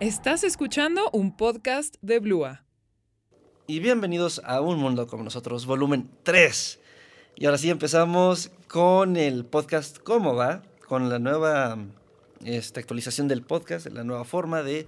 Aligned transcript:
Estás 0.00 0.44
escuchando 0.44 1.10
un 1.12 1.36
podcast 1.36 1.96
de 2.00 2.20
Blua. 2.20 2.64
Y 3.66 3.80
bienvenidos 3.80 4.40
a 4.46 4.62
Un 4.62 4.78
Mundo 4.78 5.06
como 5.06 5.24
nosotros, 5.24 5.66
volumen 5.66 6.08
3. 6.22 6.80
Y 7.36 7.44
ahora 7.44 7.58
sí 7.58 7.68
empezamos 7.68 8.50
con 8.66 9.18
el 9.18 9.44
podcast 9.44 9.98
¿Cómo 9.98 10.34
va? 10.34 10.62
Con 10.88 11.10
la 11.10 11.18
nueva 11.18 11.76
esta 12.46 12.80
actualización 12.80 13.28
del 13.28 13.42
podcast, 13.42 13.88
la 13.88 14.02
nueva 14.02 14.24
forma 14.24 14.62
de 14.62 14.86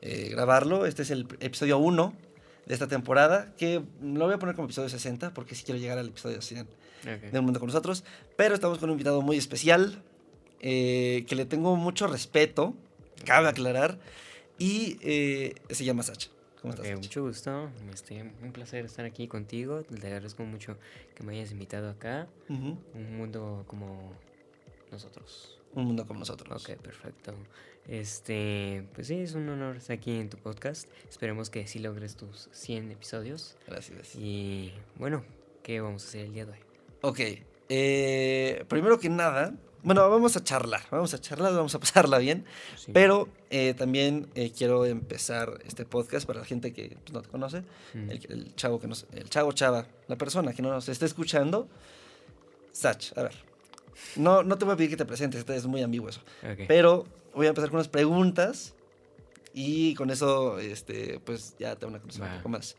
eh, 0.00 0.28
grabarlo. 0.30 0.86
Este 0.86 1.02
es 1.02 1.10
el 1.10 1.28
episodio 1.40 1.76
1 1.76 2.14
de 2.64 2.72
esta 2.72 2.88
temporada, 2.88 3.52
que 3.58 3.82
lo 4.00 4.24
voy 4.24 4.36
a 4.36 4.38
poner 4.38 4.54
como 4.54 4.64
episodio 4.64 4.88
60 4.88 5.34
porque 5.34 5.54
si 5.54 5.64
quiero 5.64 5.78
llegar 5.78 5.98
al 5.98 6.08
episodio 6.08 6.40
100 6.40 6.66
de 7.30 7.38
Un 7.38 7.44
Mundo 7.44 7.60
con 7.60 7.66
nosotros. 7.66 8.04
Pero 8.38 8.54
estamos 8.54 8.78
con 8.78 8.88
un 8.88 8.94
invitado 8.94 9.20
muy 9.20 9.36
especial, 9.36 10.02
eh, 10.60 11.26
que 11.28 11.34
le 11.34 11.44
tengo 11.44 11.76
mucho 11.76 12.06
respeto, 12.06 12.74
cabe 13.26 13.48
aclarar, 13.48 13.98
y 14.58 14.98
eh, 15.02 15.54
se 15.70 15.84
llama 15.84 16.02
Sacha. 16.02 16.30
¿Cómo 16.60 16.74
estás? 16.74 16.90
Mucho 16.98 17.22
gusto, 17.22 17.70
este, 17.92 18.22
un 18.42 18.52
placer 18.52 18.84
estar 18.84 19.04
aquí 19.04 19.28
contigo, 19.28 19.82
te 19.82 20.06
agradezco 20.06 20.42
mucho 20.44 20.76
que 21.14 21.22
me 21.22 21.34
hayas 21.34 21.52
invitado 21.52 21.90
acá, 21.90 22.26
un 22.48 23.16
mundo 23.16 23.64
como 23.66 24.12
nosotros. 24.90 25.58
Un 25.74 25.84
mundo 25.84 26.06
como 26.06 26.20
nosotros. 26.20 26.62
Ok, 26.62 26.76
perfecto. 26.78 27.34
Este, 27.86 28.88
pues 28.94 29.06
sí, 29.06 29.20
es 29.20 29.34
un 29.34 29.48
honor 29.48 29.76
estar 29.76 29.96
aquí 29.96 30.18
en 30.18 30.30
tu 30.30 30.38
podcast. 30.38 30.88
Esperemos 31.08 31.50
que 31.50 31.66
sí 31.66 31.78
logres 31.78 32.16
tus 32.16 32.48
100 32.52 32.90
episodios. 32.92 33.56
Gracias. 33.66 34.16
Y 34.16 34.72
bueno, 34.96 35.22
¿qué 35.62 35.80
vamos 35.80 36.04
a 36.04 36.08
hacer 36.08 36.24
el 36.24 36.32
día 36.32 36.46
de 36.46 36.52
hoy? 36.52 36.58
Ok, 37.02 37.20
eh, 37.68 38.64
primero 38.68 38.98
que 38.98 39.08
nada, 39.08 39.54
bueno, 39.86 40.10
vamos 40.10 40.36
a 40.36 40.42
charlar, 40.42 40.82
vamos 40.90 41.14
a 41.14 41.20
charlar, 41.20 41.54
vamos 41.54 41.72
a 41.76 41.78
pasarla 41.86 42.18
bien, 42.18 42.44
pero 42.92 43.28
eh, 43.50 43.72
también 43.72 44.28
eh, 44.34 44.50
quiero 44.50 44.84
empezar 44.84 45.60
este 45.64 45.84
podcast 45.84 46.26
para 46.26 46.40
la 46.40 46.44
gente 46.44 46.72
que 46.72 46.98
pues, 47.04 47.12
no 47.12 47.22
te 47.22 47.28
conoce, 47.28 47.62
el, 47.94 48.52
chavo 48.56 48.80
que 48.80 48.88
nos, 48.88 49.06
el 49.12 49.30
chavo 49.30 49.52
chava, 49.52 49.86
la 50.08 50.16
persona 50.16 50.52
que 50.52 50.60
no 50.60 50.70
nos 50.70 50.88
esté 50.88 51.06
escuchando, 51.06 51.68
Sach, 52.72 53.16
a 53.16 53.22
ver, 53.22 53.34
no, 54.16 54.42
no 54.42 54.58
te 54.58 54.64
voy 54.64 54.74
a 54.74 54.76
pedir 54.76 54.90
que 54.90 54.96
te 54.96 55.04
presentes, 55.04 55.38
este 55.38 55.54
es 55.54 55.66
muy 55.66 55.82
ambiguo 55.82 56.08
eso, 56.08 56.22
pero 56.66 57.06
voy 57.32 57.46
a 57.46 57.50
empezar 57.50 57.70
con 57.70 57.76
unas 57.76 57.86
preguntas 57.86 58.74
y 59.54 59.94
con 59.94 60.10
eso, 60.10 60.58
este, 60.58 61.20
pues 61.20 61.54
ya 61.60 61.76
te 61.76 61.86
van 61.86 61.94
a 61.94 62.00
conocer 62.00 62.24
un 62.24 62.36
poco 62.38 62.48
más. 62.48 62.76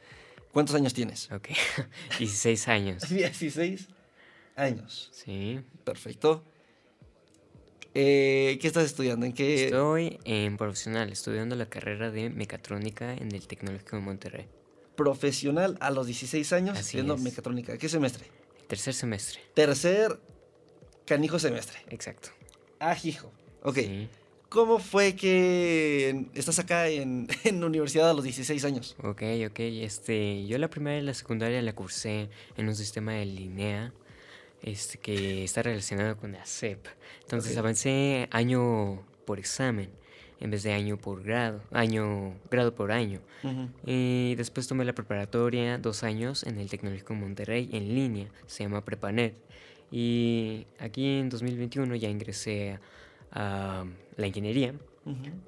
¿Cuántos 0.52 0.76
años 0.76 0.94
tienes? 0.94 1.32
Ok, 1.32 1.52
16 2.20 2.68
años. 2.68 3.04
16 3.10 3.88
años. 4.58 5.10
Sí. 5.14 5.62
Perfecto. 5.86 6.44
Eh, 8.00 8.60
¿Qué 8.62 8.68
estás 8.68 8.86
estudiando? 8.86 9.26
¿En 9.26 9.34
qué? 9.34 9.66
Estoy 9.66 10.20
en 10.24 10.56
profesional, 10.56 11.12
estudiando 11.12 11.56
la 11.56 11.66
carrera 11.66 12.12
de 12.12 12.30
mecatrónica 12.30 13.16
en 13.16 13.32
el 13.34 13.48
Tecnológico 13.48 13.96
de 13.96 14.04
Monterrey. 14.04 14.46
Profesional 14.96 15.80
a 15.80 15.90
los 15.90 16.06
16 16.06 16.54
años 16.54 16.80
estudiando 16.80 17.18
mecatrónica. 17.18 17.76
¿Qué 17.80 17.90
semestre? 17.90 18.26
Tercer 18.68 18.94
semestre. 18.94 19.40
Tercer 19.56 20.20
canijo 21.06 21.40
semestre. 21.40 21.80
Exacto. 21.90 22.30
Ah, 22.80 22.96
hijo. 23.04 23.32
Ok. 23.64 23.80
¿Cómo 24.48 24.78
fue 24.78 25.16
que 25.16 26.28
estás 26.36 26.60
acá 26.60 26.90
en, 26.90 27.28
en, 27.46 27.62
la 27.62 27.66
universidad 27.66 28.12
a 28.12 28.14
los 28.14 28.24
16 28.24 28.64
años? 28.64 28.96
Ok, 29.00 29.24
ok. 29.50 29.60
Este, 29.60 30.46
yo 30.46 30.60
la 30.60 30.70
primera 30.70 31.00
y 31.00 31.02
la 31.02 31.16
secundaria 31.16 31.60
la 31.64 31.74
cursé 31.74 32.30
en 32.58 32.68
un 32.68 32.76
sistema 32.76 33.14
de 33.14 33.26
línea 33.26 33.92
este, 34.62 34.98
que 34.98 35.44
está 35.44 35.64
relacionado 35.64 36.18
con 36.18 36.32
la 36.32 36.46
CEP. 36.46 36.88
Entonces 37.22 37.58
avancé 37.58 38.28
año 38.32 39.04
por 39.26 39.40
examen 39.40 39.90
en 40.40 40.52
vez 40.52 40.64
de 40.64 40.74
año 40.74 40.98
por 40.98 41.24
grado, 41.24 41.62
año, 41.72 42.36
grado 42.50 42.74
por 42.76 42.92
año. 42.92 43.22
Y 43.86 44.36
después 44.36 44.68
tomé 44.68 44.86
la 44.86 44.94
preparatoria 44.94 45.78
dos 45.78 46.04
años 46.04 46.44
en 46.44 46.60
el 46.60 46.70
Tecnológico 46.70 47.14
Monterrey 47.14 47.70
en 47.72 47.96
línea, 47.96 48.28
se 48.46 48.64
llama 48.64 48.84
Prepanet. 48.84 49.36
Y 49.92 50.68
aquí 50.80 51.20
en 51.20 51.30
2021 51.30 51.96
ya 51.96 52.10
ingresé 52.10 52.80
a, 53.32 53.86
la 54.16 54.28
ingeniería 54.28 54.74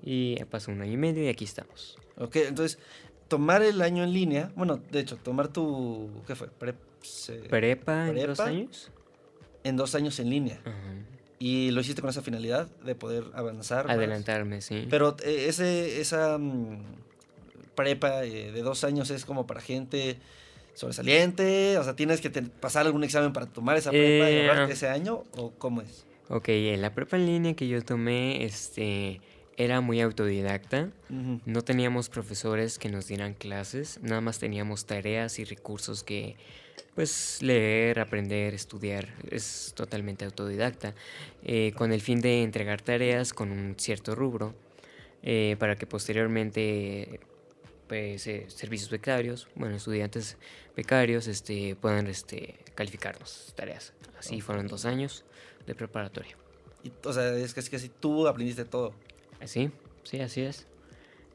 y 0.02 0.44
pasó 0.46 0.72
un 0.72 0.81
año 0.81 0.94
y 0.94 0.97
medio 0.97 1.24
y 1.24 1.28
aquí 1.28 1.44
estamos. 1.46 1.97
Ok, 2.18 2.38
entonces 2.38 2.80
tomar 3.28 3.62
el 3.62 3.81
año 3.81 4.03
en 4.03 4.14
línea, 4.14 4.52
bueno, 4.56 4.78
de 4.90 5.02
hecho, 5.02 5.18
tomar 5.18 5.50
tu, 5.50 6.09
¿qué 6.26 6.36
fue? 6.36 6.47
prepa, 7.50 8.09
en 8.09 8.28
dos 8.28 8.40
años 8.40 8.91
en 9.69 9.78
dos 9.78 9.96
años 9.96 10.19
en 10.19 10.30
línea. 10.30 10.59
Y 11.40 11.72
lo 11.72 11.80
hiciste 11.80 12.02
con 12.02 12.09
esa 12.09 12.22
finalidad 12.22 12.68
de 12.84 12.96
poder 12.96 13.24
avanzar. 13.34 13.90
Adelantarme, 13.90 14.62
sí. 14.62 14.88
Pero 14.90 15.16
eh, 15.24 15.46
ese, 15.47 16.02
esa 16.02 16.38
mm, 16.38 16.84
prepa 17.75 18.25
eh, 18.25 18.52
de 18.52 18.62
dos 18.62 18.84
años 18.84 19.09
es 19.09 19.24
como 19.24 19.47
para 19.47 19.62
gente 19.62 20.18
sobresaliente, 20.74 21.78
o 21.78 21.84
sea, 21.84 21.96
tienes 21.96 22.22
que 22.22 22.29
pasar 22.29 22.85
algún 22.85 23.03
examen 23.03 23.34
para 23.34 23.46
tomar 23.46 23.78
esa 23.78 23.91
prepa 23.91 24.29
y 24.29 24.35
eh, 24.35 24.50
ahorrarte 24.50 24.74
ese 24.74 24.88
año, 24.88 25.24
o 25.31 25.52
cómo 25.52 25.81
es? 25.81 26.06
Ok, 26.29 26.50
la 26.78 26.94
prepa 26.94 27.18
en 27.18 27.25
línea 27.25 27.53
que 27.53 27.68
yo 27.68 27.81
tomé, 27.81 28.46
este, 28.46 29.19
era 29.58 29.81
muy 29.81 30.00
autodidacta. 30.00 30.90
No 31.46 31.63
teníamos 31.63 32.08
profesores 32.08 32.79
que 32.79 32.88
nos 32.88 33.08
dieran 33.08 33.34
clases, 33.34 34.00
nada 34.02 34.22
más 34.22 34.40
teníamos 34.40 34.85
tareas 34.85 35.38
y 35.40 35.44
recursos 35.44 36.03
que 36.03 36.38
pues 36.96 37.42
leer, 37.42 38.00
aprender, 38.00 38.54
estudiar, 38.54 39.08
es 39.30 39.74
totalmente 39.76 40.26
autodidacta, 40.26 40.94
eh, 41.44 41.72
con 41.76 41.92
el 41.92 42.02
fin 42.02 42.22
de 42.22 42.44
entregar 42.44 42.82
tareas 42.82 43.34
con 43.34 43.52
un 43.52 43.76
cierto 43.78 44.16
rubro, 44.16 44.54
eh, 45.24 45.56
para 45.60 45.76
que 45.76 45.86
posteriormente 45.86 47.20
pues, 47.88 48.28
eh, 48.28 48.46
servicios 48.48 48.90
becarios, 48.90 49.48
bueno, 49.56 49.76
estudiantes 49.76 50.38
becarios 50.76 51.28
este, 51.28 51.76
puedan 51.76 52.08
este, 52.08 52.56
calificarnos 52.76 53.54
tareas. 53.56 53.94
Así 54.18 54.42
fueron 54.42 54.68
dos 54.68 54.86
años 54.86 55.24
de 55.66 55.76
preparatoria. 55.76 56.36
Y, 56.84 56.92
o 57.04 57.14
sea, 57.14 57.34
es 57.36 57.54
que 57.54 57.62
casi 57.64 57.90
tú 57.90 58.28
aprendiste 58.28 58.66
todo. 58.66 58.94
Sí, 59.46 59.72
sí, 60.04 60.20
así 60.20 60.42
es. 60.42 60.68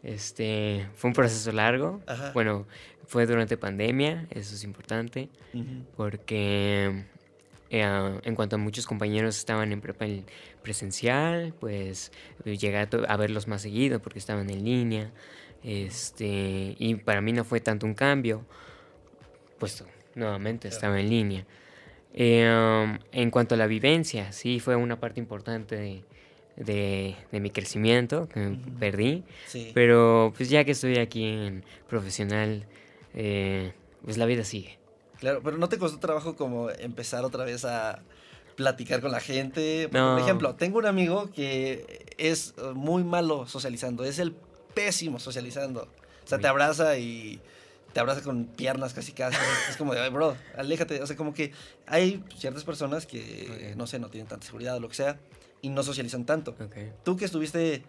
Este, 0.05 0.87
fue 0.95 1.09
un 1.09 1.15
proceso 1.15 1.51
largo. 1.51 2.01
Bueno, 2.35 2.67
fue 3.07 3.27
durante 3.27 3.57
pandemia, 3.57 4.27
eso 4.31 4.55
es 4.55 4.63
importante, 4.63 5.31
porque 5.97 7.05
eh, 7.71 8.21
en 8.23 8.35
cuanto 8.35 8.57
a 8.57 8.59
muchos 8.59 8.87
compañeros 8.87 9.39
estaban 9.39 9.73
en 9.73 9.81
prepa 9.81 10.07
presencial, 10.63 11.55
pues 11.59 12.13
llegué 12.45 12.87
a, 13.09 13.17
verlos 13.17 13.49
más 13.49 13.63
seguido 13.63 14.01
porque 14.01 14.19
estaban 14.19 14.51
en 14.51 14.65
línea. 14.65 15.11
Este, 15.63 16.77
y 16.79 16.95
para 16.97 17.23
mí 17.23 17.33
no 17.33 17.43
fue 17.43 17.61
tanto 17.61 17.87
un 17.87 17.95
cambio, 17.95 18.45
puesto 19.59 19.87
nuevamente 20.15 20.69
estaba 20.69 21.01
en 21.01 21.09
línea. 21.09 21.47
Eh, 22.13 22.99
en 23.11 23.31
cuanto 23.31 23.55
a 23.55 23.59
la 23.59 23.67
vivencia, 23.67 24.33
sí 24.33 24.61
fue 24.61 24.77
una 24.77 25.01
parte 25.01 25.19
importante 25.19 25.77
de, 25.77 26.05
de, 26.57 27.17
mi 27.33 27.51
crecimiento 27.51 28.29
que 28.29 28.57
perdí. 28.79 29.25
Pero 29.75 30.33
pues 30.37 30.49
ya 30.49 30.65
que 30.65 30.73
estoy 30.73 30.99
aquí 30.99 31.25
en 31.25 31.65
profesional, 31.89 32.67
eh, 33.15 33.73
pues 34.05 34.19
la 34.19 34.27
vida 34.27 34.45
sigue. 34.45 34.79
Claro, 35.21 35.41
pero 35.43 35.57
¿no 35.57 35.69
te 35.69 35.79
costó 35.79 35.99
trabajo 35.99 36.37
como 36.37 36.71
empezar 36.71 37.25
otra 37.25 37.45
vez 37.45 37.65
a 37.65 38.03
platicar 38.57 39.01
con 39.01 39.11
la 39.11 39.21
gente? 39.21 39.89
Por 39.89 40.19
ejemplo, 40.19 40.55
tengo 40.55 40.79
un 40.79 40.87
amigo 40.87 41.31
que 41.33 42.05
es 42.19 42.55
muy 42.75 43.05
malo 43.05 43.47
socializando, 43.47 44.05
es 44.05 44.19
el 44.19 44.35
pésimo 44.75 45.19
socializando. 45.19 45.83
O 46.25 46.27
sea, 46.27 46.39
te 46.39 46.47
abraza 46.47 46.97
y 46.99 47.41
te 47.93 48.01
abraza 48.01 48.23
con 48.23 48.47
piernas 48.47 48.93
casi 48.95 49.13
casi. 49.13 49.37
Es 49.71 49.77
como 49.77 49.95
de, 49.95 50.09
bro, 50.09 50.37
aléjate. 50.57 51.01
O 51.03 51.07
sea, 51.07 51.17
como 51.17 51.33
que 51.33 51.53
hay 51.87 52.23
ciertas 52.37 52.65
personas 52.65 53.07
que, 53.07 53.75
no 53.77 53.87
sé, 53.87 53.99
no 53.99 54.09
tienen 54.09 54.29
tanta 54.29 54.47
seguridad 54.47 54.77
o 54.77 54.81
lo 54.81 54.89
que 54.89 54.97
sea 54.97 55.19
y 55.63 55.69
no 55.69 55.83
socializan 55.83 56.25
tanto. 56.25 56.55
Tú 57.05 57.17
que 57.17 57.25
estuviste, 57.25 57.83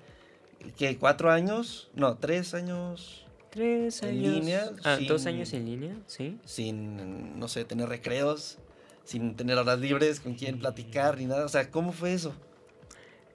¿qué? 0.77 0.97
¿Cuatro 0.97 1.31
años? 1.31 1.89
No, 1.93 2.17
tres 2.17 2.53
años. 2.53 3.25
Tres 3.49 4.03
años. 4.03 4.25
En 4.25 4.33
línea. 4.33 4.71
Ah, 4.83 4.97
dos 5.07 5.25
años 5.25 5.53
en 5.53 5.65
línea, 5.65 5.97
sí. 6.07 6.37
Sin, 6.45 7.39
no 7.39 7.47
sé, 7.47 7.65
tener 7.65 7.87
recreos, 7.87 8.57
sin 9.03 9.35
tener 9.35 9.57
horas 9.57 9.79
libres, 9.79 10.19
con 10.19 10.35
quién 10.35 10.59
platicar 10.59 11.17
ni 11.17 11.25
nada. 11.25 11.45
O 11.45 11.49
sea, 11.49 11.71
¿cómo 11.71 11.91
fue 11.91 12.13
eso? 12.13 12.33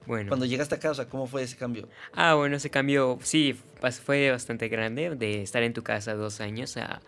Bueno. 0.05 0.29
Cuando 0.29 0.45
llegaste 0.45 0.75
a 0.75 0.79
casa, 0.79 1.07
¿cómo 1.07 1.27
fue 1.27 1.43
ese 1.43 1.55
cambio? 1.57 1.87
Ah, 2.13 2.33
bueno, 2.33 2.55
ese 2.55 2.69
cambio 2.69 3.19
sí 3.21 3.55
fue 4.03 4.31
bastante 4.31 4.67
grande, 4.67 5.15
de 5.15 5.41
estar 5.41 5.63
en 5.63 5.73
tu 5.73 5.83
casa 5.83 6.15
dos 6.15 6.41
años 6.41 6.75
a 6.77 7.01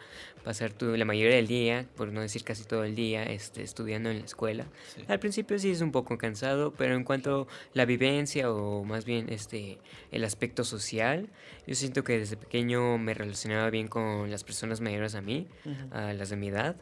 pasar 0.43 0.71
tu, 0.73 0.95
la 0.97 1.05
mayoría 1.05 1.35
del 1.35 1.47
día, 1.47 1.87
por 1.95 2.11
no 2.11 2.21
decir 2.21 2.43
casi 2.43 2.65
todo 2.65 2.83
el 2.83 2.95
día, 2.95 3.23
este, 3.23 3.63
estudiando 3.63 4.09
en 4.09 4.19
la 4.19 4.25
escuela. 4.25 4.65
Al 5.07 5.19
principio 5.19 5.57
sí 5.57 5.71
es 5.71 5.81
un 5.81 5.91
poco 5.91 6.17
cansado, 6.17 6.71
pero 6.71 6.95
en 6.95 7.03
cuanto 7.03 7.47
a 7.49 7.53
la 7.73 7.85
vivencia 7.85 8.51
o 8.51 8.83
más 8.83 9.05
bien 9.05 9.29
este, 9.29 9.79
el 10.11 10.23
aspecto 10.23 10.63
social, 10.63 11.29
yo 11.65 11.75
siento 11.75 12.03
que 12.03 12.19
desde 12.19 12.37
pequeño 12.37 12.97
me 12.97 13.13
relacionaba 13.13 13.69
bien 13.69 13.87
con 13.87 14.29
las 14.29 14.43
personas 14.43 14.81
mayores 14.81 15.15
a 15.15 15.21
mí, 15.21 15.47
a 15.91 16.13
las 16.13 16.29
de 16.29 16.35
mi 16.35 16.49
edad, 16.49 16.75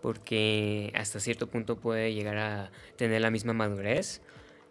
porque 0.00 0.92
hasta 0.94 1.18
cierto 1.18 1.48
punto 1.48 1.76
puede 1.76 2.14
llegar 2.14 2.38
a 2.38 2.70
tener 2.96 3.20
la 3.20 3.30
misma 3.30 3.52
madurez 3.52 4.22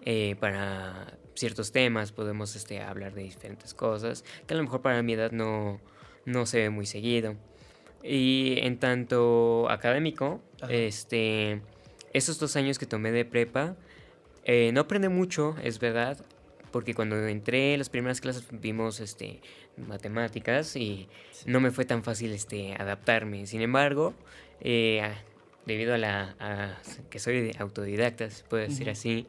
eh, 0.09 0.37
para 0.39 1.17
ciertos 1.35 1.73
temas, 1.73 2.13
podemos 2.13 2.55
este, 2.55 2.79
hablar 2.79 3.13
de 3.13 3.23
diferentes 3.23 3.73
cosas, 3.73 4.23
que 4.47 4.53
a 4.53 4.57
lo 4.57 4.63
mejor 4.63 4.81
para 4.81 5.03
mi 5.03 5.11
edad 5.11 5.33
no, 5.33 5.81
no 6.23 6.45
se 6.45 6.59
ve 6.61 6.69
muy 6.69 6.85
seguido. 6.85 7.35
Y 8.03 8.57
en 8.61 8.79
tanto 8.79 9.69
académico, 9.69 10.39
este, 10.69 11.61
esos 12.13 12.39
dos 12.39 12.55
años 12.55 12.79
que 12.79 12.85
tomé 12.85 13.11
de 13.11 13.25
prepa, 13.25 13.75
eh, 14.45 14.71
no 14.71 14.79
aprendí 14.79 15.09
mucho, 15.09 15.57
es 15.61 15.77
verdad, 15.77 16.17
porque 16.71 16.93
cuando 16.93 17.17
entré 17.27 17.73
en 17.73 17.79
las 17.79 17.89
primeras 17.89 18.21
clases 18.21 18.47
vimos 18.49 19.01
este, 19.01 19.41
matemáticas 19.75 20.77
y 20.77 21.09
no 21.45 21.59
me 21.59 21.71
fue 21.71 21.83
tan 21.83 22.05
fácil 22.05 22.31
este, 22.31 22.75
adaptarme. 22.75 23.45
Sin 23.45 23.59
embargo, 23.59 24.13
eh, 24.61 25.01
debido 25.67 25.93
a 25.93 25.97
la 25.97 26.79
que 27.09 27.19
soy 27.19 27.53
autodidacta, 27.59 28.29
se 28.29 28.43
puede 28.45 28.69
decir 28.69 28.89
así, 28.89 29.27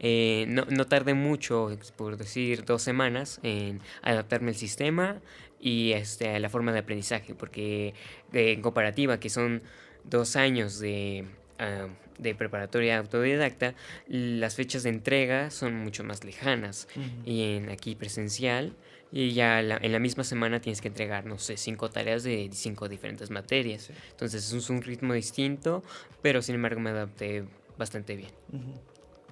eh, 0.00 0.46
no, 0.48 0.64
no, 0.70 0.86
tardé 0.86 1.12
mucho, 1.12 1.76
por 1.96 2.16
decir 2.16 2.64
dos 2.64 2.82
semanas, 2.82 3.38
en 3.42 3.80
adaptarme 4.02 4.48
al 4.48 4.56
sistema 4.56 5.20
y 5.60 5.92
este, 5.92 6.30
a 6.30 6.40
la 6.40 6.48
forma 6.48 6.72
de 6.72 6.78
aprendizaje, 6.78 7.34
porque 7.34 7.94
en 8.32 8.62
comparativa, 8.62 9.20
que 9.20 9.28
son 9.28 9.62
dos 10.04 10.36
años 10.36 10.80
de, 10.80 11.26
ah, 11.58 11.88
de 12.18 12.34
preparatoria 12.34 12.98
autodidacta, 12.98 13.74
las 14.08 14.54
fechas 14.54 14.84
de 14.84 14.90
entrega 14.90 15.50
son 15.50 15.74
mucho 15.74 16.02
más 16.02 16.24
lejanas. 16.24 16.88
Y 17.26 17.56
en 17.56 17.68
aquí 17.68 17.94
presencial, 17.94 18.74
y 19.12 19.32
ya 19.32 19.60
en 19.60 19.92
la 19.92 19.98
misma 19.98 20.24
semana 20.24 20.60
tienes 20.60 20.80
que 20.80 20.88
entregar, 20.88 21.24
no 21.24 21.38
sé, 21.38 21.56
cinco 21.56 21.90
tareas 21.90 22.24
de 22.24 22.50
cinco 22.52 22.88
diferentes 22.88 23.30
materias. 23.30 23.90
Entonces 24.10 24.52
es 24.52 24.70
un 24.70 24.82
ritmo 24.82 25.14
distinto, 25.14 25.82
pero 26.20 26.42
sin 26.42 26.56
embargo 26.56 26.80
me 26.80 26.90
adapté 26.90 27.44
bastante 27.78 28.16
bien. 28.16 28.32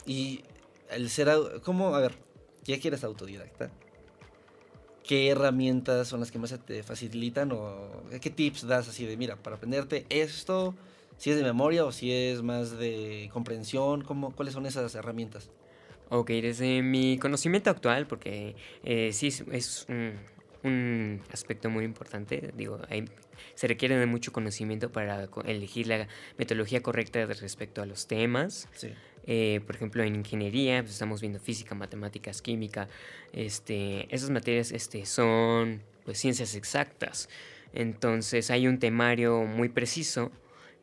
Y 0.06 0.42
el 0.90 1.10
ser, 1.10 1.28
¿cómo? 1.64 1.94
A 1.94 2.00
ver, 2.00 2.14
ya 2.64 2.78
que 2.78 2.88
eres 2.88 3.02
autodidacta, 3.02 3.70
¿qué 5.02 5.28
herramientas 5.30 6.06
son 6.06 6.20
las 6.20 6.30
que 6.30 6.38
más 6.38 6.56
te 6.64 6.82
facilitan 6.82 7.50
o 7.52 8.04
qué 8.20 8.30
tips 8.30 8.66
das 8.66 8.88
así 8.88 9.04
de, 9.04 9.16
mira, 9.16 9.36
para 9.36 9.56
aprenderte 9.56 10.06
esto, 10.10 10.76
si 11.16 11.30
es 11.30 11.36
de 11.36 11.42
memoria 11.42 11.84
o 11.84 11.92
si 11.92 12.12
es 12.12 12.42
más 12.42 12.78
de 12.78 13.30
comprensión, 13.32 14.02
¿cómo, 14.02 14.34
¿cuáles 14.34 14.54
son 14.54 14.66
esas 14.66 14.94
herramientas? 14.94 15.50
Ok, 16.14 16.28
desde 16.28 16.82
mi 16.82 17.16
conocimiento 17.16 17.70
actual, 17.70 18.06
porque 18.06 18.54
eh, 18.84 19.14
sí 19.14 19.28
es, 19.28 19.86
un, 20.62 21.22
aspecto 21.32 21.70
muy 21.70 21.86
importante, 21.86 22.52
digo, 22.54 22.78
se 23.54 23.66
requiere 23.66 23.96
de 23.96 24.04
mucho 24.04 24.30
conocimiento 24.30 24.92
para 24.92 25.26
elegir 25.46 25.86
la 25.86 26.06
metodología 26.36 26.82
correcta 26.82 27.24
respecto 27.24 27.80
a 27.80 27.86
los 27.86 28.08
temas. 28.08 28.68
Eh, 29.26 29.62
por 29.64 29.74
ejemplo, 29.74 30.02
en 30.02 30.16
ingeniería 30.16 30.82
pues, 30.82 30.92
estamos 30.92 31.22
viendo 31.22 31.40
física, 31.40 31.74
matemáticas, 31.74 32.42
química. 32.42 32.88
Este, 33.32 34.14
esas 34.14 34.28
materias 34.28 34.70
este, 34.70 35.06
son 35.06 35.80
pues, 36.04 36.18
ciencias 36.18 36.54
exactas. 36.54 37.30
Entonces 37.72 38.50
hay 38.50 38.68
un 38.68 38.78
temario 38.78 39.44
muy 39.44 39.70
preciso 39.70 40.30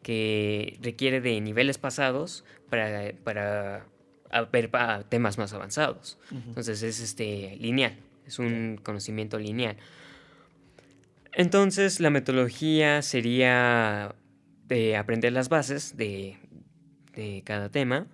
que 0.02 0.80
requiere 0.82 1.22
de 1.22 1.40
niveles 1.40 1.78
pasados 1.78 2.44
para, 2.68 3.14
para 3.24 3.86
a 4.30 4.44
ver 4.44 4.70
a 4.74 5.04
temas 5.04 5.38
más 5.38 5.54
avanzados. 5.54 6.18
Entonces 6.32 6.84
es 6.84 7.00
este, 7.00 7.58
lineal, 7.60 7.98
es 8.26 8.40
un 8.40 8.80
conocimiento 8.84 9.40
lineal. 9.40 9.78
Entonces 11.32 12.00
la 12.00 12.10
metodología 12.10 13.02
sería 13.02 14.16
de 14.68 14.98
aprender 14.98 15.34
las 15.34 15.50
bases 15.50 15.98
de, 15.98 16.38
de 17.14 17.42
cada 17.46 17.70
tema 17.70 18.08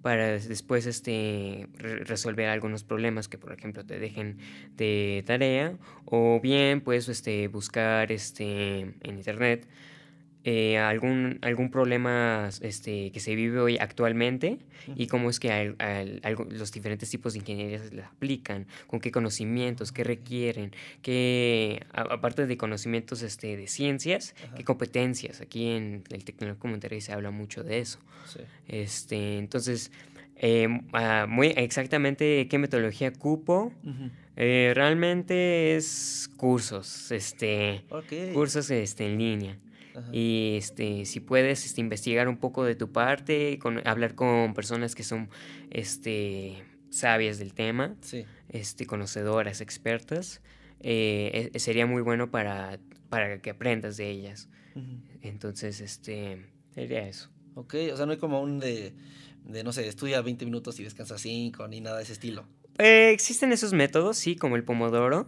para 0.00 0.38
después 0.38 0.86
este, 0.86 1.68
resolver 1.74 2.48
algunos 2.48 2.84
problemas 2.84 3.28
que 3.28 3.36
por 3.36 3.52
ejemplo 3.52 3.84
te 3.84 3.98
dejen 3.98 4.38
de 4.76 5.22
tarea 5.26 5.76
o 6.06 6.40
bien 6.40 6.80
pues 6.80 7.08
este, 7.10 7.48
buscar 7.48 8.10
este, 8.10 8.80
en 8.80 9.18
internet 9.18 9.68
eh, 10.44 10.78
algún, 10.78 11.38
algún 11.42 11.70
problema 11.70 12.48
este, 12.60 13.10
que 13.10 13.20
se 13.20 13.34
vive 13.34 13.60
hoy 13.60 13.76
actualmente 13.78 14.58
y 14.94 15.08
cómo 15.08 15.28
es 15.28 15.40
que 15.40 15.74
los 16.50 16.72
diferentes 16.72 17.10
tipos 17.10 17.32
de 17.32 17.40
ingeniería 17.40 17.80
se 17.80 18.00
aplican, 18.02 18.66
con 18.86 19.00
qué 19.00 19.10
conocimientos, 19.10 19.92
qué 19.92 20.04
requieren, 20.04 20.72
qué, 21.02 21.84
aparte 21.92 22.46
de 22.46 22.56
conocimientos 22.56 23.22
este, 23.22 23.56
de 23.56 23.66
ciencias, 23.66 24.34
qué 24.56 24.64
competencias. 24.64 25.40
Aquí 25.40 25.70
en 25.70 26.04
el 26.10 26.24
Tecnológico 26.24 26.68
Monterrey 26.68 27.00
se 27.00 27.12
habla 27.12 27.30
mucho 27.30 27.64
de 27.64 27.80
eso. 27.80 27.98
Este, 28.68 29.38
entonces, 29.38 29.90
eh, 30.36 30.68
muy 31.28 31.48
exactamente 31.48 32.46
qué 32.48 32.58
metodología 32.58 33.12
cupo. 33.12 33.72
Eh, 34.36 34.72
realmente 34.74 35.74
es 35.74 36.30
cursos, 36.36 37.10
este, 37.10 37.84
cursos 38.32 38.70
este, 38.70 39.06
en 39.06 39.18
línea. 39.18 39.58
Y 40.12 40.54
este, 40.56 41.04
si 41.04 41.20
puedes 41.20 41.66
este, 41.66 41.80
investigar 41.80 42.28
un 42.28 42.38
poco 42.38 42.64
de 42.64 42.74
tu 42.74 42.92
parte, 42.92 43.58
con, 43.58 43.86
hablar 43.86 44.14
con 44.14 44.54
personas 44.54 44.94
que 44.94 45.02
son 45.02 45.28
este, 45.70 46.62
sabias 46.90 47.38
del 47.38 47.54
tema, 47.54 47.96
este, 48.48 48.86
conocedoras, 48.86 49.60
expertas, 49.60 50.40
eh, 50.80 51.50
e, 51.52 51.58
sería 51.58 51.86
muy 51.86 52.02
bueno 52.02 52.30
para, 52.30 52.78
para 53.08 53.40
que 53.40 53.50
aprendas 53.50 53.96
de 53.96 54.10
ellas. 54.10 54.48
Entonces, 55.22 55.80
este, 55.80 56.46
sería 56.72 57.08
eso. 57.08 57.30
Ok, 57.54 57.74
o 57.92 57.96
sea, 57.96 58.06
no 58.06 58.12
hay 58.12 58.18
como 58.18 58.40
un 58.40 58.60
de, 58.60 58.94
de, 59.44 59.64
no 59.64 59.72
sé, 59.72 59.88
estudia 59.88 60.20
20 60.20 60.44
minutos 60.44 60.78
y 60.78 60.84
descansa 60.84 61.18
5, 61.18 61.66
ni 61.66 61.80
nada 61.80 61.96
de 61.96 62.04
ese 62.04 62.12
estilo. 62.12 62.46
Eh, 62.78 63.10
existen 63.10 63.50
esos 63.50 63.72
métodos, 63.72 64.16
sí, 64.18 64.36
como 64.36 64.54
el 64.54 64.62
pomodoro, 64.62 65.26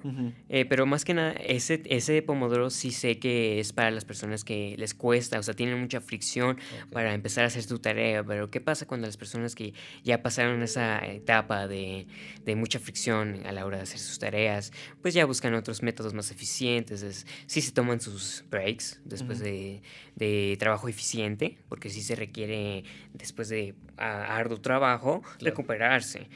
eh, 0.48 0.64
pero 0.66 0.86
más 0.86 1.04
que 1.04 1.14
nada, 1.14 1.32
ese, 1.32 1.82
ese 1.86 2.22
pomodoro 2.22 2.70
sí 2.70 2.92
sé 2.92 3.18
que 3.18 3.58
es 3.58 3.72
para 3.72 3.90
las 3.90 4.04
personas 4.04 4.44
que 4.44 4.76
les 4.78 4.94
cuesta, 4.94 5.36
o 5.36 5.42
sea, 5.42 5.54
tienen 5.54 5.80
mucha 5.80 6.00
fricción 6.00 6.58
para 6.92 7.12
empezar 7.12 7.42
a 7.42 7.48
hacer 7.48 7.66
tu 7.66 7.80
tarea, 7.80 8.22
pero 8.22 8.50
¿qué 8.50 8.60
pasa 8.60 8.86
cuando 8.86 9.08
las 9.08 9.16
personas 9.16 9.56
que 9.56 9.74
ya 10.04 10.22
pasaron 10.22 10.62
esa 10.62 11.04
etapa 11.04 11.66
de, 11.66 12.06
de 12.44 12.54
mucha 12.54 12.78
fricción 12.78 13.44
a 13.44 13.50
la 13.50 13.66
hora 13.66 13.78
de 13.78 13.82
hacer 13.82 13.98
sus 13.98 14.20
tareas, 14.20 14.72
pues 15.02 15.14
ya 15.14 15.24
buscan 15.24 15.52
otros 15.54 15.82
métodos 15.82 16.14
más 16.14 16.30
eficientes, 16.30 17.02
es, 17.02 17.26
sí 17.46 17.62
se 17.62 17.72
toman 17.72 18.00
sus 18.00 18.44
breaks 18.48 19.00
después 19.04 19.40
de, 19.40 19.82
de, 20.14 20.56
trabajo 20.60 20.88
eficiente, 20.88 21.58
porque 21.68 21.90
sí 21.90 22.02
se 22.02 22.14
requiere, 22.14 22.84
después 23.12 23.48
de 23.48 23.74
arduo 23.96 24.60
trabajo, 24.60 25.22
recuperarse. 25.40 26.28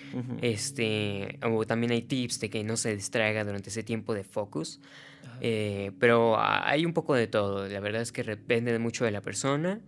Este 0.42 1.03
o 1.42 1.66
también 1.66 1.92
hay 1.92 2.02
tips 2.02 2.40
de 2.40 2.50
que 2.50 2.64
no 2.64 2.76
se 2.76 2.94
distraiga 2.94 3.44
durante 3.44 3.70
ese 3.70 3.82
tiempo 3.82 4.14
de 4.14 4.24
focus. 4.24 4.80
Eh, 5.40 5.92
pero 5.98 6.36
hay 6.38 6.86
un 6.86 6.92
poco 6.92 7.14
de 7.14 7.26
todo. 7.26 7.68
La 7.68 7.80
verdad 7.80 8.02
es 8.02 8.12
que 8.12 8.22
depende 8.22 8.78
mucho 8.78 9.04
de 9.04 9.10
la 9.10 9.20
persona 9.20 9.80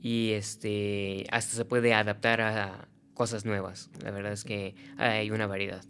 y 0.00 0.30
este, 0.32 1.26
hasta 1.30 1.56
se 1.56 1.64
puede 1.64 1.94
adaptar 1.94 2.40
a 2.40 2.88
cosas 3.12 3.44
nuevas. 3.44 3.90
La 4.02 4.10
verdad 4.10 4.32
es 4.32 4.44
que 4.44 4.74
hay 4.96 5.30
una 5.30 5.46
variedad. 5.46 5.84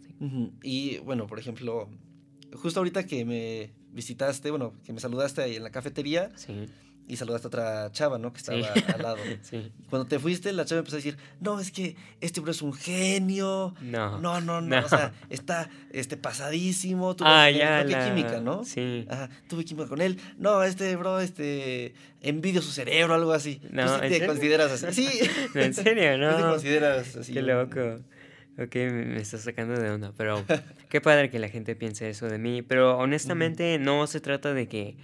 Y 0.63 0.97
bueno, 0.99 1.27
por 1.27 1.39
ejemplo, 1.39 1.89
justo 2.53 2.79
ahorita 2.79 3.05
que 3.05 3.25
me 3.25 3.73
visitaste, 3.91 4.49
bueno, 4.49 4.73
que 4.83 4.93
me 4.93 4.99
saludaste 4.99 5.41
ahí 5.41 5.55
en 5.55 5.63
la 5.63 5.71
cafetería, 5.71 6.31
sí 6.35 6.67
y 7.07 7.17
saludaste 7.17 7.47
a 7.47 7.49
otra 7.49 7.91
chava, 7.91 8.17
¿no? 8.17 8.33
Que 8.33 8.39
estaba 8.39 8.57
al 8.57 9.01
lado. 9.01 9.17
sí. 9.41 9.71
Cuando 9.89 10.07
te 10.07 10.17
fuiste, 10.17 10.51
la 10.53 10.65
chava 10.65 10.79
empezó 10.79 10.95
a 10.95 10.97
decir, 10.97 11.17
no, 11.39 11.59
es 11.59 11.71
que 11.71 11.95
este 12.19 12.41
bro 12.41 12.51
es 12.51 12.61
un 12.61 12.73
genio. 12.73 13.75
No. 13.81 14.19
No, 14.19 14.41
no, 14.41 14.61
no. 14.61 14.85
O 14.85 14.89
sea, 14.89 15.13
está 15.29 15.69
este, 15.91 16.17
pasadísimo. 16.17 17.15
Tuve, 17.15 17.27
ah, 17.29 17.51
ya. 17.51 17.85
química, 17.85 18.39
¿no? 18.39 18.63
Sí. 18.63 19.05
Ajá. 19.09 19.29
Tuve 19.47 19.65
química 19.65 19.87
con 19.87 20.01
él. 20.01 20.19
No, 20.37 20.63
este 20.63 20.95
bro, 20.95 21.19
este, 21.19 21.93
envidio 22.21 22.61
su 22.61 22.71
cerebro, 22.71 23.13
algo 23.13 23.33
así. 23.33 23.61
No, 23.69 23.99
¿Tú 23.99 24.07
te 24.07 24.25
consideras 24.25 24.83
así? 24.83 25.05
Sí. 25.05 25.29
¿En 25.55 25.73
serio? 25.73 26.17
No. 26.17 26.31
¿Tú 26.35 26.37
te 26.37 26.43
consideras 26.43 27.15
así? 27.15 27.33
Qué 27.33 27.41
loco. 27.41 27.99
Ok, 28.57 28.73
me 28.75 29.17
estás 29.17 29.41
sacando 29.41 29.77
de 29.79 29.89
onda, 29.89 30.13
pero 30.15 30.43
qué 30.87 31.01
padre 31.01 31.29
que 31.29 31.39
la 31.39 31.49
gente 31.49 31.75
piense 31.75 32.09
eso 32.09 32.27
de 32.29 32.37
mí. 32.39 32.61
Pero 32.61 32.97
honestamente 32.97 33.77
no 33.79 34.07
se 34.07 34.21
trata 34.21 34.53
de 34.53 34.67
que 34.69 34.95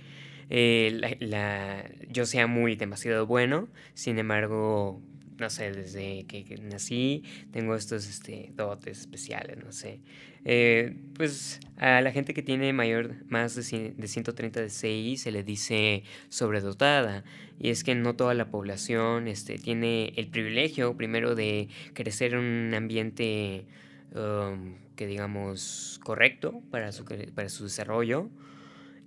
eh, 0.53 1.97
yo 2.09 2.25
sea 2.25 2.45
muy 2.45 2.75
demasiado 2.75 3.25
bueno, 3.25 3.69
sin 3.93 4.19
embargo, 4.19 5.01
no 5.37 5.49
sé, 5.49 5.71
desde 5.71 6.25
que, 6.25 6.43
nací 6.61 7.23
tengo 7.51 7.73
estos 7.73 8.05
este, 8.05 8.51
dotes 8.53 8.99
especiales, 8.99 9.57
no 9.63 9.71
sé. 9.71 10.01
Eh, 10.43 10.93
pues 11.15 11.61
a 11.77 12.01
la 12.01 12.11
gente 12.11 12.33
que 12.33 12.43
tiene 12.43 12.73
mayor, 12.73 13.15
más 13.27 13.55
de, 13.55 13.93
de 13.95 14.07
130 14.09 14.59
de 14.59 14.69
CI 14.69 15.15
se 15.15 15.31
le 15.31 15.43
dice 15.43 16.03
sobredotada. 16.27 17.23
Y 17.57 17.69
es 17.69 17.85
que 17.85 17.95
no 17.95 18.17
toda 18.17 18.33
la 18.33 18.51
población 18.51 19.29
este, 19.29 19.57
tiene 19.57 20.11
el 20.17 20.27
privilegio, 20.27 20.97
primero, 20.97 21.33
de 21.33 21.69
crecer 21.93 22.33
en 22.33 22.39
un 22.39 22.73
ambiente 22.73 23.67
um, 24.15 24.75
que 24.97 25.07
digamos 25.07 26.01
correcto 26.03 26.61
para 26.71 26.91
su, 26.91 27.05
para 27.05 27.47
su 27.47 27.63
desarrollo 27.63 28.29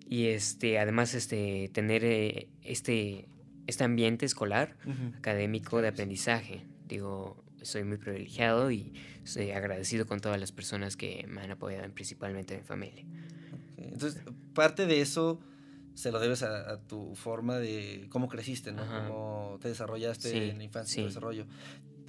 y 0.09 0.27
este, 0.27 0.79
además 0.79 1.15
este, 1.15 1.71
tener 1.73 2.05
eh, 2.05 2.49
este, 2.63 3.29
este 3.67 3.85
ambiente 3.85 4.27
escolar, 4.27 4.77
académico, 5.17 5.81
de 5.81 5.89
aprendizaje. 5.89 6.67
Digo, 6.87 7.43
soy 7.63 7.85
muy 7.85 7.97
privilegiado 7.97 8.71
y 8.71 8.93
soy 9.25 9.51
agradecido 9.51 10.07
con 10.07 10.21
todas 10.21 10.39
las 10.39 10.53
personas 10.53 10.97
que 10.97 11.27
me 11.29 11.41
han 11.41 11.51
apoyado, 11.51 11.91
principalmente 11.93 12.57
mi 12.57 12.63
familia. 12.63 13.05
Entonces, 13.77 14.23
parte 14.55 14.87
de 14.87 15.01
eso 15.01 15.41
se 15.95 16.11
lo 16.11 16.21
debes 16.21 16.43
a, 16.43 16.81
tu 16.83 17.15
forma 17.15 17.59
de 17.59 18.07
cómo 18.11 18.29
creciste, 18.29 18.73
¿no? 18.73 18.83
Cómo 18.87 19.59
te 19.61 19.69
desarrollaste 19.69 20.51
en 20.51 20.59
la 20.59 20.65
infancia, 20.65 21.03
y 21.03 21.07
desarrollo. 21.07 21.47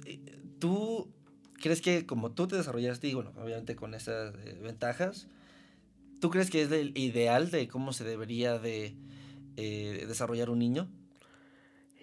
Eh, 0.04 0.20
¿Tú 0.58 1.08
crees 1.54 1.80
que 1.80 2.04
como 2.04 2.32
tú 2.32 2.48
te 2.48 2.56
desarrollaste, 2.56 3.08
y 3.08 3.14
bueno, 3.14 3.32
obviamente 3.36 3.76
con 3.76 3.94
esas 3.94 4.34
eh, 4.44 4.58
ventajas, 4.62 5.28
¿tú 6.20 6.30
crees 6.30 6.50
que 6.50 6.62
es 6.62 6.72
el 6.72 6.96
ideal 6.96 7.50
de 7.50 7.68
cómo 7.68 7.92
se 7.92 8.04
debería 8.04 8.58
de 8.58 8.96
eh, 9.56 10.04
desarrollar 10.06 10.50
un 10.50 10.58
niño? 10.58 10.88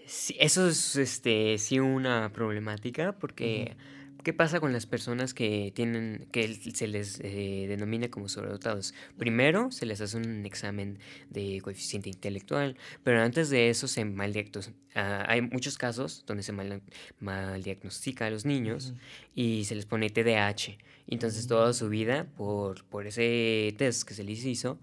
Sí, 0.06 0.36
eso 0.40 0.68
es 0.68 0.96
este, 0.96 1.58
sí 1.58 1.80
una 1.80 2.32
problemática 2.32 3.18
porque... 3.20 3.76
¿Qué 4.24 4.32
pasa 4.32 4.62
con 4.62 4.72
las 4.72 4.86
personas 4.86 5.34
que 5.34 5.74
tienen, 5.76 6.30
que 6.32 6.48
se 6.74 6.88
les 6.88 7.20
eh, 7.20 7.66
denomina 7.68 8.10
como 8.10 8.30
sobredotados? 8.30 8.94
Primero 9.18 9.70
se 9.70 9.86
les 9.86 10.00
hace 10.00 10.16
un 10.16 10.46
examen 10.46 10.98
de 11.30 11.60
coeficiente 11.62 12.10
intelectual, 12.10 12.78
pero 13.04 13.22
antes 13.22 13.50
de 13.50 13.70
eso 13.70 13.90
se 13.90 14.06
mal 14.06 14.32
uh, 14.32 15.00
hay 15.28 15.42
muchos 15.42 15.78
casos 15.78 16.24
donde 16.26 16.42
se 16.44 16.54
mal, 16.54 16.82
mal 17.20 17.64
diagnostica 17.64 18.28
a 18.28 18.30
los 18.30 18.46
niños 18.46 18.94
y 19.36 19.66
se 19.66 19.76
les 19.76 19.86
pone 19.86 20.10
TDAH. 20.10 20.78
Entonces 21.08 21.48
toda 21.48 21.74
su 21.74 21.90
vida, 21.90 22.28
por, 22.38 22.84
por 22.86 23.08
ese 23.08 23.74
test 23.78 24.08
que 24.08 24.14
se 24.14 24.24
les 24.24 24.44
hizo, 24.46 24.80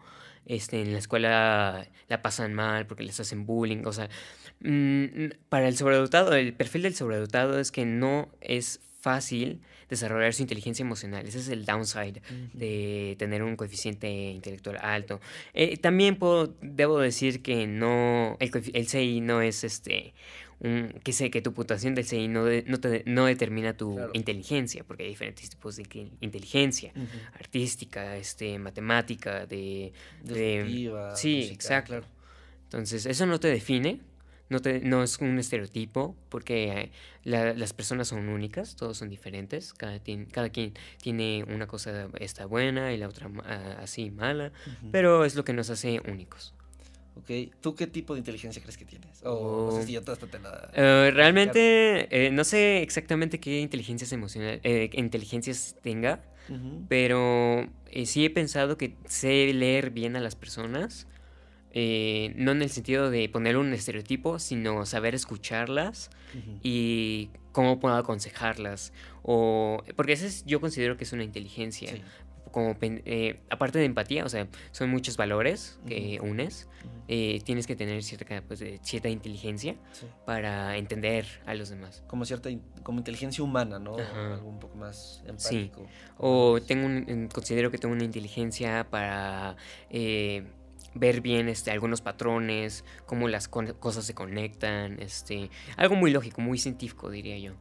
este, 0.46 0.82
en 0.82 0.92
la 0.92 0.98
escuela 0.98 1.86
la 2.08 2.22
pasan 2.22 2.54
mal 2.54 2.86
porque 2.86 3.04
les 3.04 3.18
hacen 3.20 3.46
bullying. 3.46 3.84
O 3.84 3.92
sea, 3.92 4.08
mm, 4.60 5.30
para 5.48 5.68
el 5.68 5.76
sobredotado, 5.76 6.34
el 6.34 6.54
perfil 6.54 6.82
del 6.82 6.94
sobredotado 6.94 7.58
es 7.58 7.70
que 7.70 7.84
no 7.86 8.28
es 8.40 8.80
fácil 9.00 9.60
desarrollar 9.90 10.32
su 10.32 10.42
inteligencia 10.42 10.82
emocional. 10.82 11.26
Ese 11.26 11.40
es 11.40 11.48
el 11.48 11.66
downside 11.66 12.22
de 12.54 13.16
tener 13.18 13.42
un 13.42 13.56
coeficiente 13.56 14.08
intelectual 14.08 14.78
alto. 14.80 15.20
Eh, 15.52 15.76
también 15.76 16.16
puedo, 16.16 16.54
debo 16.62 16.98
decir 16.98 17.42
que 17.42 17.66
no, 17.66 18.36
el, 18.40 18.50
el 18.72 18.88
CI 18.88 19.20
no 19.20 19.42
es 19.42 19.64
este, 19.64 20.14
un, 20.60 20.94
que 21.02 21.12
sé 21.12 21.30
que 21.30 21.42
tu 21.42 21.52
puntuación 21.52 21.94
del 21.94 22.04
CI 22.04 22.28
no, 22.28 22.44
no, 23.06 23.24
determina 23.26 23.76
tu 23.76 23.98
inteligencia, 24.12 24.84
porque 24.84 25.02
hay 25.02 25.10
diferentes 25.10 25.50
tipos 25.50 25.76
de 25.76 25.84
inteligencia, 26.20 26.92
artística, 27.34 28.16
este, 28.16 28.58
matemática, 28.58 29.46
de... 29.46 29.92
de 30.22 31.12
sí, 31.16 31.50
exacto. 31.52 32.00
Entonces, 32.64 33.04
eso 33.06 33.26
no 33.26 33.40
te 33.40 33.48
define, 33.48 34.00
no, 34.50 34.60
te, 34.60 34.80
no 34.80 35.02
es 35.02 35.18
un 35.18 35.38
estereotipo, 35.38 36.16
porque 36.28 36.90
las 37.24 37.72
personas 37.72 38.08
son 38.08 38.28
únicas, 38.28 38.76
todos 38.76 38.98
son 38.98 39.08
diferentes, 39.08 39.72
cada, 39.72 40.00
cada 40.32 40.50
quien 40.50 40.74
tiene 41.00 41.44
una 41.44 41.66
cosa 41.66 42.08
está 42.18 42.44
buena 42.46 42.92
y 42.92 42.98
la 42.98 43.08
otra 43.08 43.30
ah, 43.44 43.78
así 43.80 44.10
mala, 44.10 44.52
pero 44.90 45.24
es 45.24 45.36
lo 45.36 45.44
que 45.44 45.52
nos 45.52 45.70
hace 45.70 46.00
únicos. 46.06 46.52
Ok, 47.16 47.52
¿tú 47.60 47.74
qué 47.74 47.86
tipo 47.86 48.14
de 48.14 48.18
inteligencia 48.18 48.60
crees 48.60 48.76
que 48.76 48.84
tienes? 48.84 49.22
O 49.24 49.70
no 49.70 49.76
sé 49.76 49.86
si 49.86 49.92
yo 49.92 50.02
te 50.02 50.38
la... 50.40 50.70
Eh, 50.74 51.10
realmente 51.12 52.08
eh, 52.10 52.30
no 52.30 52.44
sé 52.44 52.82
exactamente 52.82 53.38
qué 53.38 53.60
inteligencias 53.60 54.12
emocionales, 54.12 54.60
eh, 54.64 54.90
inteligencias 54.94 55.76
tenga, 55.82 56.20
pero 56.88 57.68
sí 58.04 58.24
he 58.24 58.30
pensado 58.30 58.76
que 58.76 58.96
sé 59.06 59.52
leer 59.54 59.90
bien 59.90 60.16
a 60.16 60.20
las 60.20 60.34
personas 60.34 61.06
eh, 61.72 62.32
no 62.36 62.52
en 62.52 62.62
el 62.62 62.70
sentido 62.70 63.10
de 63.10 63.28
poner 63.28 63.56
un 63.56 63.72
estereotipo, 63.72 64.38
sino 64.38 64.86
saber 64.86 65.14
escucharlas 65.14 66.10
y 66.62 67.30
cómo 67.52 67.78
puedo 67.78 67.96
aconsejarlas. 67.96 68.92
O, 69.22 69.82
porque 69.96 70.12
eso 70.12 70.44
yo 70.46 70.60
considero 70.60 70.96
que 70.96 71.04
es 71.04 71.12
una 71.12 71.24
inteligencia. 71.24 71.92
Como, 72.50 72.76
eh, 72.80 73.38
aparte 73.48 73.78
de 73.78 73.84
empatía, 73.84 74.24
o 74.24 74.28
sea, 74.28 74.48
son 74.72 74.90
muchos 74.90 75.16
valores 75.16 75.78
que 75.86 76.18
unes. 76.20 76.68
Eh, 77.06 77.40
tienes 77.44 77.68
que 77.68 77.76
tener 77.76 78.02
cierta, 78.02 78.42
pues, 78.42 78.64
cierta 78.82 79.08
inteligencia 79.08 79.76
para 80.26 80.76
entender 80.76 81.26
a 81.46 81.54
los 81.54 81.68
demás. 81.68 82.02
Como 82.08 82.24
cierta 82.24 82.50
como 82.82 82.98
inteligencia 82.98 83.44
humana, 83.44 83.78
¿no? 83.78 83.96
Algo 83.96 84.48
un 84.48 84.58
poco 84.58 84.76
más 84.76 85.22
empático. 85.26 85.82
Sí. 85.82 85.86
O 86.18 86.60
tengo 86.60 86.88
considero 87.32 87.70
que 87.70 87.78
tengo 87.78 87.94
una 87.94 88.04
inteligencia 88.04 88.88
para 88.90 89.56
ver 90.94 91.20
bien 91.20 91.48
este, 91.48 91.70
algunos 91.70 92.00
patrones, 92.00 92.84
cómo 93.06 93.28
las 93.28 93.48
cosas 93.48 94.04
se 94.04 94.14
conectan, 94.14 95.00
este, 95.00 95.50
algo 95.76 95.94
muy 95.94 96.10
lógico, 96.10 96.40
muy 96.40 96.58
científico, 96.58 97.10
diría 97.10 97.38
yo. 97.38 97.52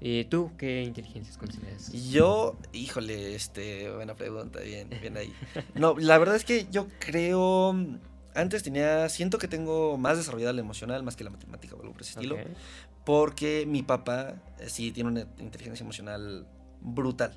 ¿Y 0.00 0.24
tú 0.24 0.52
qué 0.56 0.82
inteligencias 0.82 1.38
consideras? 1.38 1.92
Yo, 2.10 2.56
híjole, 2.72 3.34
este, 3.34 3.90
buena 3.90 4.14
pregunta, 4.14 4.60
bien, 4.60 4.88
bien 5.00 5.16
ahí. 5.16 5.32
No, 5.74 5.96
la 5.98 6.18
verdad 6.18 6.36
es 6.36 6.44
que 6.44 6.66
yo 6.70 6.88
creo, 6.98 7.74
antes 8.34 8.62
tenía, 8.62 9.08
siento 9.08 9.38
que 9.38 9.48
tengo 9.48 9.96
más 9.96 10.16
desarrollada 10.16 10.52
la 10.52 10.60
emocional 10.60 11.02
más 11.02 11.16
que 11.16 11.24
la 11.24 11.30
matemática 11.30 11.74
o 11.74 11.80
algo 11.80 11.92
por 11.92 12.02
ese 12.02 12.12
estilo, 12.12 12.36
porque 13.04 13.64
mi 13.66 13.82
papá 13.82 14.34
eh, 14.58 14.68
sí 14.68 14.92
tiene 14.92 15.10
una 15.10 15.20
inteligencia 15.38 15.82
emocional 15.82 16.46
brutal, 16.80 17.32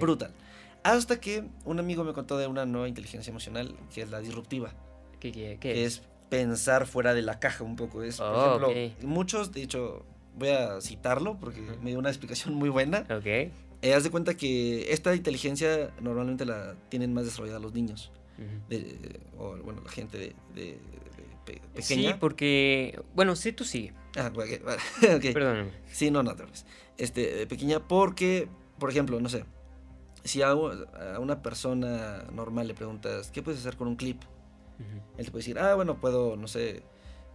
brutal. 0.00 0.32
Hasta 0.82 1.20
que 1.20 1.44
un 1.64 1.78
amigo 1.78 2.04
me 2.04 2.12
contó 2.12 2.38
de 2.38 2.46
una 2.46 2.66
nueva 2.66 2.88
inteligencia 2.88 3.30
emocional 3.30 3.76
que 3.92 4.02
es 4.02 4.10
la 4.10 4.20
disruptiva. 4.20 4.74
¿Qué, 5.18 5.58
es? 5.62 6.02
pensar 6.30 6.86
fuera 6.86 7.12
de 7.12 7.22
la 7.22 7.38
caja 7.38 7.64
un 7.64 7.76
poco. 7.76 8.02
Es, 8.02 8.16
por 8.16 8.26
oh, 8.26 8.70
ejemplo, 8.70 9.08
muchos, 9.08 9.52
de 9.52 9.62
hecho, 9.62 10.06
voy 10.38 10.48
a 10.50 10.80
citarlo 10.80 11.36
porque 11.38 11.60
me 11.82 11.90
dio 11.90 11.98
una 11.98 12.08
explicación 12.08 12.54
muy 12.54 12.70
buena. 12.70 13.04
Ok. 13.10 13.26
Eh, 13.82 13.94
haz 13.94 14.04
de 14.04 14.10
cuenta 14.10 14.36
que 14.36 14.92
esta 14.92 15.14
inteligencia 15.14 15.90
normalmente 16.00 16.46
la 16.46 16.76
tienen 16.88 17.12
más 17.12 17.24
desarrollada 17.24 17.58
los 17.58 17.74
niños. 17.74 18.12
o 19.36 19.56
bueno, 19.58 19.82
la 19.84 19.90
gente 19.90 20.34
de, 20.54 20.78
pequeña. 21.74 22.12
Sí, 22.12 22.16
porque. 22.18 22.98
Bueno, 23.14 23.36
sí, 23.36 23.52
tú 23.52 23.64
sí. 23.64 23.90
Ah, 24.16 24.30
okay. 25.16 25.32
Perdóname. 25.34 25.70
Sí, 25.90 26.10
no, 26.10 26.22
no, 26.22 26.34
te 26.36 26.44
Este, 26.96 27.46
pequeña 27.46 27.80
porque, 27.80 28.48
por 28.78 28.90
ejemplo, 28.90 29.20
no 29.20 29.28
sé 29.28 29.44
si 30.24 30.42
a, 30.42 30.54
una 30.54 31.42
persona 31.42 32.24
normal 32.32 32.68
le 32.68 32.74
preguntas, 32.74 33.30
¿qué 33.30 33.42
puedes 33.42 33.60
hacer 33.60 33.76
con 33.76 33.88
un 33.88 33.96
clip? 33.96 34.22
Él 35.18 35.26
te 35.26 35.30
puede 35.30 35.42
decir, 35.42 35.58
ah, 35.58 35.74
bueno, 35.74 36.00
puedo, 36.00 36.36
no 36.36 36.48
sé, 36.48 36.82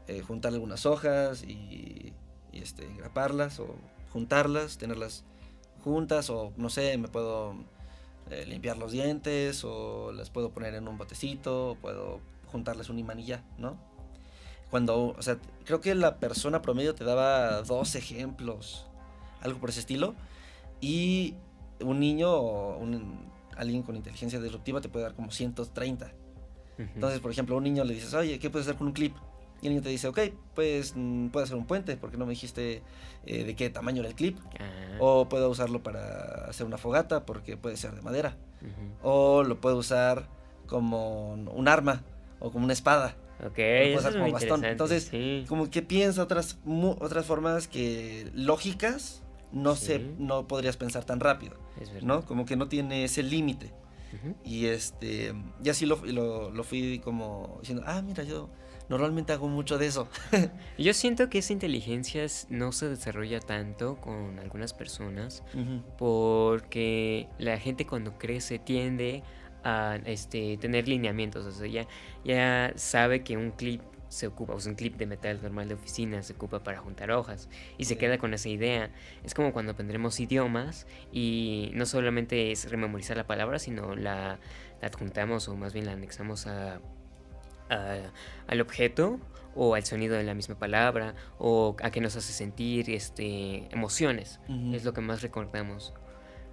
eh, 0.08 0.22
juntar 0.22 0.52
algunas 0.54 0.88
hojas 0.88 1.44
y, 1.44 2.14
y 2.52 2.60
este, 2.60 2.86
engraparlas 2.86 3.60
o 3.60 3.76
juntarlas, 4.12 4.80
tenerlas 4.80 5.24
juntas 5.84 6.32
o, 6.32 6.52
no 6.58 6.70
sé, 6.70 6.98
me 6.98 7.08
puedo 7.08 7.56
eh, 8.32 8.46
limpiar 8.48 8.78
los 8.78 8.92
dientes 8.92 9.64
o 9.64 10.12
las 10.12 10.32
puedo 10.32 10.50
poner 10.50 10.74
en 10.74 10.88
un 10.88 10.98
botecito, 10.98 11.78
puedo 11.80 12.22
juntarles 12.48 12.90
un 12.90 12.98
imán 12.98 13.20
y 13.20 13.26
ya, 13.26 13.44
¿no? 13.60 13.78
Cuando, 14.72 15.10
o 15.10 15.22
sea, 15.22 15.38
creo 15.64 15.80
que 15.80 15.94
la 15.94 16.18
persona 16.18 16.64
promedio 16.64 16.96
te 16.96 17.04
daba 17.04 17.62
dos 17.62 17.94
ejemplos, 17.94 18.88
algo 19.42 19.60
por 19.60 19.70
ese 19.70 19.82
estilo, 19.82 20.16
y 20.82 21.36
un 21.82 22.00
niño 22.00 22.32
o 22.32 22.78
un, 22.78 23.30
alguien 23.58 23.84
con 23.84 23.96
inteligencia 23.96 24.40
disruptiva 24.40 24.82
te 24.82 24.90
puede 24.90 25.04
dar 25.04 25.16
como 25.16 25.32
130. 25.32 26.12
Entonces, 26.78 27.20
por 27.22 27.32
ejemplo, 27.32 27.56
a 27.56 27.58
un 27.58 27.64
niño 27.64 27.84
le 27.86 27.94
dices, 27.94 28.14
oye, 28.14 28.38
¿qué 28.38 28.50
puedes 28.50 28.68
hacer 28.68 28.78
con 28.78 28.88
un 28.88 28.94
clip? 28.94 29.16
Y 29.62 29.68
el 29.68 29.74
niño 29.74 29.84
te 29.84 29.90
dice, 29.90 30.10
ok, 30.10 30.20
pues 30.54 30.94
mm, 30.96 31.28
puedo 31.30 31.46
hacer 31.46 31.56
un 31.56 31.66
puente, 31.66 31.96
porque 31.96 32.18
no 32.18 32.26
me 32.26 32.32
dijiste 32.32 32.84
eh, 33.26 33.44
de 33.46 33.56
qué 33.56 33.70
tamaño 33.70 34.02
era 34.02 34.10
el 34.10 34.16
clip. 34.16 34.38
Ah. 34.60 34.98
O 35.00 35.30
puedo 35.30 35.50
usarlo 35.50 35.82
para 35.82 36.46
hacer 36.46 36.66
una 36.66 36.78
fogata, 36.78 37.26
porque 37.26 37.56
puede 37.56 37.78
ser 37.78 37.96
de 37.96 38.02
madera. 38.02 38.36
O 39.04 39.44
lo 39.44 39.62
puedo 39.62 39.78
usar 39.78 40.28
como 40.66 41.34
un 41.34 41.68
arma 41.68 42.04
o 42.40 42.52
como 42.52 42.66
una 42.66 42.74
espada. 42.74 43.16
Ok, 43.46 43.60
eso 43.60 44.10
es 44.10 44.16
como 44.16 44.32
bastón. 44.32 44.66
Entonces, 44.66 45.12
como 45.48 45.70
que 45.70 45.82
piensa 45.82 46.24
otras, 46.24 46.58
otras 46.66 47.26
formas 47.26 47.68
que 47.68 48.30
lógicas 48.34 49.24
no, 49.52 49.76
se, 49.76 50.00
no 50.18 50.48
podrías 50.48 50.78
pensar 50.78 51.06
tan 51.06 51.20
rápido. 51.20 51.65
¿No? 52.02 52.26
Como 52.26 52.46
que 52.46 52.56
no 52.56 52.68
tiene 52.68 53.04
ese 53.04 53.24
límite. 53.24 53.72
Y 54.46 54.68
este, 54.68 55.34
y 55.62 55.70
así 55.70 55.86
lo, 55.86 55.98
lo, 56.06 56.64
fui 56.64 57.00
como 57.00 57.58
diciendo, 57.60 57.84
ah, 57.86 58.02
mira, 58.02 58.24
yo 58.24 58.50
normalmente 58.88 59.34
hago 59.34 59.48
mucho 59.48 59.78
de 59.78 59.88
eso. 59.88 60.08
yo 60.78 60.94
siento 60.94 61.30
que 61.30 61.40
esa 61.40 61.54
inteligencia 61.54 62.26
no 62.50 62.72
se 62.72 62.88
desarrolla 62.88 63.40
tanto 63.40 63.98
con 63.98 64.40
algunas 64.40 64.74
personas 64.74 65.44
porque 65.98 67.28
la 67.40 67.58
gente 67.60 67.86
cuando 67.86 68.18
crece 68.18 68.58
tiende 68.58 69.24
a 69.64 69.98
este, 70.06 70.58
tener 70.58 70.88
lineamientos, 70.88 71.46
o 71.46 71.52
sea, 71.52 71.68
ya, 71.68 71.88
ya 72.24 72.72
sabe 72.76 73.24
que 73.24 73.36
un 73.36 73.52
clip 73.52 73.82
se 74.10 74.28
ocupa, 74.28 74.54
o 74.54 74.60
sea, 74.60 74.72
un 74.72 74.76
clip 74.76 74.96
de 74.98 75.06
metal 75.06 75.40
normal 75.42 75.68
de 75.68 75.74
oficina 75.76 76.22
se 76.24 76.34
ocupa 76.34 76.64
para 76.64 76.80
juntar 76.80 77.12
hojas 77.12 77.50
y 77.78 77.86
se 77.86 77.98
queda 77.98 78.18
con 78.18 78.34
esa 78.34 78.50
idea. 78.50 78.92
Es 79.24 79.34
como 79.34 79.54
cuando 79.54 79.74
aprenderemos 79.74 80.20
idiomas 80.20 80.88
y 81.12 81.72
no 81.74 81.86
solamente 81.86 82.52
es 82.52 82.70
rememorizar 82.70 83.18
la 83.18 83.28
palabra, 83.28 83.60
sino 83.60 83.96
la, 83.96 84.40
adjuntamos 84.82 85.48
o 85.48 85.56
más 85.56 85.74
bien 85.74 85.86
la 85.86 85.94
anexamos 85.94 86.48
a 86.48 86.80
al 87.70 88.62
objeto 88.62 89.20
o 89.56 89.76
al 89.76 89.86
sonido 89.86 90.16
de 90.16 90.24
la 90.24 90.34
misma 90.34 90.56
palabra 90.56 91.16
o 91.40 91.76
a 91.82 91.90
qué 91.90 92.02
nos 92.02 92.16
hace 92.16 92.34
sentir 92.34 92.90
este, 92.90 93.68
emociones. 93.74 94.40
Es 94.74 94.84
lo 94.84 94.94
que 94.94 95.02
más 95.02 95.22
recordamos. 95.22 95.94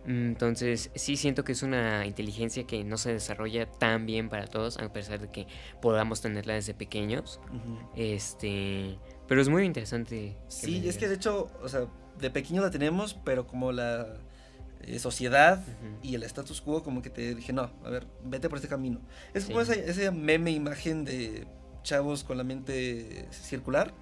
Entonces, 0.06 0.90
sí 0.94 1.16
siento 1.16 1.44
que 1.44 1.52
es 1.52 1.62
una 1.62 2.06
inteligencia 2.06 2.64
que 2.64 2.82
no 2.85 2.97
se 2.97 3.12
desarrolla 3.12 3.66
tan 3.66 4.06
bien 4.06 4.28
para 4.28 4.47
todos, 4.47 4.78
a 4.78 4.92
pesar 4.92 5.21
de 5.21 5.30
que 5.30 5.47
podamos 5.80 6.21
tenerla 6.21 6.54
desde 6.54 6.75
pequeños. 6.75 7.40
Este, 7.94 8.99
pero 9.28 9.40
es 9.40 9.49
muy 9.49 9.64
interesante. 9.64 10.37
Sí, 10.49 10.88
es 10.88 10.99
que 10.99 11.09
de 11.09 11.14
hecho, 11.14 11.50
o 11.62 11.68
sea, 11.68 11.87
de 12.18 12.30
pequeño 12.30 12.62
la 12.62 12.71
tenemos, 12.71 13.14
pero 13.25 13.47
como 13.47 13.73
la 13.73 14.18
eh, 14.82 14.99
sociedad 14.99 15.62
y 16.02 16.14
el 16.16 16.25
status 16.25 16.61
quo, 16.61 16.82
como 16.82 17.02
que 17.02 17.11
te 17.11 17.35
dije, 17.35 17.52
no, 17.52 17.71
a 17.85 17.90
ver, 17.90 18.06
vete 18.25 18.49
por 18.49 18.59
este 18.59 18.68
camino. 18.68 19.00
Es 19.35 19.44
como 19.44 19.61
esa, 19.61 19.75
esa 19.75 20.11
meme 20.11 20.50
imagen 20.50 21.04
de 21.04 21.47
chavos 21.82 22.25
con 22.25 22.38
la 22.38 22.44
mente 22.44 23.28
circular. 23.30 23.94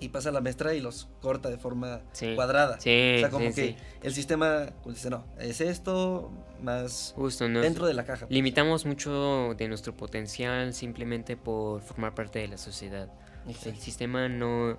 Y 0.00 0.10
pasa 0.10 0.30
la 0.30 0.40
maestra 0.40 0.74
y 0.74 0.80
los 0.80 1.08
corta 1.20 1.48
de 1.48 1.58
forma 1.58 2.02
cuadrada. 2.34 2.76
o 2.76 2.80
sea, 2.80 3.30
como 3.30 3.52
que 3.54 3.76
el 4.02 4.12
sistema 4.12 4.66
pues, 4.82 4.96
dice, 4.96 5.10
no, 5.10 5.24
es 5.38 5.60
esto 5.60 6.30
más 6.62 7.14
Justo, 7.16 7.48
dentro 7.48 7.86
de 7.86 7.94
la 7.94 8.04
caja. 8.04 8.26
Pues". 8.26 8.32
Limitamos 8.32 8.84
mucho 8.84 9.54
de 9.56 9.68
nuestro 9.68 9.96
potencial 9.96 10.74
simplemente 10.74 11.36
por 11.36 11.80
formar 11.82 12.14
parte 12.14 12.40
de 12.40 12.48
la 12.48 12.58
sociedad. 12.58 13.10
El 13.46 13.76
sistema 13.76 14.28
no, 14.28 14.76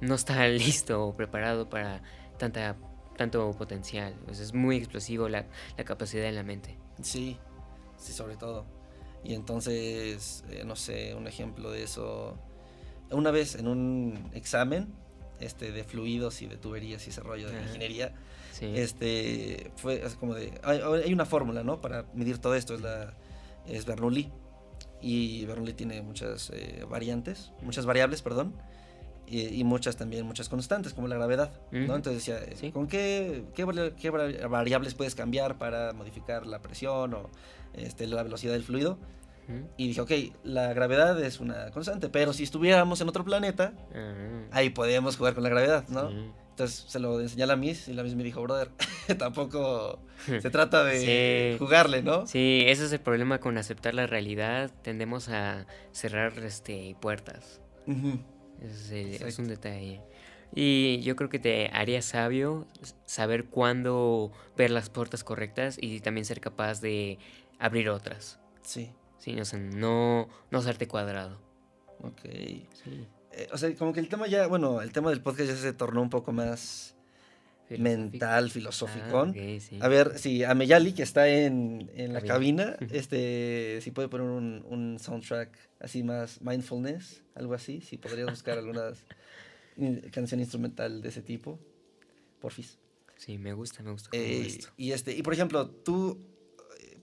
no 0.00 0.14
está 0.14 0.46
listo 0.48 1.06
o 1.06 1.16
preparado 1.16 1.68
para 1.68 2.02
tanta, 2.36 2.76
tanto 3.16 3.50
potencial. 3.52 4.14
es 4.30 4.52
muy 4.52 4.76
explosivo 4.76 5.28
la, 5.28 5.46
la 5.76 5.84
capacidad 5.84 6.24
de 6.24 6.32
la 6.32 6.42
mente. 6.42 6.76
Sí, 7.02 7.38
sí, 7.96 8.12
sobre 8.12 8.36
todo. 8.36 8.66
Y 9.24 9.34
entonces, 9.34 10.44
eh, 10.50 10.62
no 10.64 10.76
sé, 10.76 11.14
un 11.14 11.26
ejemplo 11.26 11.70
de 11.70 11.82
eso. 11.82 12.38
Una 13.10 13.30
vez 13.30 13.54
en 13.54 13.68
un 13.68 14.30
examen 14.34 14.88
este, 15.40 15.72
de 15.72 15.84
fluidos 15.84 16.42
y 16.42 16.46
de 16.46 16.56
tuberías 16.56 17.06
y 17.06 17.10
ese 17.10 17.20
rollo 17.20 17.50
de 17.50 17.60
ingeniería, 17.62 18.12
este, 18.60 19.70
fue 19.76 20.02
como 20.18 20.34
de. 20.34 20.58
Hay, 20.62 21.12
una 21.12 21.26
fórmula, 21.26 21.62
¿no? 21.62 21.80
Para 21.80 22.04
medir 22.14 22.38
todo 22.38 22.54
esto, 22.54 22.74
es, 22.74 22.80
la, 22.80 23.14
es 23.66 23.86
Bernoulli. 23.86 24.30
Y 25.00 25.44
Bernoulli 25.46 25.74
tiene 25.74 26.02
muchas 26.02 26.50
eh, 26.50 26.84
variantes, 26.88 27.52
muchas 27.62 27.86
variables, 27.86 28.22
perdón. 28.22 28.54
Y, 29.30 29.62
muchas 29.62 29.96
también, 29.96 30.24
muchas 30.24 30.48
constantes, 30.48 30.94
como 30.94 31.06
la 31.06 31.16
gravedad, 31.16 31.52
¿no? 31.70 31.96
Entonces 31.96 32.14
decía, 32.14 32.40
eh, 32.42 32.72
¿con 32.72 32.88
qué, 32.88 33.44
qué, 33.54 33.92
qué, 34.00 34.08
variables 34.08 34.94
puedes 34.94 35.14
cambiar 35.14 35.58
para 35.58 35.92
modificar 35.92 36.46
la 36.46 36.62
presión 36.62 37.12
o 37.12 37.28
este, 37.74 38.06
la 38.06 38.22
velocidad 38.22 38.52
del 38.52 38.62
fluido. 38.62 38.98
Y 39.76 39.88
dije, 39.88 40.00
ok, 40.00 40.10
la 40.44 40.74
gravedad 40.74 41.20
es 41.22 41.40
una 41.40 41.70
constante, 41.70 42.08
pero 42.08 42.32
si 42.32 42.42
estuviéramos 42.42 43.00
en 43.00 43.08
otro 43.08 43.24
planeta, 43.24 43.72
ah. 43.94 44.48
ahí 44.50 44.70
podríamos 44.70 45.16
jugar 45.16 45.34
con 45.34 45.42
la 45.42 45.48
gravedad, 45.48 45.88
¿no? 45.88 46.10
Entonces 46.58 46.84
se 46.88 46.98
lo 46.98 47.20
enseñé 47.20 47.44
a 47.44 47.46
la 47.46 47.56
Miss 47.56 47.88
y 47.88 47.92
la 47.92 48.02
Miss 48.02 48.16
me 48.16 48.24
dijo, 48.24 48.42
brother, 48.42 48.70
tampoco 49.18 50.00
se 50.26 50.50
trata 50.50 50.84
de 50.84 51.56
jugarle, 51.58 52.02
¿no? 52.02 52.26
Sí, 52.26 52.64
ese 52.66 52.84
es 52.84 52.92
el 52.92 53.00
problema 53.00 53.38
con 53.38 53.56
aceptar 53.58 53.94
la 53.94 54.06
realidad. 54.06 54.70
Tendemos 54.82 55.28
a 55.28 55.66
cerrar 55.92 56.36
este, 56.40 56.96
puertas. 57.00 57.60
es, 58.60 58.90
es, 58.90 59.38
un 59.38 59.46
detalle. 59.46 60.02
Y 60.52 61.00
yo 61.02 61.14
creo 61.14 61.28
que 61.28 61.38
te 61.38 61.70
haría 61.72 62.02
sabio 62.02 62.66
saber 63.04 63.44
cuándo 63.44 64.32
ver 64.56 64.70
las 64.70 64.90
puertas 64.90 65.22
correctas 65.22 65.78
y 65.80 66.00
también 66.00 66.24
ser 66.24 66.40
capaz 66.40 66.80
de 66.80 67.18
abrir 67.58 67.88
otras. 67.88 68.40
Sí. 68.62 68.90
Sí, 69.18 69.38
o 69.38 69.44
sea, 69.44 69.58
no, 69.58 70.28
no 70.50 70.58
hacerte 70.58 70.88
cuadrado. 70.88 71.40
Ok. 72.00 72.22
Sí. 72.22 73.06
Eh, 73.32 73.48
o 73.52 73.58
sea, 73.58 73.74
como 73.74 73.92
que 73.92 74.00
el 74.00 74.08
tema 74.08 74.26
ya, 74.26 74.46
bueno, 74.46 74.80
el 74.80 74.92
tema 74.92 75.10
del 75.10 75.20
podcast 75.20 75.50
ya 75.50 75.56
se 75.56 75.72
tornó 75.72 76.02
un 76.02 76.10
poco 76.10 76.32
más 76.32 76.96
mental, 77.76 78.50
filosófico. 78.50 79.26
Ah, 79.26 79.84
A 79.84 79.88
ver, 79.88 80.18
si 80.18 80.44
a 80.44 80.54
Meyali, 80.54 80.92
que 80.92 81.02
está 81.02 81.28
en, 81.28 81.90
en 81.94 82.12
la 82.12 82.22
cabina, 82.22 82.76
este, 82.92 83.80
si 83.82 83.90
puede 83.90 84.08
poner 84.08 84.26
un, 84.26 84.64
un, 84.68 84.98
soundtrack 84.98 85.56
así 85.80 86.02
más 86.02 86.40
mindfulness, 86.40 87.22
algo 87.34 87.54
así, 87.54 87.80
si 87.80 87.98
podrías 87.98 88.30
buscar 88.30 88.58
algunas 88.58 89.04
canción 90.12 90.40
instrumental 90.40 91.02
de 91.02 91.08
ese 91.08 91.22
tipo, 91.22 91.58
porfis. 92.40 92.78
Sí, 93.16 93.36
me 93.36 93.52
gusta, 93.52 93.82
me 93.82 93.90
gusta. 93.90 94.10
Eh, 94.12 94.58
y 94.76 94.92
este, 94.92 95.12
y 95.12 95.22
por 95.22 95.34
ejemplo, 95.34 95.68
tú 95.68 96.18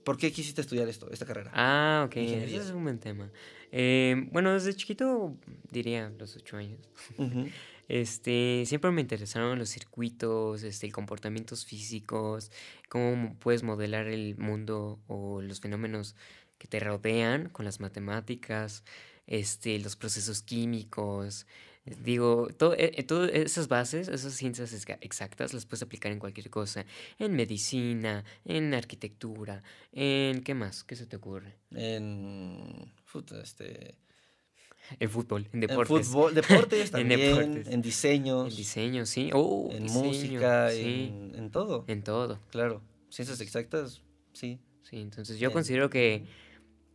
¿Por 0.06 0.18
qué 0.18 0.30
quisiste 0.30 0.60
estudiar 0.60 0.88
esto, 0.88 1.10
esta 1.10 1.26
carrera? 1.26 1.50
Ah, 1.52 2.04
ok, 2.06 2.16
ese 2.16 2.58
es 2.58 2.70
un 2.70 2.84
buen 2.84 3.00
tema. 3.00 3.28
Eh, 3.72 4.28
bueno, 4.30 4.52
desde 4.52 4.72
chiquito, 4.72 5.36
diría 5.72 6.12
los 6.16 6.36
ocho 6.36 6.58
años, 6.58 6.78
este, 7.88 8.62
siempre 8.66 8.92
me 8.92 9.00
interesaron 9.00 9.58
los 9.58 9.68
circuitos, 9.68 10.62
este, 10.62 10.92
comportamientos 10.92 11.66
físicos, 11.66 12.52
cómo 12.88 13.34
puedes 13.40 13.64
modelar 13.64 14.06
el 14.06 14.36
mundo 14.38 15.00
o 15.08 15.42
los 15.42 15.58
fenómenos 15.58 16.14
que 16.58 16.68
te 16.68 16.78
rodean 16.78 17.48
con 17.48 17.64
las 17.64 17.80
matemáticas, 17.80 18.84
este, 19.26 19.76
los 19.80 19.96
procesos 19.96 20.40
químicos, 20.40 21.48
Digo, 22.02 22.48
todo, 22.56 22.74
eh, 22.76 23.02
todas 23.04 23.30
esas 23.32 23.68
bases, 23.68 24.08
esas 24.08 24.34
ciencias 24.34 24.72
exactas, 24.72 25.54
las 25.54 25.66
puedes 25.66 25.82
aplicar 25.82 26.10
en 26.10 26.18
cualquier 26.18 26.50
cosa. 26.50 26.84
En 27.18 27.36
medicina, 27.36 28.24
en 28.44 28.74
arquitectura, 28.74 29.62
en... 29.92 30.42
¿Qué 30.42 30.54
más? 30.54 30.82
¿Qué 30.82 30.96
se 30.96 31.06
te 31.06 31.16
ocurre? 31.16 31.54
En... 31.70 32.92
Este... 33.40 33.94
En 34.98 35.10
fútbol, 35.10 35.48
en 35.52 35.60
deportes. 35.60 35.96
En 35.96 36.04
fútbol, 36.04 36.34
deportes 36.34 36.90
también, 36.90 37.20
en, 37.20 37.36
deportes. 37.36 37.68
en 37.68 37.82
diseños. 37.82 38.50
En 38.50 38.56
diseño, 38.56 39.06
sí. 39.06 39.30
Oh, 39.32 39.68
en 39.72 39.84
música, 39.84 40.72
En, 40.72 41.32
en, 41.36 41.50
todo. 41.50 41.84
En 41.88 42.02
todo. 42.02 42.40
Claro. 42.50 42.82
Ciencias 43.10 43.40
exactas, 43.40 44.02
sí. 44.32 44.60
Sí, 44.82 44.98
entonces 44.98 45.38
yo 45.38 45.52
considero 45.52 45.90
que, 45.90 46.26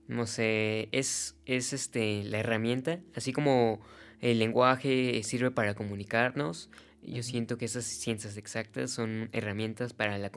no 0.08 0.26
sé, 0.26 0.90
es, 0.92 1.36
es 1.46 1.74
este, 1.74 2.24
la 2.24 2.40
herramienta, 2.40 3.02
así 3.16 3.34
como 3.34 3.82
el 4.22 4.40
lenguaje 4.40 5.22
sirve 5.24 5.52
para 5.52 5.74
comunicarnos. 5.74 6.70
Yo 7.04 7.24
siento 7.24 7.58
que 7.58 7.66
esas 7.66 7.86
ciencias 7.86 8.38
exactas 8.38 8.92
son 8.92 9.30
herramientas 9.34 9.94
para 9.94 10.18
la, 10.20 10.32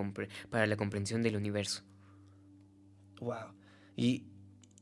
para 0.50 0.66
la 0.66 0.76
comprensión 0.76 1.22
del 1.22 1.36
universo. 1.36 1.82
Wow. 3.20 3.52
¿Y, 3.96 4.24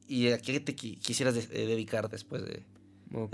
y 0.06 0.30
a 0.30 0.38
qué 0.38 0.60
te 0.60 0.74
quisieras 0.76 1.36
eh, 1.36 1.66
dedicar 1.66 2.08
después 2.08 2.44
de, 2.44 2.62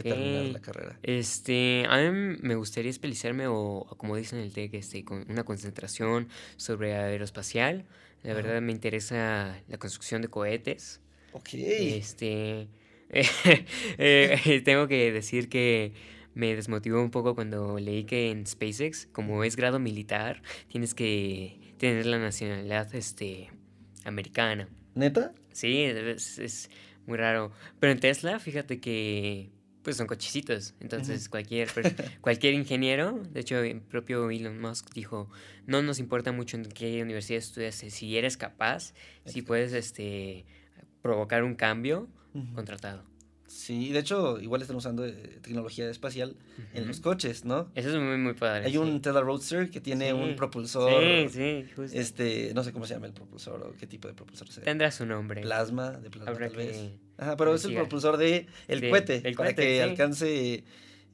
terminar 0.03 0.45
la 0.47 0.61
carrera? 0.61 0.99
Este, 1.03 1.85
a 1.87 1.99
mí 1.99 2.39
me 2.41 2.55
gustaría 2.55 2.91
especializarme 2.91 3.47
o, 3.49 3.87
como 3.99 4.17
dicen 4.17 4.39
en 4.39 4.47
el 4.47 4.53
TEC, 4.55 4.75
este, 4.75 5.05
con 5.05 5.31
una 5.31 5.45
concentración 5.45 6.29
sobre 6.57 6.95
aeroespacial. 6.95 7.85
La 8.23 8.33
verdad 8.35 8.61
me 8.63 8.73
interesa 8.73 9.63
la 9.69 9.79
construcción 9.79 10.23
de 10.23 10.29
cohetes. 10.29 11.01
Ok. 11.33 11.51
Este, 11.53 12.69
eh, 13.99 14.63
tengo 14.65 14.87
que 14.89 15.13
decir 15.13 15.49
que 15.49 15.93
me 16.35 16.55
desmotivó 16.55 17.03
un 17.03 17.11
poco 17.11 17.35
cuando 17.35 17.79
leí 17.79 18.05
que 18.05 18.31
en 18.31 18.47
SpaceX, 18.47 19.07
como 19.13 19.43
es 19.45 19.57
grado 19.57 19.79
militar, 19.79 20.43
tienes 20.69 20.95
que 20.95 21.75
tener 21.79 22.07
la 22.07 22.19
nacionalidad 22.19 22.95
este, 22.95 23.51
americana. 24.05 24.69
¿Neta? 24.95 25.33
Sí, 25.53 25.83
es, 25.83 26.71
muy 27.07 27.17
raro. 27.17 27.53
Pero 27.81 27.93
en 27.93 28.01
Tesla, 28.01 28.39
fíjate 28.39 28.81
que 28.81 29.51
pues 29.83 29.97
son 29.97 30.07
cochecitos. 30.07 30.75
Entonces, 30.81 31.29
cualquier, 31.29 31.69
cualquier 32.21 32.55
ingeniero, 32.55 33.23
de 33.33 33.41
hecho, 33.41 33.59
el 33.59 33.81
propio 33.81 34.31
Elon 34.31 34.61
Musk 34.61 34.93
dijo, 34.93 35.31
no 35.67 35.83
nos 35.83 35.99
importa 35.99 36.31
mucho 36.31 36.57
en 36.57 36.67
qué 36.67 37.03
universidad 37.03 37.39
estudias, 37.39 37.77
si 37.77 38.17
eres 38.19 38.37
capaz, 38.37 38.93
si 39.25 39.41
puedes 39.43 39.73
este, 39.73 40.45
provocar 41.01 41.43
un 41.43 41.55
cambio, 41.55 42.09
contratado. 42.55 43.03
Sí, 43.49 43.93
de 43.93 44.01
hecho, 44.01 44.39
igual 44.41 44.61
están 44.61 44.77
usando 44.77 45.07
eh, 45.07 45.39
tecnología 45.41 45.89
espacial 45.89 46.37
en 46.75 46.87
los 46.87 47.01
coches, 47.01 47.47
¿no? 47.47 47.71
Eso 47.75 47.89
es 47.89 47.95
muy, 47.95 48.19
muy 48.19 48.35
padre. 48.35 48.67
Hay 48.67 48.77
un 48.77 49.01
Tesla 49.01 49.23
Roadster 49.23 49.71
que 49.71 49.81
tiene 49.81 50.13
un 50.13 50.37
propulsor. 50.37 51.03
Sí, 51.03 51.29
sí, 51.31 51.65
justo. 51.75 51.99
Este, 51.99 52.53
no 52.55 52.63
sé 52.63 52.75
cómo 52.75 52.87
se 52.87 52.93
llama 52.93 53.07
el 53.07 53.15
propulsor 53.15 53.63
o 53.63 53.73
qué 53.73 53.87
tipo 53.87 54.07
de 54.07 54.13
propulsor 54.13 54.49
sea. 54.49 54.65
Tendrá 54.65 54.91
su 54.91 55.07
nombre. 55.07 55.41
Plasma, 55.41 55.93
de 55.93 56.11
plasma 56.11 56.35
tal 56.35 56.57
vez. 56.57 56.91
Ajá, 57.17 57.37
pero 57.39 57.55
es 57.55 57.65
el 57.65 57.75
propulsor 57.75 58.19
de 58.19 58.47
el 58.69 58.91
cohete, 58.91 59.23
el 59.25 59.35
para 59.35 59.55
que 59.55 59.83
alcance 59.83 60.65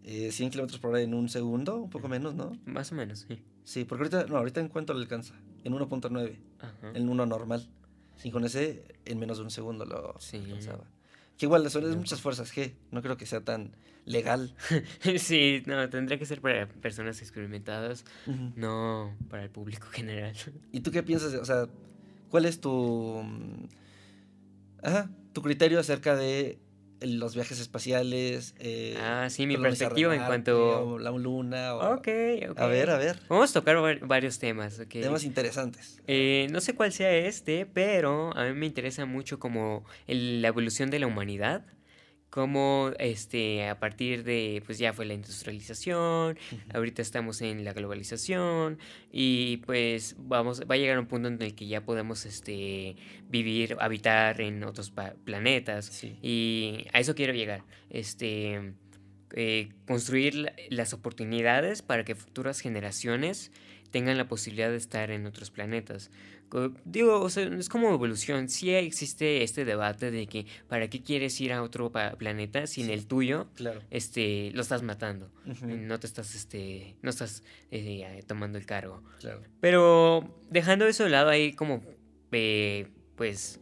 eh, 0.02 0.32
100 0.32 0.50
kilómetros 0.50 0.80
por 0.80 0.90
hora 0.90 1.02
en 1.02 1.14
un 1.14 1.28
segundo, 1.28 1.76
un 1.76 1.90
poco 1.90 2.08
menos, 2.08 2.34
¿no? 2.34 2.58
Más 2.66 2.90
o 2.90 2.96
menos, 2.96 3.26
sí. 3.28 3.42
Sí, 3.62 3.84
porque 3.84 4.02
ahorita, 4.02 4.26
no, 4.26 4.38
ahorita 4.38 4.60
en 4.60 4.68
cuánto 4.68 4.92
le 4.92 5.00
alcanza, 5.00 5.34
en 5.62 5.72
1.9, 5.72 6.36
en 6.94 7.08
uno 7.08 7.26
normal. 7.26 7.68
Y 8.24 8.30
con 8.30 8.44
ese, 8.44 8.84
en 9.04 9.18
menos 9.18 9.38
de 9.38 9.44
un 9.44 9.50
segundo 9.50 9.84
lo 9.84 10.16
alcanzaba. 10.32 10.84
Que 11.38 11.46
igual, 11.46 11.66
eso 11.66 11.80
es 11.80 11.96
muchas 11.96 12.20
fuerzas 12.20 12.54
G. 12.54 12.74
No 12.90 13.02
creo 13.02 13.16
que 13.16 13.26
sea 13.26 13.42
tan 13.42 13.76
legal. 14.04 14.54
sí, 15.18 15.62
no, 15.66 15.88
tendría 15.88 16.18
que 16.18 16.26
ser 16.26 16.40
para 16.40 16.68
personas 16.68 17.20
experimentadas, 17.20 18.04
no 18.56 19.16
para 19.28 19.44
el 19.44 19.50
público 19.50 19.88
general. 19.88 20.34
¿Y 20.72 20.80
tú 20.80 20.90
qué 20.90 21.02
piensas? 21.02 21.34
O 21.34 21.44
sea, 21.44 21.66
¿cuál 22.30 22.46
es 22.46 22.60
tu. 22.60 23.22
Mm, 23.24 23.68
ajá, 24.82 25.10
tu 25.32 25.42
criterio 25.42 25.80
acerca 25.80 26.14
de 26.14 26.58
los 27.00 27.34
viajes 27.34 27.60
espaciales. 27.60 28.54
Eh, 28.58 28.96
ah, 29.00 29.28
sí, 29.30 29.46
mi 29.46 29.56
perspectiva 29.56 30.14
en 30.14 30.24
cuanto... 30.24 30.98
La 30.98 31.10
luna. 31.10 31.74
O... 31.74 31.94
Ok, 31.94 32.08
ok. 32.50 32.58
A 32.58 32.66
ver, 32.66 32.90
a 32.90 32.98
ver. 32.98 33.18
Vamos 33.28 33.50
a 33.50 33.60
tocar 33.60 33.98
varios 34.06 34.38
temas. 34.38 34.80
Temas 34.88 35.24
interesantes. 35.24 36.00
Eh, 36.06 36.46
no 36.50 36.60
sé 36.60 36.74
cuál 36.74 36.92
sea 36.92 37.12
este, 37.12 37.66
pero 37.66 38.36
a 38.36 38.44
mí 38.44 38.52
me 38.54 38.66
interesa 38.66 39.04
mucho 39.06 39.38
como 39.38 39.84
la 40.06 40.48
evolución 40.48 40.90
de 40.90 40.98
la 40.98 41.06
humanidad 41.06 41.64
cómo 42.34 42.90
este, 42.98 43.68
a 43.68 43.78
partir 43.78 44.24
de, 44.24 44.60
pues 44.66 44.76
ya 44.78 44.92
fue 44.92 45.04
la 45.04 45.14
industrialización, 45.14 46.36
ahorita 46.74 47.00
estamos 47.00 47.40
en 47.42 47.62
la 47.62 47.72
globalización 47.72 48.80
y 49.12 49.58
pues 49.58 50.16
vamos, 50.18 50.62
va 50.68 50.74
a 50.74 50.78
llegar 50.78 50.98
un 50.98 51.06
punto 51.06 51.28
en 51.28 51.40
el 51.40 51.54
que 51.54 51.68
ya 51.68 51.84
podemos 51.84 52.26
este, 52.26 52.96
vivir, 53.28 53.76
habitar 53.78 54.40
en 54.40 54.64
otros 54.64 54.92
planetas 55.24 56.02
y 56.02 56.88
a 56.92 56.98
eso 56.98 57.14
quiero 57.14 57.34
llegar, 57.34 57.62
este, 57.88 58.72
eh, 59.34 59.68
construir 59.86 60.52
las 60.70 60.92
oportunidades 60.92 61.82
para 61.82 62.04
que 62.04 62.16
futuras 62.16 62.58
generaciones 62.58 63.52
tengan 63.92 64.18
la 64.18 64.26
posibilidad 64.26 64.70
de 64.70 64.76
estar 64.76 65.12
en 65.12 65.24
otros 65.24 65.52
planetas. 65.52 66.10
Digo, 66.84 67.20
o 67.20 67.30
sea, 67.30 67.44
es 67.44 67.68
como 67.68 67.92
evolución. 67.92 68.48
Sí 68.48 68.72
existe 68.72 69.42
este 69.42 69.64
debate 69.64 70.10
de 70.10 70.26
que 70.26 70.46
para 70.68 70.88
qué 70.88 71.02
quieres 71.02 71.40
ir 71.40 71.52
a 71.52 71.62
otro 71.62 71.90
planeta 71.90 72.66
si 72.66 72.82
en 72.82 72.90
el 72.90 73.06
tuyo 73.06 73.48
claro. 73.54 73.80
este, 73.90 74.50
lo 74.54 74.62
estás 74.62 74.82
matando. 74.82 75.30
No 75.64 75.98
te 75.98 76.06
estás, 76.06 76.34
este, 76.34 76.96
no 77.02 77.10
estás 77.10 77.42
eh, 77.70 78.22
tomando 78.26 78.58
el 78.58 78.66
cargo. 78.66 79.02
Claro. 79.20 79.42
Pero 79.60 80.36
dejando 80.50 80.86
eso 80.86 81.04
de 81.04 81.10
lado 81.10 81.30
ahí 81.30 81.52
como, 81.52 81.82
eh, 82.32 82.88
pues, 83.16 83.60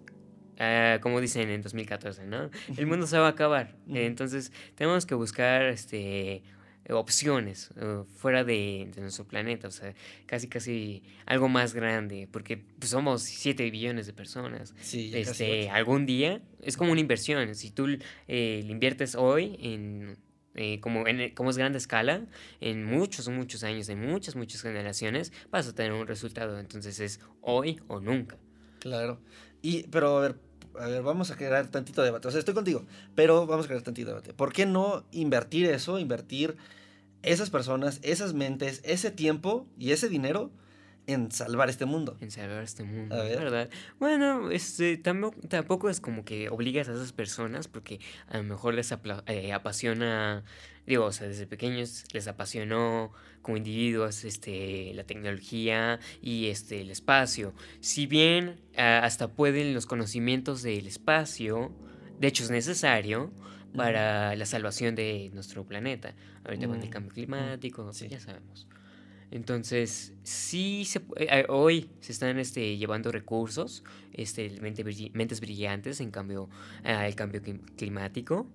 ah, 0.58 0.98
como 1.00 1.20
dicen 1.20 1.48
en 1.48 1.62
2014, 1.62 2.26
¿no? 2.26 2.50
El 2.76 2.86
mundo 2.86 3.06
se 3.06 3.18
va 3.18 3.26
a 3.26 3.30
acabar. 3.30 3.76
Entonces 3.88 4.52
tenemos 4.74 5.06
que 5.06 5.14
buscar 5.14 5.62
este 5.64 6.42
opciones 6.90 7.70
eh, 7.76 8.02
fuera 8.16 8.44
de, 8.44 8.90
nuestro 8.96 9.26
planeta, 9.26 9.68
o 9.68 9.70
sea, 9.70 9.94
casi 10.26 10.48
casi 10.48 11.02
algo 11.26 11.48
más 11.48 11.74
grande, 11.74 12.28
porque 12.30 12.56
pues, 12.56 12.90
somos 12.90 13.22
7 13.22 13.70
billones 13.70 14.06
de 14.06 14.12
personas. 14.12 14.74
este, 14.92 15.70
algún 15.70 16.06
día 16.06 16.42
es 16.60 16.76
como 16.76 16.92
una 16.92 17.00
inversión, 17.00 17.54
si 17.54 17.70
tú 17.70 17.86
eh, 18.28 18.62
le 18.64 18.72
inviertes 18.72 19.14
hoy 19.14 19.56
en 19.60 20.18
eh, 20.54 20.80
como, 20.80 21.06
en, 21.06 21.34
como 21.34 21.50
es 21.50 21.56
grande 21.56 21.78
escala, 21.78 22.26
en 22.60 22.84
muchos, 22.84 23.28
muchos 23.28 23.64
años, 23.64 23.88
en 23.88 24.00
muchas, 24.00 24.36
muchas 24.36 24.60
generaciones, 24.60 25.32
vas 25.50 25.66
a 25.66 25.74
tener 25.74 25.92
un 25.92 26.06
resultado. 26.06 26.58
Entonces 26.58 27.00
es 27.00 27.20
hoy 27.40 27.80
o 27.88 28.00
nunca. 28.00 28.36
Claro. 28.80 29.20
Y, 29.62 29.84
pero 29.84 30.18
a 30.18 30.20
ver, 30.20 30.36
a 30.78 30.86
ver, 30.86 31.02
vamos 31.02 31.30
a 31.30 31.36
crear 31.36 31.66
tantito 31.68 32.02
debate. 32.02 32.28
O 32.28 32.30
sea, 32.30 32.38
estoy 32.38 32.54
contigo, 32.54 32.84
pero 33.14 33.46
vamos 33.46 33.66
a 33.66 33.68
crear 33.68 33.82
tantito 33.82 34.08
debate. 34.08 34.32
¿Por 34.32 34.52
qué 34.52 34.66
no 34.66 35.04
invertir 35.12 35.66
eso, 35.66 35.98
invertir 35.98 36.56
esas 37.22 37.50
personas, 37.50 37.98
esas 38.02 38.34
mentes, 38.34 38.80
ese 38.84 39.10
tiempo 39.10 39.66
y 39.78 39.92
ese 39.92 40.08
dinero 40.08 40.50
en 41.06 41.30
salvar 41.32 41.68
este 41.68 41.84
mundo. 41.84 42.16
En 42.20 42.30
salvar 42.30 42.62
este 42.62 42.84
mundo, 42.84 43.16
¿verdad? 43.16 43.68
Bueno, 43.98 44.50
este, 44.50 44.96
tampoco, 44.96 45.90
es 45.90 46.00
como 46.00 46.24
que 46.24 46.48
obligas 46.48 46.88
a 46.88 46.92
esas 46.92 47.12
personas 47.12 47.68
porque 47.68 48.00
a 48.28 48.38
lo 48.38 48.44
mejor 48.44 48.74
les 48.74 48.94
eh, 49.26 49.52
apasiona, 49.52 50.44
digo, 50.86 51.06
o 51.06 51.12
sea, 51.12 51.28
desde 51.28 51.46
pequeños 51.46 52.04
les 52.12 52.28
apasionó 52.28 53.12
como 53.42 53.56
individuos 53.56 54.24
este, 54.24 54.92
la 54.94 55.04
tecnología 55.04 55.98
y 56.20 56.46
este, 56.46 56.80
el 56.80 56.90
espacio. 56.90 57.54
Si 57.80 58.06
bien 58.06 58.60
hasta 58.76 59.28
pueden 59.28 59.74
los 59.74 59.86
conocimientos 59.86 60.62
del 60.62 60.86
espacio, 60.86 61.72
de 62.20 62.28
hecho 62.28 62.44
es 62.44 62.50
necesario, 62.50 63.32
para 63.76 64.36
la 64.36 64.46
salvación 64.46 64.94
de 64.94 65.30
nuestro 65.32 65.64
planeta. 65.64 66.14
Ahorita 66.44 66.66
con 66.66 66.80
el 66.80 66.88
mm, 66.88 66.90
cambio 66.90 67.12
climático, 67.12 67.90
ya 67.92 68.20
sabemos. 68.20 68.66
Entonces, 69.32 70.12
sí, 70.22 70.84
se, 70.84 71.00
eh, 71.16 71.46
hoy 71.48 71.90
se 72.00 72.12
están 72.12 72.38
este, 72.38 72.76
llevando 72.76 73.10
recursos, 73.10 73.82
este, 74.12 74.60
mentes 74.60 75.40
brillantes 75.40 76.00
en 76.00 76.10
cambio 76.10 76.48
al 76.84 77.14
cambio 77.14 77.42
climático. 77.76 78.46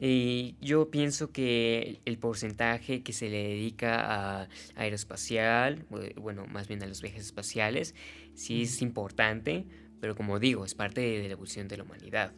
Y 0.00 0.56
yo 0.60 0.90
pienso 0.90 1.32
que 1.32 2.00
el 2.04 2.18
porcentaje 2.18 3.02
que 3.02 3.12
se 3.12 3.28
le 3.28 3.48
dedica 3.48 4.40
a 4.40 4.48
aeroespacial, 4.74 5.84
bueno, 6.16 6.46
más 6.46 6.66
bien 6.66 6.82
a 6.82 6.86
los 6.86 7.02
viajes 7.02 7.26
espaciales, 7.26 7.94
sí 8.34 8.62
es 8.62 8.80
importante, 8.80 9.66
pero 10.00 10.16
como 10.16 10.38
digo, 10.38 10.64
es 10.64 10.74
parte 10.74 11.00
de 11.00 11.28
la 11.28 11.32
evolución 11.32 11.68
de 11.68 11.76
la 11.76 11.82
humanidad. 11.82 12.32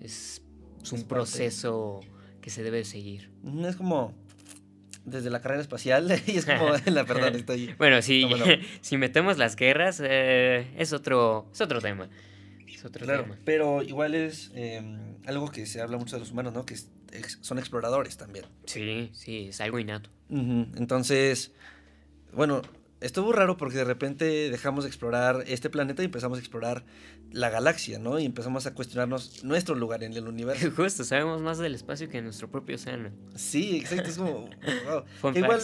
Es 0.00 0.42
es 0.86 0.92
un 0.92 1.02
proceso 1.02 2.00
que 2.40 2.50
se 2.50 2.62
debe 2.62 2.84
seguir. 2.84 3.30
Es 3.64 3.74
como 3.74 4.14
desde 5.06 5.30
la 5.30 5.40
carrera 5.40 5.62
espacial 5.62 6.20
y 6.26 6.36
es 6.36 6.44
como 6.44 6.68
la 6.86 7.04
perdón 7.04 7.36
estoy 7.36 7.74
bueno 7.78 8.02
si, 8.02 8.28
si 8.82 8.98
metemos 8.98 9.38
las 9.38 9.56
guerras 9.56 10.02
eh, 10.04 10.66
es 10.76 10.92
otro 10.92 11.46
es 11.52 11.60
otro 11.60 11.80
tema 11.80 12.10
es 12.68 12.84
otro 12.84 13.06
tema. 13.06 13.38
pero 13.44 13.82
igual 13.82 14.14
es 14.14 14.50
em, 14.54 15.16
algo 15.24 15.50
que 15.50 15.64
se 15.64 15.80
habla 15.80 15.96
mucho 15.96 16.16
de 16.16 16.20
los 16.20 16.32
humanos 16.32 16.52
no 16.52 16.66
que 16.66 16.76
son 17.40 17.58
exploradores 17.58 18.18
también. 18.18 18.44
Sí 18.66 19.08
sí 19.14 19.48
es 19.48 19.60
algo 19.62 19.78
innato. 19.78 20.10
Entonces 20.28 21.52
bueno 22.32 22.60
estuvo 23.00 23.32
raro 23.32 23.56
porque 23.56 23.76
de 23.78 23.84
repente 23.84 24.50
dejamos 24.50 24.84
de 24.84 24.88
explorar 24.88 25.44
este 25.46 25.70
planeta 25.70 26.02
y 26.02 26.06
empezamos 26.06 26.38
a 26.38 26.40
explorar 26.40 26.84
la 27.32 27.50
galaxia, 27.50 27.98
¿no? 27.98 28.18
Y 28.18 28.24
empezamos 28.24 28.66
a 28.66 28.74
cuestionarnos 28.74 29.44
nuestro 29.44 29.74
lugar 29.74 30.02
en 30.02 30.12
el 30.14 30.28
universo. 30.28 30.70
Justo, 30.76 31.04
sabemos 31.04 31.40
más 31.42 31.58
del 31.58 31.74
espacio 31.74 32.08
que 32.08 32.18
en 32.18 32.24
nuestro 32.24 32.50
propio 32.50 32.76
océano. 32.76 33.10
Sí, 33.34 33.76
exacto, 33.76 34.08
es 34.08 34.16
como, 34.16 34.48
wow. 35.22 35.32
igual 35.34 35.60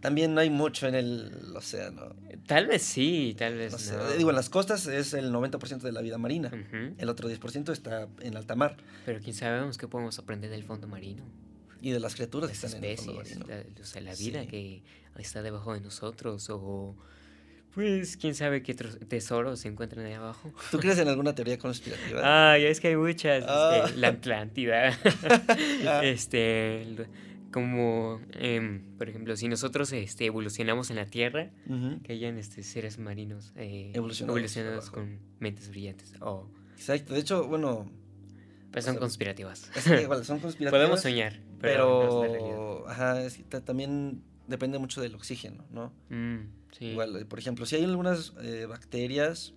también 0.00 0.34
no 0.34 0.40
hay 0.40 0.50
mucho 0.50 0.86
en 0.86 0.94
el 0.94 1.32
océano. 1.56 2.14
Tal 2.46 2.66
vez 2.66 2.82
sí, 2.82 3.34
tal 3.36 3.54
vez 3.54 3.92
no. 3.92 4.12
Digo, 4.12 4.30
en 4.30 4.36
las 4.36 4.50
costas 4.50 4.86
es 4.86 5.14
el 5.14 5.32
90% 5.32 5.80
de 5.80 5.92
la 5.92 6.00
vida 6.00 6.18
marina. 6.18 6.50
El 6.98 7.08
otro 7.08 7.28
10% 7.28 7.72
está 7.72 8.08
en 8.20 8.36
alta 8.36 8.54
mar. 8.54 8.76
Pero 9.04 9.20
quién 9.20 9.34
sabemos 9.34 9.78
qué 9.78 9.88
podemos 9.88 10.18
aprender 10.18 10.50
del 10.50 10.62
fondo 10.62 10.86
marino. 10.86 11.24
Y 11.80 11.90
de 11.90 12.00
las 12.00 12.14
criaturas 12.14 12.50
que 12.50 12.54
están 12.54 12.84
en 12.84 12.90
el 12.90 12.96
fondo 12.96 13.14
marino. 13.14 13.46
La, 13.48 13.64
o 13.80 13.84
sea, 13.84 14.00
la 14.02 14.14
vida 14.14 14.46
que 14.46 14.82
está 15.18 15.42
debajo 15.42 15.74
de 15.74 15.80
nosotros 15.80 16.48
o 16.50 16.96
pues 17.76 18.16
quién 18.16 18.34
sabe 18.34 18.62
qué 18.62 18.74
tesoros 18.74 19.60
se 19.60 19.68
encuentran 19.68 20.06
ahí 20.06 20.14
abajo. 20.14 20.50
¿Tú 20.70 20.78
crees 20.78 20.98
en 20.98 21.08
alguna 21.08 21.34
teoría 21.34 21.58
conspirativa? 21.58 22.22
Ah, 22.24 22.56
ya 22.56 22.68
es 22.68 22.80
que 22.80 22.88
hay 22.88 22.96
muchas. 22.96 23.40
Este, 23.40 23.50
ah. 23.52 23.90
la 23.96 24.08
Atlántida. 24.08 24.98
Ah. 25.86 26.00
Este, 26.02 26.86
como, 27.52 28.20
em, 28.32 28.96
por 28.96 29.10
ejemplo, 29.10 29.36
si 29.36 29.48
nosotros 29.48 29.92
este, 29.92 30.24
evolucionamos 30.24 30.88
en 30.88 30.96
la 30.96 31.04
Tierra, 31.04 31.50
que 32.02 32.14
hayan 32.14 32.38
este, 32.38 32.62
seres 32.62 32.98
marinos 32.98 33.52
eh, 33.56 33.92
evolucionados, 33.94 34.90
con 34.90 35.20
mentes 35.38 35.68
brillantes. 35.68 36.14
Oh. 36.20 36.48
Exacto. 36.76 37.12
De 37.12 37.20
hecho, 37.20 37.46
bueno. 37.46 37.90
Pues 38.72 38.86
son 38.86 38.96
conspirativas. 38.96 39.70
igual, 40.02 40.24
son 40.24 40.38
conspirativas. 40.40 40.80
Podemos 40.80 41.02
soñar, 41.02 41.40
pero. 41.60 42.88
ajá, 42.88 43.20
también 43.64 44.22
depende 44.46 44.78
mucho 44.78 45.00
del 45.00 45.14
oxígeno, 45.14 45.64
¿no? 45.70 45.92
Mm, 46.10 46.48
Igual, 46.80 47.16
eh, 47.16 47.24
por 47.24 47.38
ejemplo, 47.38 47.66
si 47.66 47.76
hay 47.76 47.84
algunas 47.84 48.34
eh, 48.42 48.66
bacterias 48.66 49.54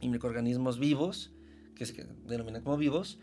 y 0.00 0.08
microorganismos 0.08 0.78
vivos, 0.78 1.32
que 1.74 1.86
se 1.86 2.06
denominan 2.26 2.62
como 2.62 2.76
vivos, 2.76 3.18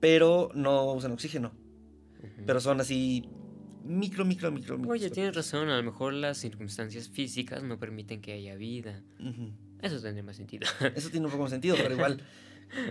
pero 0.00 0.50
no 0.54 0.92
usan 0.92 1.12
oxígeno. 1.12 1.52
Pero 2.46 2.60
son 2.60 2.80
así 2.80 3.28
micro, 3.84 4.24
micro, 4.24 4.50
micro, 4.52 4.78
micro. 4.78 4.92
Oye, 4.92 5.10
tienes 5.10 5.34
razón, 5.34 5.68
a 5.68 5.76
lo 5.76 5.82
mejor 5.82 6.12
las 6.12 6.38
circunstancias 6.38 7.08
físicas 7.08 7.62
no 7.62 7.78
permiten 7.78 8.20
que 8.20 8.32
haya 8.32 8.54
vida. 8.54 9.02
Eso 9.80 10.00
tiene 10.00 10.22
más 10.22 10.36
sentido. 10.36 10.66
Eso 10.94 11.10
tiene 11.10 11.26
un 11.26 11.32
poco 11.32 11.44
más 11.44 11.50
sentido, 11.50 11.76
pero 11.76 11.94
igual, 11.94 12.22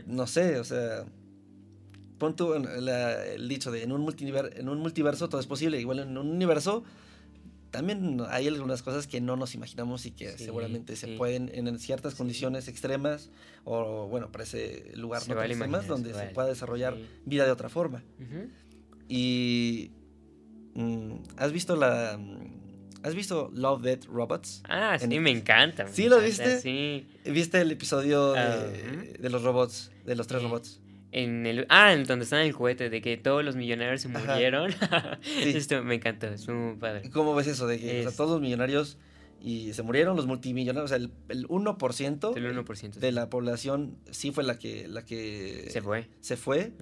no 0.06 0.28
sé, 0.28 0.60
o 0.60 0.64
sea, 0.64 1.06
pon 2.18 2.36
tú 2.36 2.54
el 2.54 3.48
dicho 3.48 3.72
de 3.72 3.84
en 3.84 3.92
un, 3.92 4.14
en 4.20 4.70
un 4.70 4.80
multiverso 4.80 5.30
todo 5.30 5.40
es 5.40 5.48
posible, 5.48 5.80
igual 5.80 6.00
en 6.00 6.18
un 6.18 6.30
universo 6.30 6.84
también 7.72 8.22
hay 8.30 8.48
algunas 8.48 8.84
cosas 8.84 9.08
que 9.08 9.22
no 9.22 9.36
nos 9.36 9.56
imaginamos 9.56 10.06
y 10.06 10.12
que 10.12 10.38
seguramente 10.38 10.96
se 10.96 11.08
pueden 11.18 11.50
en 11.54 11.80
ciertas 11.80 12.16
condiciones 12.16 12.68
extremas 12.68 13.30
o 13.64 14.08
bueno, 14.08 14.32
para 14.32 14.44
ese 14.44 14.92
lugar 14.96 15.28
no 15.28 15.42
extremas 15.42 15.88
donde 15.88 16.14
se, 16.14 16.26
pueda 16.28 16.50
desarrollar 16.50 16.98
vida 17.26 17.46
de 17.46 17.52
otra 17.52 17.70
forma. 17.70 18.04
Y 19.08 19.92
mm, 20.76 21.14
¿has 21.38 21.52
visto 21.52 21.76
la 21.76 22.18
mm, 22.18 22.62
¿Has 23.04 23.16
visto 23.16 23.50
Love 23.54 23.82
Dead 23.82 24.00
Robots? 24.06 24.62
Ah, 24.70 24.98
sí, 25.00 25.20
me 25.20 25.32
encanta. 25.32 25.88
¿Sí 25.88 26.08
lo 26.08 26.20
viste? 26.20 26.60
Sí. 26.60 27.08
¿Viste 27.26 27.60
el 27.62 27.72
episodio 27.72 28.34
de, 28.34 28.40
ah, 28.40 29.30
los 29.30 29.42
robots, 29.42 29.92
de 30.06 30.16
los 30.16 30.28
tres 30.28 30.44
robots? 30.44 30.80
En 31.12 31.46
el, 31.46 31.66
ah, 31.70 31.92
en 31.92 32.06
donde 32.06 32.24
está 32.24 32.40
en 32.40 32.48
el 32.48 32.54
juguete, 32.54 32.90
de 32.90 33.02
que 33.02 33.18
todos 33.18 33.44
los 33.44 33.56
millonarios 33.56 34.02
se 34.02 34.08
murieron. 34.08 34.72
Esto 35.44 35.84
me 35.84 35.96
encantó, 35.96 36.28
es 36.28 36.48
muy 36.48 36.76
padre. 36.78 37.10
¿Cómo 37.10 37.36
ves 37.36 37.48
eso? 37.48 37.68
De 37.68 37.80
que 37.80 38.08
todos 38.16 38.32
los 38.32 38.42
millonarios 38.42 38.98
y 39.44 39.74
se 39.74 39.82
murieron, 39.82 40.16
los 40.16 40.28
multimillonarios, 40.28 40.86
o 40.86 40.88
sea, 40.88 40.98
el, 40.98 41.12
el 41.30 41.48
1%, 41.48 42.38
el 42.38 42.66
1% 42.66 42.94
de 42.94 43.12
la 43.12 43.30
población 43.30 43.98
sí 44.12 44.32
fue 44.32 44.44
la 44.44 44.60
que, 44.60 44.88
la 44.88 45.04
que 45.04 45.68
se 45.70 45.82
fue. 45.82 46.08
Se 46.20 46.38
fue. 46.38 46.74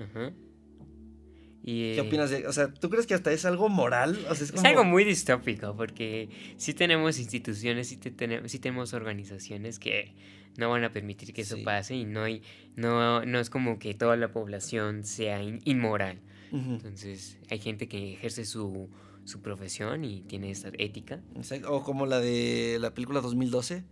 ¿Qué 1.63 1.97
eh, 1.97 2.01
opinas 2.01 2.29
de, 2.29 2.47
o 2.47 2.53
sea, 2.53 2.73
¿tú 2.73 2.89
crees 2.89 3.05
que 3.05 3.13
hasta 3.13 3.31
es 3.31 3.45
algo 3.45 3.69
moral? 3.69 4.17
es, 4.31 4.53
algo 4.63 4.83
muy 4.83 5.03
distópico 5.03 5.75
porque 5.75 6.29
sí 6.57 6.73
tenemos 6.73 7.19
instituciones, 7.19 7.87
sí, 7.87 7.97
tenemos, 7.97 8.51
sí 8.51 8.59
tenemos 8.59 8.93
organizaciones 8.93 9.79
que 9.79 10.13
no 10.57 10.69
van 10.69 10.83
a 10.83 10.91
permitir 10.91 11.33
que 11.33 11.41
eso 11.41 11.57
pase 11.63 11.95
y 11.95 12.05
no 12.05 12.23
hay, 12.23 12.41
no, 12.75 13.25
no 13.25 13.39
es 13.39 13.49
como 13.49 13.79
que 13.79 13.93
toda 13.93 14.15
la 14.17 14.31
población 14.31 15.03
sea 15.03 15.41
inmoral. 15.41 16.19
Entonces, 16.51 17.37
hay 17.49 17.59
gente 17.59 17.87
que 17.87 18.13
ejerce 18.13 18.43
su, 18.43 18.89
su 19.25 19.41
profesión 19.41 20.03
y 20.03 20.21
tiene 20.21 20.51
esta 20.51 20.69
ética. 20.77 21.21
O 21.67 21.83
como 21.83 22.05
la 22.05 22.19
de 22.19 22.77
la 22.79 22.93
película 22.93 23.21
2012. 23.21 23.83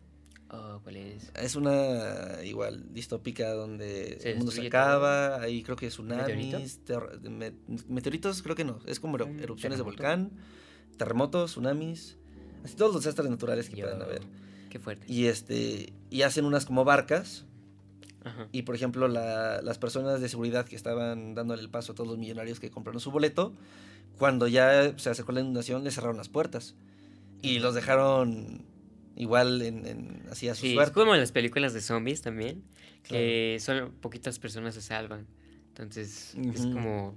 Oh, 0.50 0.80
¿cuál 0.82 0.96
es? 0.96 1.32
Es 1.36 1.56
una 1.56 2.44
igual 2.44 2.94
distópica 2.94 3.52
donde 3.52 4.18
el 4.24 4.38
mundo 4.38 4.52
se 4.52 4.66
acaba, 4.66 5.42
ahí 5.42 5.62
creo 5.62 5.76
que 5.76 5.90
tsunamis, 5.90 6.80
meteoritos 7.90 8.42
creo 8.42 8.56
que 8.56 8.64
no, 8.64 8.80
es 8.86 9.02
como 9.02 9.18
erupciones 9.18 9.78
de 9.78 9.84
volcán, 9.84 10.32
terremotos, 10.98 11.52
tsunamis, 11.52 12.18
así 12.64 12.78
todos 12.78 12.94
los 12.94 13.04
desastres 13.04 13.30
naturales 13.30 13.70
que 13.70 13.82
puedan 13.82 14.02
haber. 14.02 14.22
Qué 14.78 14.84
fuerte. 14.84 15.12
Y 15.12 15.26
este 15.26 15.92
y 16.12 16.22
hacen 16.22 16.46
unas 16.46 16.66
como 16.66 16.86
barcas. 16.86 17.46
Y 18.52 18.64
por 18.64 18.76
ejemplo, 18.76 19.08
las 19.08 19.78
personas 19.78 20.20
de 20.20 20.28
seguridad 20.28 20.66
que 20.66 20.76
estaban 20.76 21.34
dándole 21.34 21.62
el 21.62 21.70
paso 21.70 21.94
a 21.94 21.96
todos 21.96 22.10
los 22.10 22.18
millonarios 22.18 22.60
que 22.60 22.70
compraron 22.70 23.00
su 23.00 23.10
boleto, 23.10 23.56
cuando 24.18 24.50
ya 24.50 24.98
se 24.98 25.10
acercó 25.10 25.32
la 25.32 25.40
inundación, 25.40 25.86
les 25.86 25.96
cerraron 25.96 26.18
las 26.18 26.28
puertas. 26.28 26.76
Y 27.42 27.60
los 27.60 27.74
dejaron 27.74 28.66
igual 29.16 29.62
en, 29.62 29.86
en 29.86 30.24
así 30.30 30.50
a 30.50 30.56
su 30.56 30.62
sí, 30.62 30.78
Es 30.78 30.92
como 30.92 31.14
en 31.14 31.22
las 31.22 31.32
películas 31.32 31.74
de 31.74 31.80
zombies 31.80 32.22
también, 32.22 32.64
que 33.04 33.58
solo 33.62 33.94
poquitas 33.94 34.40
personas 34.40 34.76
se 34.76 34.82
salvan. 34.82 35.26
Entonces, 35.70 36.36
es 36.54 36.68
como. 36.68 37.16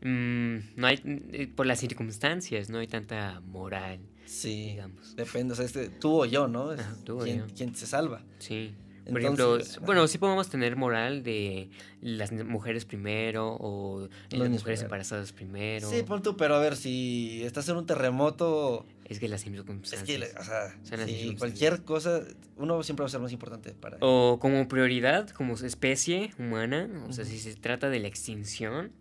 Mm, 0.00 0.56
no 0.74 0.86
hay. 0.88 1.00
Eh, 1.04 1.48
por 1.54 1.66
las 1.66 1.78
circunstancias, 1.78 2.68
no 2.68 2.78
hay 2.78 2.88
tanta 2.88 3.40
moral. 3.46 4.00
Sí. 4.28 4.66
Digamos. 4.72 5.16
Depende, 5.16 5.54
o 5.54 5.56
sea, 5.56 5.64
este, 5.64 5.88
tú 5.88 6.22
o 6.22 6.26
yo, 6.26 6.48
¿no? 6.48 6.70
tú 7.04 7.18
¿quién, 7.18 7.46
¿Quién 7.56 7.74
se 7.74 7.86
salva? 7.86 8.22
Sí. 8.38 8.74
Por 9.10 9.20
ejemplo, 9.22 9.58
bueno, 9.86 10.06
sí 10.06 10.18
podemos 10.18 10.50
tener 10.50 10.76
moral 10.76 11.22
de 11.22 11.70
las 12.02 12.30
mujeres 12.30 12.84
primero 12.84 13.56
o 13.58 14.06
las 14.28 14.50
mujeres 14.50 14.82
embarazadas 14.82 15.32
primero. 15.32 15.88
Sí, 15.88 16.02
pon 16.02 16.22
tú, 16.22 16.36
pero 16.36 16.56
a 16.56 16.60
ver, 16.60 16.76
si 16.76 17.42
estás 17.42 17.66
en 17.70 17.76
un 17.76 17.86
terremoto... 17.86 18.84
Es 19.06 19.18
que 19.18 19.28
las 19.28 19.40
circunstancias. 19.40 20.02
Es 20.02 20.34
que, 20.34 20.38
o 20.38 20.44
sea, 20.44 21.06
sí, 21.06 21.34
cualquier 21.38 21.84
cosa, 21.84 22.20
uno 22.56 22.82
siempre 22.82 23.04
va 23.04 23.06
a 23.06 23.10
ser 23.10 23.20
más 23.20 23.32
importante 23.32 23.72
para... 23.72 23.96
O 24.00 24.38
como 24.38 24.68
prioridad, 24.68 25.30
como 25.30 25.54
especie 25.54 26.34
humana, 26.38 26.90
o 27.08 27.12
sea, 27.14 27.24
si 27.24 27.38
se 27.38 27.54
trata 27.54 27.88
de 27.88 28.00
la 28.00 28.08
extinción, 28.08 28.92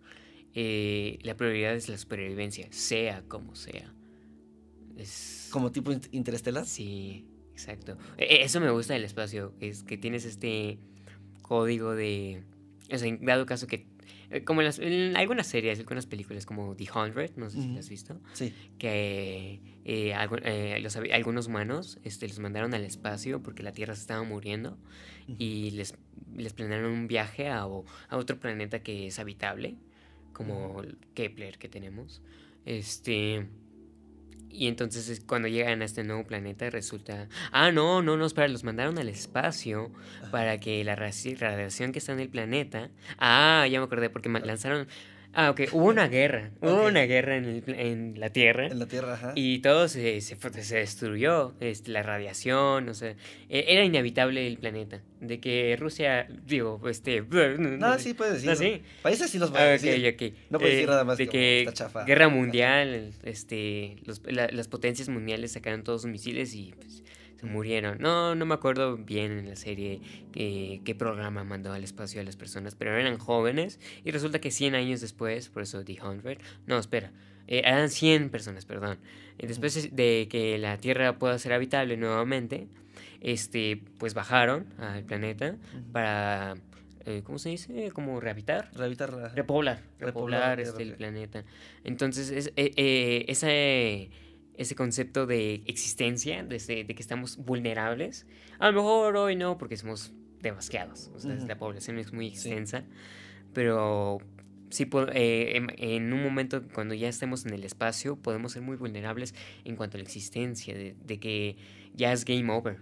eh, 0.54 1.20
la 1.24 1.36
prioridad 1.36 1.76
es 1.76 1.90
la 1.90 1.98
supervivencia, 1.98 2.68
sea 2.72 3.24
como 3.28 3.56
sea. 3.56 3.94
Es... 4.98 5.50
¿Como 5.52 5.72
tipo 5.72 5.92
interestelar? 6.12 6.66
Sí. 6.66 7.26
Exacto. 7.54 7.98
E, 8.18 8.44
eso 8.44 8.60
me 8.60 8.70
gusta 8.70 8.94
del 8.94 9.04
espacio, 9.04 9.54
es 9.60 9.84
que 9.84 9.98
tienes 9.98 10.26
este 10.26 10.78
código 11.42 11.96
de... 11.96 12.44
O 12.92 12.98
sea, 12.98 13.08
en 13.08 13.26
dado 13.26 13.46
caso 13.46 13.66
que... 13.66 13.88
Eh, 14.30 14.44
como 14.44 14.62
en, 14.62 14.66
las, 14.66 14.80
en 14.80 15.16
algunas 15.18 15.48
series, 15.48 15.80
algunas 15.80 16.06
películas 16.06 16.46
como 16.46 16.76
The 16.76 16.88
Hundred, 16.94 17.32
no 17.36 17.50
sé 17.50 17.62
si 17.62 17.70
las 17.70 17.80
has 17.80 17.90
visto. 17.90 18.22
Sí. 18.34 18.54
Que 18.78 19.62
eh, 19.86 20.14
eh, 20.14 20.80
los, 20.82 20.96
algunos 20.98 21.48
humanos 21.48 21.98
este, 22.04 22.28
los 22.28 22.40
mandaron 22.40 22.74
al 22.74 22.84
espacio 22.84 23.42
porque 23.42 23.64
la 23.64 23.72
Tierra 23.72 23.96
se 23.96 24.02
estaba 24.02 24.24
muriendo 24.24 24.78
y 25.28 25.72
les, 25.72 25.96
les 26.36 26.54
planearon 26.54 26.92
un 26.92 27.08
viaje 27.08 27.48
a, 27.50 27.62
a 27.62 28.18
otro 28.18 28.40
planeta 28.40 28.84
que 28.84 29.08
es 29.08 29.18
habitable, 29.18 29.78
como 30.34 30.82
Kepler 31.14 31.58
que 31.58 31.70
tenemos. 31.70 32.22
Este 32.66 33.48
y 34.50 34.68
entonces 34.68 35.22
cuando 35.26 35.48
llegan 35.48 35.82
a 35.82 35.86
este 35.86 36.04
nuevo 36.04 36.26
planeta 36.26 36.70
resulta, 36.70 37.28
ah, 37.52 37.72
no, 37.72 38.02
no, 38.02 38.18
no, 38.18 38.26
espera, 38.26 38.48
los 38.48 38.64
mandaron 38.64 38.98
al 38.98 39.10
espacio 39.10 39.92
para 40.32 40.60
que 40.60 40.84
la 40.84 40.96
radiación 40.96 41.92
que 41.92 42.00
está 42.00 42.14
en 42.14 42.20
el 42.20 42.30
planeta, 42.30 42.90
ah, 43.18 43.68
ya 43.70 43.80
me 43.80 43.86
acordé, 43.86 44.10
porque 44.10 44.30
lanzaron 44.30 44.88
Ah, 45.40 45.52
ok. 45.52 45.62
Hubo 45.72 45.86
una 45.86 46.08
guerra. 46.08 46.50
Hubo 46.62 46.88
una 46.88 47.04
guerra 47.04 47.38
en, 47.38 47.46
el, 47.46 47.64
en, 47.68 48.20
la 48.20 48.32
Tierra. 48.32 48.66
En 48.66 48.80
la 48.80 48.88
Tierra, 48.88 49.14
ajá. 49.14 49.34
Y 49.36 49.60
todo 49.60 49.88
se, 49.88 50.20
se, 50.22 50.36
se 50.36 50.78
destruyó. 50.78 51.54
Este, 51.60 51.92
la 51.92 52.02
radiación, 52.02 52.90
o 52.90 52.96
sea. 52.96 53.12
E, 53.48 53.66
era 53.68 53.84
inhabitable 53.84 54.48
el 54.48 54.58
planeta. 54.58 55.04
De 55.22 55.40
que 55.40 55.78
Rusia, 55.80 56.28
digo, 56.48 56.82
este. 56.90 57.22
No, 57.60 58.00
sí 58.00 58.16
puedes 58.16 58.42
decir. 58.42 58.50
¿No, 58.50 58.56
sí? 58.56 58.82
Países 59.04 59.30
sí 59.30 59.38
los 59.38 59.52
van 59.52 59.62
a 59.62 59.66
decir. 59.66 60.12
Okay, 60.16 60.34
No 60.50 60.58
puedes 60.58 60.74
decir 60.74 60.90
eh, 60.90 60.92
nada 60.92 61.04
más 61.04 61.20
de 61.20 61.28
que 61.28 61.72
Guerra 62.08 62.30
mundial, 62.30 63.14
este, 63.22 63.98
los, 64.06 64.24
las 64.26 64.68
potencias 64.68 65.08
mundiales 65.08 65.52
sacaron 65.52 65.84
todos 65.84 66.02
sus 66.02 66.10
misiles 66.10 66.56
y 66.56 66.74
pues, 66.76 67.04
se 67.40 67.46
murieron. 67.46 67.98
No, 68.00 68.36
no 68.36 68.46
me 68.46 68.54
acuerdo 68.54 68.98
bien 68.98 69.32
en 69.32 69.50
la 69.50 69.56
serie 69.56 70.02
eh, 70.36 70.82
qué 70.84 70.96
programa 70.96 71.44
mandó 71.44 71.72
al 71.74 71.84
espacio 71.84 72.22
a 72.22 72.24
las 72.24 72.36
personas, 72.36 72.76
pero 72.76 72.98
eran 72.98 73.18
jóvenes 73.18 73.80
y 74.04 74.12
resulta 74.12 74.40
que 74.40 74.52
100 74.52 74.76
años 74.76 75.02
después, 75.02 75.50
por 75.50 75.64
eso 75.64 75.84
The 75.84 75.94
100, 75.94 76.40
no, 76.66 76.78
espera, 76.78 77.12
eh, 77.48 77.62
eran 77.64 77.90
100 77.90 78.30
personas, 78.30 78.66
perdón. 78.66 78.98
Después 79.38 79.96
de 79.96 80.28
que 80.30 80.58
la 80.58 80.78
Tierra 80.78 81.18
pueda 81.20 81.38
ser 81.38 81.54
habitable 81.54 81.96
nuevamente, 81.96 82.68
este, 83.22 83.82
pues 83.98 84.14
bajaron 84.14 84.68
al 84.80 85.04
planeta 85.04 85.56
para 85.92 86.56
eh, 87.08 87.22
¿cómo 87.24 87.40
se 87.40 87.48
dice? 87.48 87.90
Como 87.92 88.20
rehabitar. 88.20 88.70
Rehabitar. 88.74 89.34
Repoblar. 89.34 89.82
Repoblar, 89.98 90.60
este, 90.60 90.84
el 90.84 90.96
planeta. 90.96 91.46
Entonces, 91.86 92.30
es, 92.30 92.52
eh, 92.58 93.24
esa 93.30 93.48
ese 94.58 94.76
concepto 94.76 95.26
de 95.26 95.64
existencia, 95.66 96.44
de, 96.44 96.58
de, 96.58 96.86
que 96.96 97.02
estamos 97.02 97.38
vulnerables. 97.38 98.26
A 98.60 98.68
lo 98.68 98.74
mejor 98.74 99.16
hoy 99.16 99.36
no, 99.36 99.58
porque 99.58 99.78
somos 99.78 100.14
demasiados, 100.42 101.12
o 101.16 101.20
sea, 101.20 101.36
la 101.36 101.58
población 101.58 101.98
es 101.98 102.14
muy 102.14 102.28
extensa, 102.28 102.84
pero 103.54 104.20
sí, 104.70 104.88
eh, 105.14 105.66
en, 105.78 106.14
un 106.14 106.24
momento 106.24 106.62
cuando 106.74 106.94
ya 106.94 107.10
estemos 107.10 107.46
en 107.46 107.54
el 107.54 107.64
espacio, 107.64 108.18
podemos 108.18 108.52
ser 108.52 108.62
muy 108.62 108.78
vulnerables 108.78 109.34
en 109.66 109.76
cuanto 109.76 109.98
a 109.98 110.00
la 110.00 110.04
existencia, 110.04 110.76
de, 110.76 110.96
de 111.04 111.20
que 111.20 111.58
ya 111.94 112.14
es 112.14 112.24
game 112.24 112.52
over, 112.52 112.82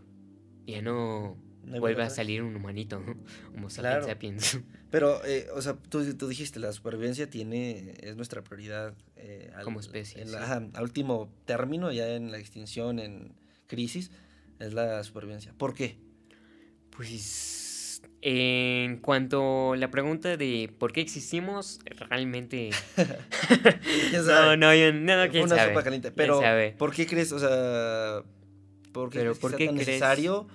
ya 0.67 0.81
no, 0.81 1.37
vuelve 1.79 2.03
a 2.03 2.09
salir 2.09 2.41
un 2.41 2.55
humanito, 2.55 2.99
¿no? 2.99 3.15
Como 3.53 3.67
claro. 3.67 4.05
sapiens. 4.05 4.59
Pero, 4.91 5.23
eh, 5.25 5.47
o 5.53 5.61
sea, 5.61 5.75
tú, 5.89 6.13
tú, 6.15 6.27
dijiste, 6.27 6.59
la 6.59 6.71
supervivencia 6.71 7.29
tiene, 7.29 7.95
es 7.99 8.15
nuestra 8.15 8.43
prioridad. 8.43 8.93
Eh, 9.17 9.51
Como 9.63 9.79
especie. 9.79 10.23
a 10.23 10.81
último 10.81 11.29
término, 11.45 11.91
ya 11.91 12.15
en 12.15 12.31
la 12.31 12.37
extinción, 12.37 12.99
en 12.99 13.33
crisis, 13.67 14.11
es 14.59 14.73
la 14.73 15.03
supervivencia. 15.03 15.53
¿Por 15.57 15.73
qué? 15.73 15.97
Pues, 16.91 18.01
en 18.21 18.97
cuanto 18.97 19.73
a 19.73 19.77
la 19.77 19.91
pregunta 19.91 20.37
de 20.37 20.73
por 20.79 20.93
qué 20.93 21.01
existimos, 21.01 21.79
realmente... 22.09 22.69
no, 24.25 24.57
no, 24.57 24.73
yo, 24.73 24.93
no, 24.93 25.29
quién 25.29 25.43
Una 25.43 25.67
sopa 25.67 25.83
caliente. 25.83 26.11
Pero, 26.11 26.41
¿por 26.77 26.93
qué 26.93 27.05
crees, 27.05 27.31
o 27.31 27.39
sea, 27.39 28.23
por 28.91 29.09
qué, 29.09 29.19
crees 29.19 29.37
¿por 29.39 29.55
qué 29.55 29.65
tan 29.65 29.75
necesario 29.75 30.47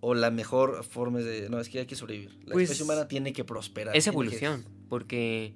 o 0.00 0.14
la 0.14 0.30
mejor 0.30 0.84
forma 0.84 1.20
de... 1.20 1.48
No, 1.48 1.60
es 1.60 1.68
que 1.68 1.80
hay 1.80 1.86
que 1.86 1.96
sobrevivir. 1.96 2.38
La 2.44 2.52
pues, 2.52 2.64
especie 2.64 2.84
humana 2.84 3.08
tiene 3.08 3.32
que 3.32 3.44
prosperar. 3.44 3.96
Es 3.96 4.06
evolución, 4.06 4.64
porque 4.88 5.54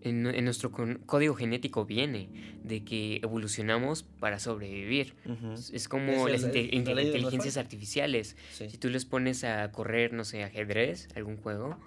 en, 0.00 0.44
nuestro 0.44 0.70
código 1.06 1.34
genético 1.34 1.84
viene 1.84 2.28
de 2.62 2.84
que 2.84 3.16
evolucionamos 3.22 4.02
para 4.02 4.38
sobrevivir. 4.38 5.14
Es 5.72 5.88
como 5.88 6.28
las 6.28 6.42
inteligencias 6.42 7.56
artificiales. 7.56 8.36
Si 8.52 8.78
tú 8.78 8.88
les 8.88 9.04
pones 9.04 9.44
a 9.44 9.70
correr, 9.72 10.12
no 10.12 10.24
sé, 10.24 10.44
ajedrez, 10.44 11.08
algún 11.16 11.36
juego, 11.36 11.78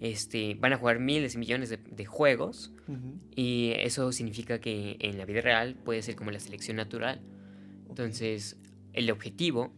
este, 0.00 0.54
van 0.54 0.72
a 0.72 0.76
jugar 0.76 1.00
miles 1.00 1.34
y 1.34 1.38
millones 1.38 1.70
de, 1.70 2.04
juegos 2.04 2.72
y 3.34 3.72
eso 3.76 4.12
significa 4.12 4.60
que 4.60 4.96
en 5.00 5.18
la 5.18 5.24
vida 5.24 5.40
real 5.40 5.74
puede 5.74 6.02
ser 6.02 6.16
como 6.16 6.30
la 6.30 6.40
selección 6.40 6.76
natural. 6.76 7.20
Entonces, 7.88 8.56
el 8.92 9.10
objetivo 9.10 9.72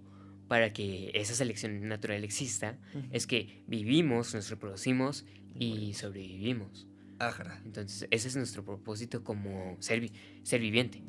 para 0.51 0.73
que 0.73 1.13
esa 1.15 1.33
selección 1.33 1.87
natural 1.87 2.25
exista 2.25 2.77
es 3.13 3.29
que 3.29 3.63
vivimos, 3.69 4.35
nos 4.35 4.51
reproducimos 4.51 5.25
y 5.55 5.95
sobrevivimos. 5.95 6.89
Ajá. 7.21 7.63
Entonces, 7.65 8.09
ese 8.11 8.27
es 8.27 8.35
nuestro 8.35 8.65
propósito 8.65 9.23
como 9.23 9.77
ser, 9.79 10.11
ser 10.43 10.61
viviente. 10.61 11.05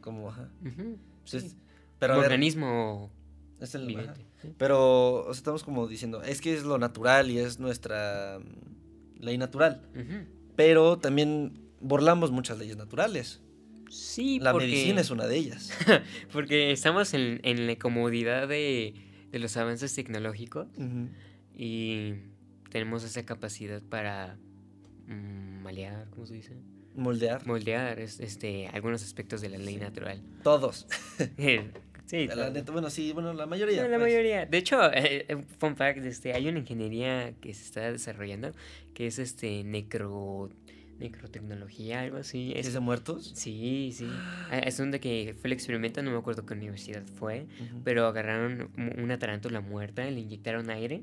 Como, 0.00 0.30
ajá. 0.30 0.48
pero 1.98 2.18
organismo 2.18 3.10
es 3.60 3.74
el, 3.74 3.84
viviente. 3.84 4.24
Pero 4.56 5.30
estamos 5.30 5.62
como 5.62 5.86
diciendo, 5.86 6.22
es 6.22 6.40
que 6.40 6.54
es 6.54 6.64
lo 6.64 6.78
natural 6.78 7.30
y 7.30 7.36
es 7.36 7.58
nuestra 7.58 8.38
mm, 8.38 9.24
ley 9.24 9.36
natural. 9.36 9.82
Pero 10.56 10.96
también 10.96 11.68
burlamos 11.82 12.30
muchas 12.30 12.56
leyes 12.56 12.78
naturales. 12.78 13.42
Sí, 13.90 14.38
La 14.40 14.52
medicina 14.52 15.00
es 15.00 15.10
una 15.10 15.26
de 15.26 15.36
ellas. 15.36 15.72
porque 16.32 16.70
estamos 16.70 17.14
en, 17.14 17.66
la 17.66 17.76
comodidad 17.76 18.48
de, 18.48 18.94
los 19.32 19.56
avances 19.56 19.94
tecnológicos 19.94 20.68
y 21.54 22.14
tenemos 22.70 23.04
esa 23.04 23.24
capacidad 23.24 23.82
para 23.82 24.36
mm, 25.06 25.62
malear, 25.62 26.08
¿cómo 26.10 26.26
se 26.26 26.34
dice? 26.34 26.56
Moldear. 26.94 27.46
Moldear 27.46 28.00
este, 28.00 28.68
algunos 28.68 29.02
aspectos 29.02 29.40
de 29.40 29.50
la 29.50 29.58
ley 29.58 29.76
natural. 29.76 30.22
Todos. 30.42 30.86
sí. 32.06 32.26
La 32.26 32.50
bueno, 32.72 32.88
sí, 32.88 33.12
bueno, 33.12 33.34
la 33.34 33.46
mayoría. 33.46 33.82
la 33.82 33.88
pues. 33.88 34.00
mayoría. 34.00 34.46
De 34.46 34.58
hecho, 34.58 34.90
eh, 34.92 35.26
eh, 35.28 35.44
fun 35.58 35.76
fact, 35.76 35.98
este, 36.04 36.32
hay 36.32 36.48
una 36.48 36.58
ingeniería 36.58 37.34
que 37.40 37.52
se 37.52 37.64
está 37.64 37.92
desarrollando 37.92 38.52
que 38.94 39.06
es 39.06 39.18
este 39.18 39.62
necro 39.62 40.48
necrotecnología, 40.98 42.00
algo 42.00 42.18
así. 42.18 42.52
¿Es 42.54 42.72
de 42.72 42.80
muertos? 42.80 43.32
Sí, 43.34 43.92
sí. 43.92 44.08
Ah, 44.50 44.58
es 44.58 44.76
donde 44.76 45.00
que 45.00 45.34
fue 45.38 45.48
el 45.48 45.52
experimento, 45.52 46.02
no 46.02 46.12
me 46.12 46.18
acuerdo 46.18 46.46
qué 46.46 46.54
universidad 46.54 47.02
fue, 47.04 47.46
pero 47.82 48.06
agarraron 48.06 48.70
una 48.96 49.18
tarántula 49.18 49.60
muerta, 49.60 50.08
le 50.08 50.20
inyectaron 50.20 50.70
aire 50.70 51.02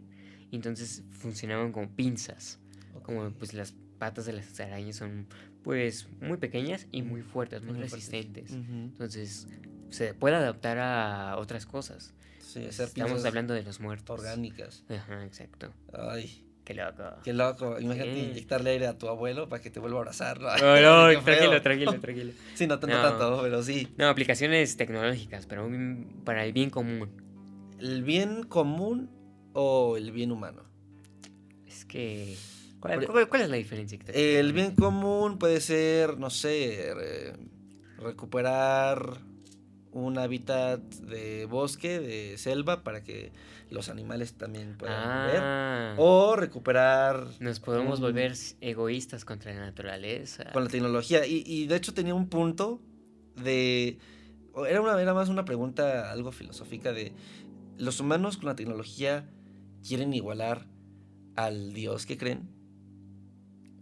y 0.49 0.55
entonces 0.55 1.03
funcionaban 1.11 1.71
como 1.71 1.89
pinzas. 1.89 2.59
Como 3.03 3.31
pues 3.31 3.53
las 3.53 3.73
patas 3.99 4.25
de 4.25 4.33
las 4.33 4.59
arañas 4.59 4.95
son 4.95 5.27
pues 5.63 6.07
muy 6.21 6.37
pequeñas 6.37 6.87
y 6.91 7.01
muy 7.01 7.21
fuertes, 7.21 7.63
muy, 7.63 7.77
resistentes. 7.77 8.51
Entonces 8.51 9.47
se 9.89 10.13
puede 10.13 10.35
adaptar 10.35 10.77
a 10.79 11.37
otras 11.37 11.65
cosas. 11.65 12.13
Sí, 12.39 12.65
Estamos 12.65 13.25
hablando 13.25 13.53
de 13.53 13.63
los 13.63 13.79
muertos. 13.79 14.19
Orgánicas. 14.19 14.83
Ajá, 14.89 15.25
exacto. 15.25 15.73
Ay. 15.91 16.42
Qué 16.63 16.73
loco. 16.73 17.03
Qué 17.23 17.33
loco. 17.33 17.79
Imagínate 17.79 18.17
inyectarle 18.19 18.69
aire 18.71 18.87
a 18.87 18.97
tu 18.97 19.09
abuelo 19.09 19.49
para 19.49 19.61
que 19.61 19.69
te 19.69 19.79
vuelva 19.79 19.97
a 19.97 20.01
abrazar. 20.01 20.39
No, 20.39 20.49
no, 20.49 21.21
tranquilo, 21.23 21.61
tranquilo, 21.61 21.99
tranquilo. 21.99 22.31
Sí, 22.53 22.67
no 22.67 22.79
tanto, 22.79 23.01
tanto, 23.01 23.39
pero 23.41 23.61
sí. 23.63 23.89
No, 23.97 24.07
aplicaciones 24.07 24.77
tecnológicas, 24.77 25.45
pero 25.45 25.69
para 26.23 26.45
el 26.45 26.53
bien 26.53 26.69
común. 26.69 27.09
¿El 27.79 28.03
bien 28.03 28.43
común 28.43 29.09
o 29.53 29.97
el 29.97 30.11
bien 30.11 30.31
humano? 30.31 30.63
Es 31.67 31.83
que... 31.85 32.37
¿Cuál, 32.79 33.01
es 33.41 33.49
la 33.49 33.55
diferencia? 33.55 33.97
el 34.13 34.51
bien 34.51 34.75
común 34.75 35.39
puede 35.39 35.61
ser, 35.61 36.17
no 36.17 36.29
sé, 36.29 36.93
recuperar 37.97 39.21
un 39.93 40.17
hábitat 40.17 40.81
de 40.81 41.45
bosque, 41.45 41.99
de 41.99 42.37
selva, 42.37 42.83
para 42.83 43.03
que 43.03 43.31
los 43.69 43.89
animales 43.89 44.33
también 44.33 44.77
puedan 44.77 44.95
ah. 44.97 45.95
O 45.97 46.35
recuperar... 46.35 47.27
Nos 47.39 47.59
podemos 47.59 47.99
volver 47.99 48.33
egoístas 48.61 49.25
contra 49.25 49.53
la 49.53 49.61
naturaleza. 49.61 50.51
Con 50.51 50.65
la 50.65 50.69
tecnología. 50.69 51.25
Y, 51.25 51.43
y, 51.45 51.67
de 51.67 51.75
hecho 51.75 51.93
tenía 51.93 52.13
un 52.13 52.27
punto 52.27 52.81
de... 53.35 53.97
Era, 54.67 54.81
una, 54.81 55.01
era 55.01 55.13
más 55.13 55.29
una 55.29 55.45
pregunta 55.45 56.11
algo 56.11 56.31
filosófica 56.31 56.93
de... 56.93 57.13
¿Los 57.77 57.99
humanos 57.99 58.37
con 58.37 58.45
la 58.47 58.55
tecnología 58.55 59.27
quieren 59.87 60.13
igualar 60.13 60.67
al 61.35 61.73
Dios 61.73 62.05
que 62.05 62.17
creen? 62.17 62.49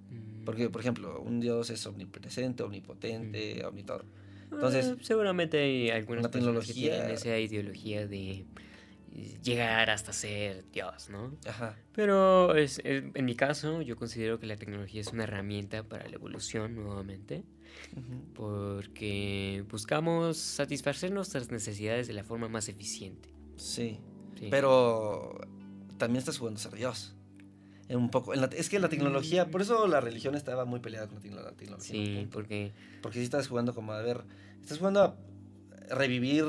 Mm. 0.09 0.45
Porque, 0.45 0.69
por 0.69 0.81
ejemplo, 0.81 1.21
un 1.21 1.41
Dios 1.41 1.69
es 1.69 1.85
omnipresente, 1.85 2.63
omnipotente, 2.63 3.61
mm. 3.63 3.67
Entonces, 4.51 4.85
eh, 4.85 4.95
seguramente 5.01 5.59
hay 5.59 5.89
algunas 5.89 6.29
tecnología... 6.29 6.73
que 6.73 6.73
tienen 6.73 7.09
esa 7.11 7.37
ideología 7.37 8.05
de 8.05 8.45
llegar 9.43 9.89
hasta 9.89 10.13
ser 10.13 10.69
Dios, 10.71 11.09
¿no? 11.09 11.35
Ajá. 11.45 11.77
Pero 11.93 12.55
es, 12.55 12.81
en 12.83 13.25
mi 13.25 13.35
caso, 13.35 13.81
yo 13.81 13.95
considero 13.95 14.39
que 14.39 14.47
la 14.47 14.55
tecnología 14.55 15.01
es 15.01 15.07
una 15.07 15.23
herramienta 15.23 15.83
para 15.83 16.07
la 16.07 16.15
evolución 16.15 16.75
nuevamente, 16.75 17.43
porque 18.33 19.65
buscamos 19.69 20.37
satisfacer 20.37 21.11
nuestras 21.11 21.51
necesidades 21.51 22.07
de 22.07 22.13
la 22.13 22.23
forma 22.23 22.47
más 22.47 22.69
eficiente. 22.69 23.29
Sí, 23.57 23.99
pero 24.49 25.39
también 25.97 26.19
estás 26.19 26.37
jugando 26.37 26.59
a 26.59 26.63
ser 26.63 26.73
Dios. 26.73 27.15
Un 27.95 28.09
poco, 28.09 28.33
es 28.33 28.69
que 28.69 28.79
la 28.79 28.89
tecnología, 28.89 29.47
por 29.47 29.61
eso 29.61 29.87
la 29.87 30.01
religión 30.01 30.35
estaba 30.35 30.65
muy 30.65 30.79
peleada 30.79 31.07
con 31.07 31.17
la 31.35 31.51
tecnología. 31.51 31.79
Sí, 31.79 32.27
porque... 32.31 32.71
Porque 33.01 33.19
si 33.19 33.25
estás 33.25 33.47
jugando 33.47 33.73
como, 33.73 33.93
a 33.93 34.01
ver, 34.01 34.23
estás 34.61 34.77
jugando 34.77 35.01
a 35.01 35.15
revivir, 35.89 36.45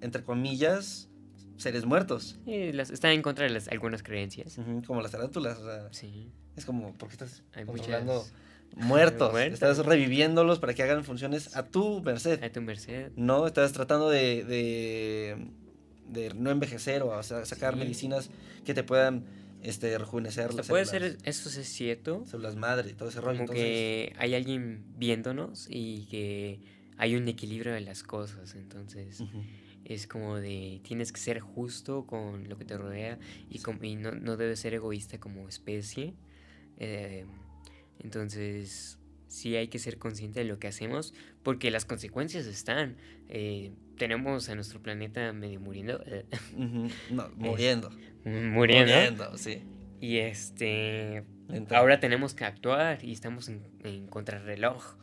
entre 0.00 0.22
comillas, 0.22 1.08
seres 1.56 1.84
muertos. 1.84 2.38
Sí, 2.44 2.72
las, 2.72 2.90
están 2.90 3.12
en 3.12 3.22
contra 3.22 3.44
de 3.44 3.50
las, 3.50 3.68
algunas 3.68 4.02
creencias. 4.02 4.58
como 4.86 5.02
las 5.02 5.10
tarántulas. 5.10 5.58
sí. 5.90 6.30
Es 6.56 6.64
como, 6.64 6.92
¿por 6.94 7.08
qué 7.08 7.14
estás 7.14 7.42
muertos? 8.76 9.36
Estás 9.40 9.78
reviviéndolos 9.78 10.58
para 10.58 10.74
que 10.74 10.82
hagan 10.82 11.04
funciones 11.04 11.56
a 11.56 11.66
tu 11.66 12.00
merced. 12.02 12.42
A 12.42 12.50
tu 12.50 12.60
merced. 12.60 13.10
No, 13.16 13.46
estás 13.46 13.72
tratando 13.72 14.08
de, 14.08 14.44
de, 16.06 16.34
no 16.34 16.50
envejecer 16.50 17.02
o 17.02 17.22
sacar 17.22 17.76
medicinas 17.76 18.30
que 18.64 18.74
te 18.74 18.84
puedan 18.84 19.24
este, 19.64 19.96
rejuvenecer 19.98 20.54
las 20.54 20.68
Puede 20.68 20.84
ser, 20.84 21.18
eso 21.24 21.48
es 21.48 21.68
cierto. 21.68 22.24
Células 22.26 22.56
madre, 22.56 22.92
todo 22.92 23.08
ese 23.08 23.20
rollo. 23.20 23.46
Como 23.46 23.52
que 23.52 24.14
hay 24.18 24.34
alguien 24.34 24.84
viéndonos 24.96 25.66
y 25.70 26.06
que 26.06 26.60
hay 26.96 27.16
un 27.16 27.26
equilibrio 27.28 27.72
de 27.72 27.80
las 27.80 28.02
cosas, 28.02 28.54
entonces 28.54 29.22
es 29.84 30.06
como 30.06 30.36
de 30.36 30.80
tienes 30.82 31.12
que 31.12 31.20
ser 31.20 31.40
justo 31.40 32.06
con 32.06 32.48
lo 32.48 32.56
que 32.56 32.64
te 32.64 32.76
rodea 32.76 33.18
y, 33.50 33.60
no, 33.96 34.12
no, 34.12 34.36
debes 34.36 34.60
ser 34.60 34.74
egoísta 34.74 35.18
como 35.18 35.48
especie. 35.48 36.14
Eh, 36.78 37.26
entonces, 38.00 38.98
sí 39.28 39.56
hay 39.56 39.68
que 39.68 39.78
ser 39.78 39.98
consciente 39.98 40.40
de 40.40 40.46
lo 40.46 40.58
que 40.58 40.68
hacemos 40.68 41.14
porque 41.42 41.70
las 41.70 41.84
consecuencias 41.84 42.46
están. 42.46 42.96
Eh, 43.28 43.72
tenemos 43.96 44.48
a 44.48 44.54
nuestro 44.54 44.80
planeta 44.82 45.32
medio 45.32 45.60
muriendo. 45.60 46.02
no, 47.10 47.28
muriendo. 47.36 47.90
Muriendo. 48.24 48.92
Muriendo, 48.92 49.38
sí. 49.38 49.62
Y 50.00 50.18
este. 50.18 51.24
ahora 51.70 52.00
tenemos 52.00 52.34
que 52.34 52.44
actuar 52.44 53.04
y 53.04 53.12
estamos 53.12 53.48
en, 53.48 53.62
en 53.82 54.06
contrarreloj. 54.06 54.96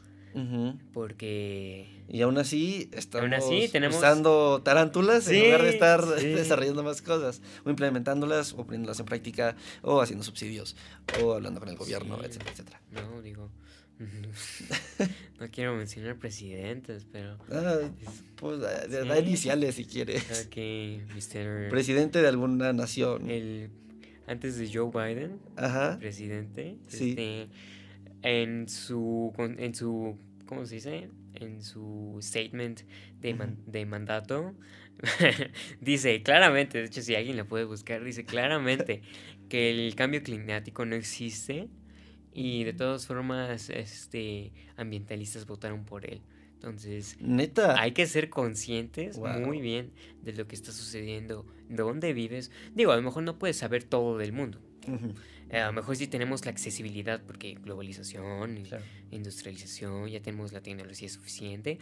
Porque. 0.93 2.03
Y 2.07 2.21
aún 2.21 2.37
así 2.37 2.89
estamos 2.93 3.49
usando 3.89 4.61
tarántulas 4.63 5.27
en 5.27 5.43
lugar 5.43 5.63
de 5.63 5.69
estar 5.69 6.05
desarrollando 6.05 6.83
más 6.83 7.01
cosas, 7.01 7.41
o 7.65 7.69
implementándolas, 7.69 8.53
o 8.53 8.65
poniéndolas 8.65 8.99
en 8.99 9.05
práctica, 9.05 9.55
o 9.81 10.01
haciendo 10.01 10.23
subsidios, 10.23 10.75
o 11.21 11.33
hablando 11.33 11.59
con 11.59 11.69
el 11.69 11.75
gobierno, 11.75 12.17
etcétera, 12.23 12.51
etcétera. 12.51 12.81
No, 12.91 13.21
digo. 13.21 13.49
no 15.39 15.49
quiero 15.51 15.75
mencionar 15.75 16.17
presidentes, 16.17 17.05
pero. 17.11 17.37
Ah, 17.51 17.79
pues 18.35 18.59
da, 18.59 19.19
iniciales 19.19 19.75
si 19.75 19.85
quieres. 19.85 20.23
Ok, 20.45 20.57
Mr. 21.15 21.69
Presidente 21.69 22.21
de 22.21 22.27
alguna 22.27 22.73
nación. 22.73 23.29
El, 23.29 23.69
antes 24.27 24.57
de 24.57 24.69
Joe 24.71 24.89
Biden, 24.91 25.39
Ajá. 25.55 25.97
presidente. 25.99 26.77
Este, 26.87 27.47
en 28.23 28.69
su, 28.69 29.33
en 29.37 29.75
su, 29.75 30.17
¿cómo 30.45 30.65
se 30.65 30.75
dice? 30.75 31.09
En 31.33 31.63
su 31.63 32.17
statement 32.21 32.81
de, 33.19 33.35
de 33.65 33.85
mandato, 33.85 34.53
dice 35.81 36.21
claramente, 36.23 36.77
de 36.77 36.85
hecho 36.85 37.01
si 37.01 37.15
alguien 37.15 37.37
lo 37.37 37.47
puede 37.47 37.65
buscar, 37.65 38.03
dice 38.03 38.25
claramente 38.25 39.01
que 39.49 39.71
el 39.71 39.95
cambio 39.95 40.21
climático 40.23 40.85
no 40.85 40.95
existe 40.95 41.67
y 42.33 42.63
de 42.63 42.73
todas 42.73 43.07
formas 43.07 43.69
este, 43.69 44.51
ambientalistas 44.77 45.45
votaron 45.45 45.85
por 45.85 46.05
él. 46.05 46.21
Entonces, 46.53 47.17
neta. 47.19 47.81
Hay 47.81 47.91
que 47.91 48.05
ser 48.05 48.29
conscientes 48.29 49.17
muy 49.17 49.61
bien 49.61 49.91
de 50.21 50.33
lo 50.33 50.47
que 50.47 50.55
está 50.55 50.71
sucediendo, 50.71 51.45
dónde 51.69 52.13
vives. 52.13 52.51
Digo, 52.75 52.91
a 52.91 52.95
lo 52.95 53.01
mejor 53.01 53.23
no 53.23 53.39
puedes 53.39 53.57
saber 53.57 53.83
todo 53.83 54.17
del 54.17 54.31
mundo. 54.31 54.59
Eh, 55.49 55.59
a 55.59 55.67
lo 55.67 55.73
mejor 55.73 55.95
sí 55.97 56.07
tenemos 56.07 56.45
la 56.45 56.51
accesibilidad 56.51 57.21
porque 57.25 57.55
globalización, 57.55 58.63
industrialización, 59.11 60.07
ya 60.07 60.21
tenemos 60.21 60.53
la 60.53 60.61
tecnología 60.61 61.09
suficiente, 61.09 61.77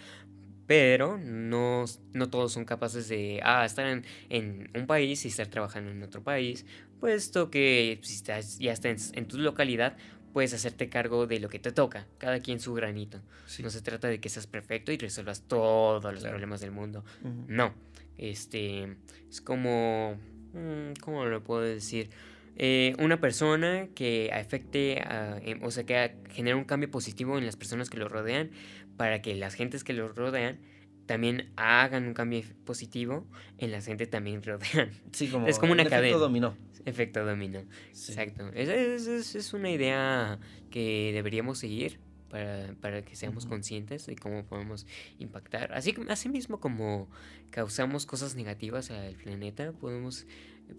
pero 0.66 1.18
no, 1.18 1.86
no 2.14 2.30
todos 2.30 2.54
son 2.54 2.66
capaces 2.66 3.10
de 3.10 3.42
ah, 3.44 3.66
estar 3.66 3.86
en, 3.86 4.06
en, 4.30 4.72
un 4.76 4.88
país 4.88 5.26
y 5.26 5.28
estar 5.28 5.48
trabajando 5.48 5.92
en 5.92 6.02
otro 6.04 6.24
país, 6.24 6.66
puesto 7.00 7.50
que 7.50 8.00
si 8.04 8.16
estás, 8.16 8.60
ya 8.60 8.74
estás 8.74 9.12
en, 9.14 9.28
tu 9.28 9.38
localidad, 9.38 9.98
puedes 10.34 10.54
hacerte 10.54 10.90
cargo 10.90 11.28
de 11.28 11.40
lo 11.40 11.50
que 11.50 11.60
te 11.60 11.72
toca, 11.72 12.08
cada 12.18 12.40
quien 12.40 12.60
su 12.60 12.74
granito. 12.74 13.22
No 13.62 13.70
se 13.70 13.82
trata 13.82 14.08
de 14.08 14.20
que 14.20 14.30
seas 14.30 14.48
perfecto 14.48 14.92
y 14.92 14.98
resuelvas 14.98 15.44
todos 15.48 16.14
los 16.14 16.24
problemas 16.24 16.62
del 16.62 16.72
mundo. 16.72 17.04
No, 17.48 17.74
este 18.18 18.98
es 19.30 19.42
como, 19.42 20.18
mm, 20.54 21.00
¿cómo 21.02 21.26
lo 21.26 21.44
puedo 21.44 21.62
decir? 21.62 22.10
Eh, 22.56 22.94
una 23.00 23.22
persona 23.22 23.88
que 23.96 24.32
afecte, 24.34 25.02
em, 25.44 25.64
o 25.64 25.72
sea, 25.72 25.86
que 25.86 26.16
genere 26.32 26.56
un 26.56 26.66
cambio 26.66 26.92
positivo 26.92 27.38
en 27.38 27.46
las 27.46 27.56
personas 27.56 27.90
que 27.90 27.98
lo 27.98 28.10
rodean, 28.10 28.52
para 28.98 29.22
que 29.22 29.34
las 29.36 29.54
gentes 29.54 29.86
que 29.86 29.94
lo 29.94 30.10
rodean 30.10 30.60
también 31.10 31.50
hagan 31.56 32.06
un 32.06 32.14
cambio 32.14 32.44
positivo 32.66 33.26
en 33.58 33.72
la 33.72 33.82
gente 33.82 34.06
también 34.06 34.44
rodean. 34.44 34.92
Sí, 35.12 35.28
como 35.28 35.48
es 35.48 35.58
como 35.58 35.72
una 35.72 35.84
cadena. 35.84 36.10
Efecto 36.10 36.20
dominó. 36.20 36.56
Efecto 36.86 37.26
dominó. 37.26 37.64
Exacto. 37.90 38.52
Es, 38.54 38.70
es, 38.70 39.34
es, 39.34 39.54
una 39.56 39.72
idea 39.72 40.38
que 40.70 41.10
deberíamos 41.12 41.58
seguir 41.58 42.00
para, 42.30 42.76
para 42.80 43.02
que 43.02 43.16
seamos 43.16 43.48
conscientes 43.48 44.06
de 44.06 44.18
cómo 44.18 44.46
podemos 44.46 44.86
impactar. 45.18 45.74
Así, 45.74 45.96
así 46.10 46.30
mismo 46.30 46.60
como 46.60 47.10
causamos 47.50 48.06
cosas 48.06 48.36
negativas 48.36 48.92
al 48.92 49.16
planeta, 49.16 49.72
podemos 49.72 50.28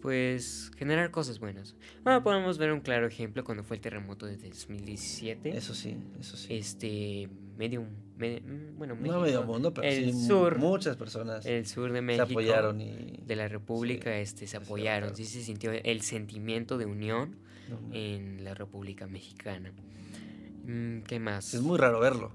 pues 0.01 0.71
generar 0.77 1.11
cosas 1.11 1.41
buenas. 1.41 1.75
Bueno, 2.05 2.23
podemos 2.23 2.57
ver 2.57 2.71
un 2.71 2.83
claro 2.83 3.09
ejemplo 3.09 3.43
cuando 3.43 3.65
fue 3.65 3.79
el 3.79 3.83
terremoto 3.83 4.27
de 4.27 4.37
2017. 4.37 5.57
Eso 5.57 5.75
sí, 5.75 5.97
eso 6.21 6.37
sí. 6.37 6.55
Este, 6.55 7.29
medio, 7.59 7.85
mm, 8.21 8.79
bueno, 8.79 8.95
no 8.95 9.21
medio 9.21 9.43
mundo, 9.43 9.73
pero 9.73 9.89
el 9.89 10.13
sí, 10.13 10.27
sur, 10.27 10.59
muchas 10.59 10.97
personas 10.97 11.47
el 11.47 11.67
sur 11.67 11.93
de 11.93 12.03
México, 12.03 12.27
se 12.27 12.33
apoyaron 12.33 12.81
y 12.81 13.21
de 13.25 13.37
la 13.37 13.49
República, 13.49 14.17
este, 14.19 14.47
se 14.47 14.57
apoyaron, 14.57 15.15
sí 15.17 15.25
se 15.25 15.43
sintió 15.43 15.73
el 15.73 16.03
sentimiento 16.03 16.79
de 16.79 16.87
unión 16.87 17.37
en 17.93 18.45
la 18.45 18.55
República 18.55 19.07
Mexicana. 19.07 19.73
Mm, 20.65 21.01
¿Qué 21.03 21.19
más? 21.19 21.55
Es 21.55 21.63
muy 21.63 21.79
raro 21.79 22.01
verlo. 22.01 22.33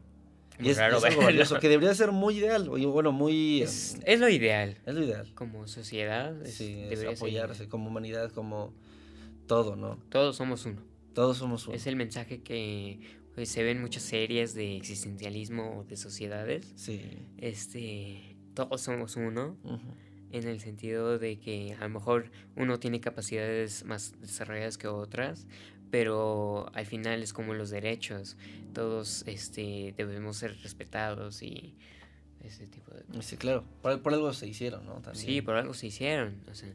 Y 0.60 0.70
es, 0.70 0.80
algo 0.80 1.02
valioso, 1.02 1.60
que 1.60 1.68
debería 1.68 1.94
ser 1.94 2.12
muy 2.12 2.38
ideal, 2.38 2.70
bueno, 2.70 3.12
muy... 3.12 3.62
Es, 3.62 3.98
es, 4.06 4.20
lo 4.20 4.30
ideal. 4.30 4.78
Es 4.86 4.96
lo 4.96 5.04
ideal. 5.04 5.30
Como 5.36 5.68
sociedad, 5.68 6.34
sí, 6.46 6.76
debería 6.90 7.12
apoyarse, 7.12 7.68
como 7.68 7.90
humanidad, 7.90 8.32
como 8.32 8.74
todo, 9.48 9.76
¿no? 9.76 10.00
Todos 10.10 10.38
somos 10.38 10.66
uno. 10.66 10.82
Todos 11.14 11.38
somos 11.38 11.68
uno. 11.68 11.76
Es 11.76 11.88
el 11.88 11.96
mensaje 11.96 12.42
que 12.42 13.00
pues, 13.36 13.50
se 13.50 13.64
ve 13.64 13.72
en 13.72 13.82
muchas 13.82 14.04
series 14.04 14.54
de 14.54 14.76
existencialismo 14.78 15.86
de 15.88 15.98
sociedades. 15.98 16.72
Sí. 16.76 17.02
Este, 17.38 18.38
todos 18.54 18.82
somos 18.82 19.18
uno. 19.18 19.58
En 20.32 20.48
el 20.48 20.60
sentido 20.60 21.20
de 21.20 21.38
que 21.40 21.76
a 21.80 21.84
lo 21.84 21.90
mejor 21.90 22.32
uno 22.56 22.80
tiene 22.80 23.00
capacidades 23.00 23.86
más 23.86 24.20
desarrolladas 24.20 24.78
que 24.78 24.88
otras, 24.88 25.48
pero 25.92 26.70
al 26.74 26.86
final 26.86 27.22
es 27.24 27.32
como 27.32 27.54
los 27.54 27.70
derechos, 27.70 28.36
todos 28.74 29.24
este, 29.28 29.94
debemos 29.96 30.38
ser 30.38 30.58
respetados 30.62 31.42
y 31.42 31.76
ese 32.44 32.68
tipo 32.68 32.94
de 32.94 33.04
cosas. 33.04 33.26
Sí, 33.26 33.38
claro, 33.38 33.64
por, 33.82 34.14
algo 34.14 34.34
se 34.34 34.48
hicieron, 34.48 34.86
¿no? 34.86 35.02
Sí, 35.14 35.42
por 35.42 35.56
algo 35.56 35.74
se 35.74 35.88
hicieron. 35.88 36.42
O 36.52 36.56
sea, 36.56 36.74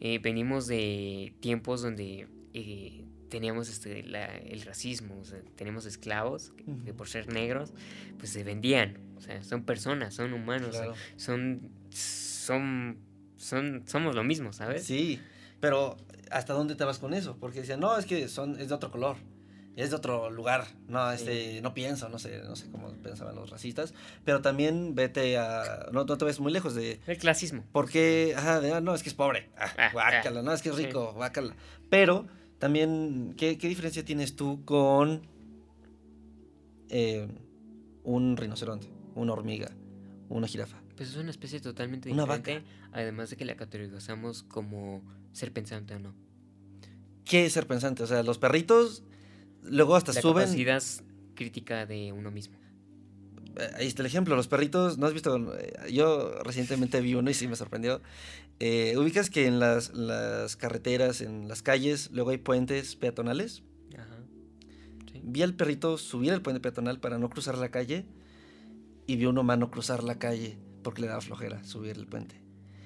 eh, 0.00 0.18
venimos 0.18 0.66
de 0.66 1.34
tiempos 1.40 1.82
donde 1.82 2.28
eh, 2.54 3.04
teníamos 3.30 3.70
este, 3.70 4.00
el 4.00 4.62
racismo, 4.62 5.18
o 5.20 5.24
sea, 5.24 5.40
tenemos 5.56 5.86
esclavos 5.86 6.52
que, 6.84 6.92
por 6.92 7.08
ser 7.08 7.32
negros, 7.32 7.72
pues 8.18 8.30
se 8.30 8.44
vendían, 8.44 8.98
o 9.16 9.20
sea, 9.20 9.42
son 9.42 9.62
personas, 9.64 10.14
son 10.14 10.34
humanos, 10.34 10.76
son, 11.16 11.60
son, 11.90 12.98
son, 13.36 13.84
somos 13.86 14.14
lo 14.14 14.24
mismo, 14.24 14.52
¿sabes? 14.52 14.84
Sí, 14.84 15.20
pero 15.60 15.96
¿hasta 16.30 16.52
dónde 16.52 16.74
te 16.74 16.84
vas 16.84 16.98
con 16.98 17.14
eso? 17.14 17.36
Porque 17.38 17.60
decían, 17.60 17.80
no, 17.80 17.96
es 17.96 18.04
que 18.04 18.28
son, 18.28 18.60
es 18.60 18.68
de 18.68 18.74
otro 18.74 18.90
color, 18.90 19.16
es 19.76 19.90
de 19.90 19.96
otro 19.96 20.30
lugar, 20.30 20.66
no, 20.88 21.10
este, 21.12 21.62
no 21.62 21.72
pienso, 21.72 22.08
no 22.08 22.18
sé, 22.18 22.42
no 22.42 22.56
sé 22.56 22.70
cómo 22.70 22.92
pensaban 23.02 23.36
los 23.36 23.50
racistas, 23.50 23.94
pero 24.24 24.42
también 24.42 24.94
vete 24.94 25.38
a, 25.38 25.86
no, 25.92 26.04
no 26.04 26.18
te 26.18 26.24
ves 26.24 26.40
muy 26.40 26.52
lejos 26.52 26.74
de... 26.74 27.00
El 27.06 27.18
clasismo. 27.18 27.64
Porque, 27.72 28.34
ajá, 28.36 28.60
ah, 28.74 28.80
no, 28.80 28.94
es 28.94 29.02
que 29.02 29.08
es 29.08 29.14
pobre, 29.14 29.48
ah, 29.56 29.72
ah, 29.78 29.90
guácala, 29.92 30.42
no, 30.42 30.52
es 30.52 30.62
que 30.62 30.70
es 30.70 30.76
rico, 30.76 31.12
guácala. 31.14 31.54
Pero 31.88 32.26
también, 32.60 33.32
¿qué, 33.38 33.56
¿qué, 33.56 33.68
diferencia 33.68 34.04
tienes 34.04 34.36
tú 34.36 34.64
con 34.66 35.22
eh, 36.90 37.26
un 38.04 38.36
rinoceronte, 38.36 38.86
una 39.14 39.32
hormiga, 39.32 39.70
una 40.28 40.46
jirafa? 40.46 40.76
Pues 40.94 41.08
es 41.08 41.16
una 41.16 41.30
especie 41.30 41.58
totalmente 41.60 42.10
diferente, 42.10 42.62
además 42.92 43.30
de 43.30 43.36
que 43.36 43.46
la 43.46 43.56
categorizamos 43.56 44.42
como 44.42 45.02
ser 45.32 45.54
pensante 45.54 45.94
o 45.94 46.00
no. 46.00 46.14
¿Qué 47.24 47.46
es 47.46 47.54
ser 47.54 47.66
pensante? 47.66 48.02
O 48.02 48.06
sea, 48.06 48.22
los 48.22 48.36
perritos 48.36 49.04
luego 49.62 49.96
hasta 49.96 50.12
la 50.12 50.20
suben. 50.20 50.44
capacidad 50.44 50.82
crítica 51.34 51.86
de 51.86 52.12
uno 52.12 52.30
mismo. 52.30 52.58
Eh, 53.56 53.70
ahí 53.76 53.86
está 53.86 54.02
el 54.02 54.06
ejemplo, 54.06 54.36
los 54.36 54.48
perritos, 54.48 54.98
¿no 54.98 55.06
has 55.06 55.12
visto? 55.12 55.54
Eh, 55.56 55.92
yo 55.92 56.32
recientemente 56.44 57.00
vi 57.00 57.14
uno 57.14 57.30
y 57.30 57.34
sí 57.34 57.48
me 57.48 57.56
sorprendió. 57.56 58.00
Eh, 58.58 58.94
ubicas 58.96 59.30
que 59.30 59.46
en 59.46 59.58
las, 59.58 59.94
las, 59.94 60.56
carreteras, 60.56 61.20
en 61.20 61.48
las 61.48 61.62
calles, 61.62 62.10
luego 62.12 62.30
hay 62.30 62.38
puentes 62.38 62.96
peatonales. 62.96 63.62
Ajá. 63.94 64.16
Vi 65.22 65.42
al 65.42 65.54
perrito 65.54 65.98
subir 65.98 66.32
el 66.32 66.42
puente 66.42 66.60
peatonal 66.60 67.00
para 67.00 67.18
no 67.18 67.30
cruzar 67.30 67.58
la 67.58 67.70
calle 67.70 68.06
y 69.06 69.16
vi 69.16 69.24
a 69.24 69.30
un 69.30 69.38
humano 69.38 69.70
cruzar 69.70 70.04
la 70.04 70.18
calle 70.18 70.58
porque 70.82 71.02
le 71.02 71.08
daba 71.08 71.20
flojera 71.20 71.64
subir 71.64 71.96
el 71.96 72.06
puente. 72.06 72.40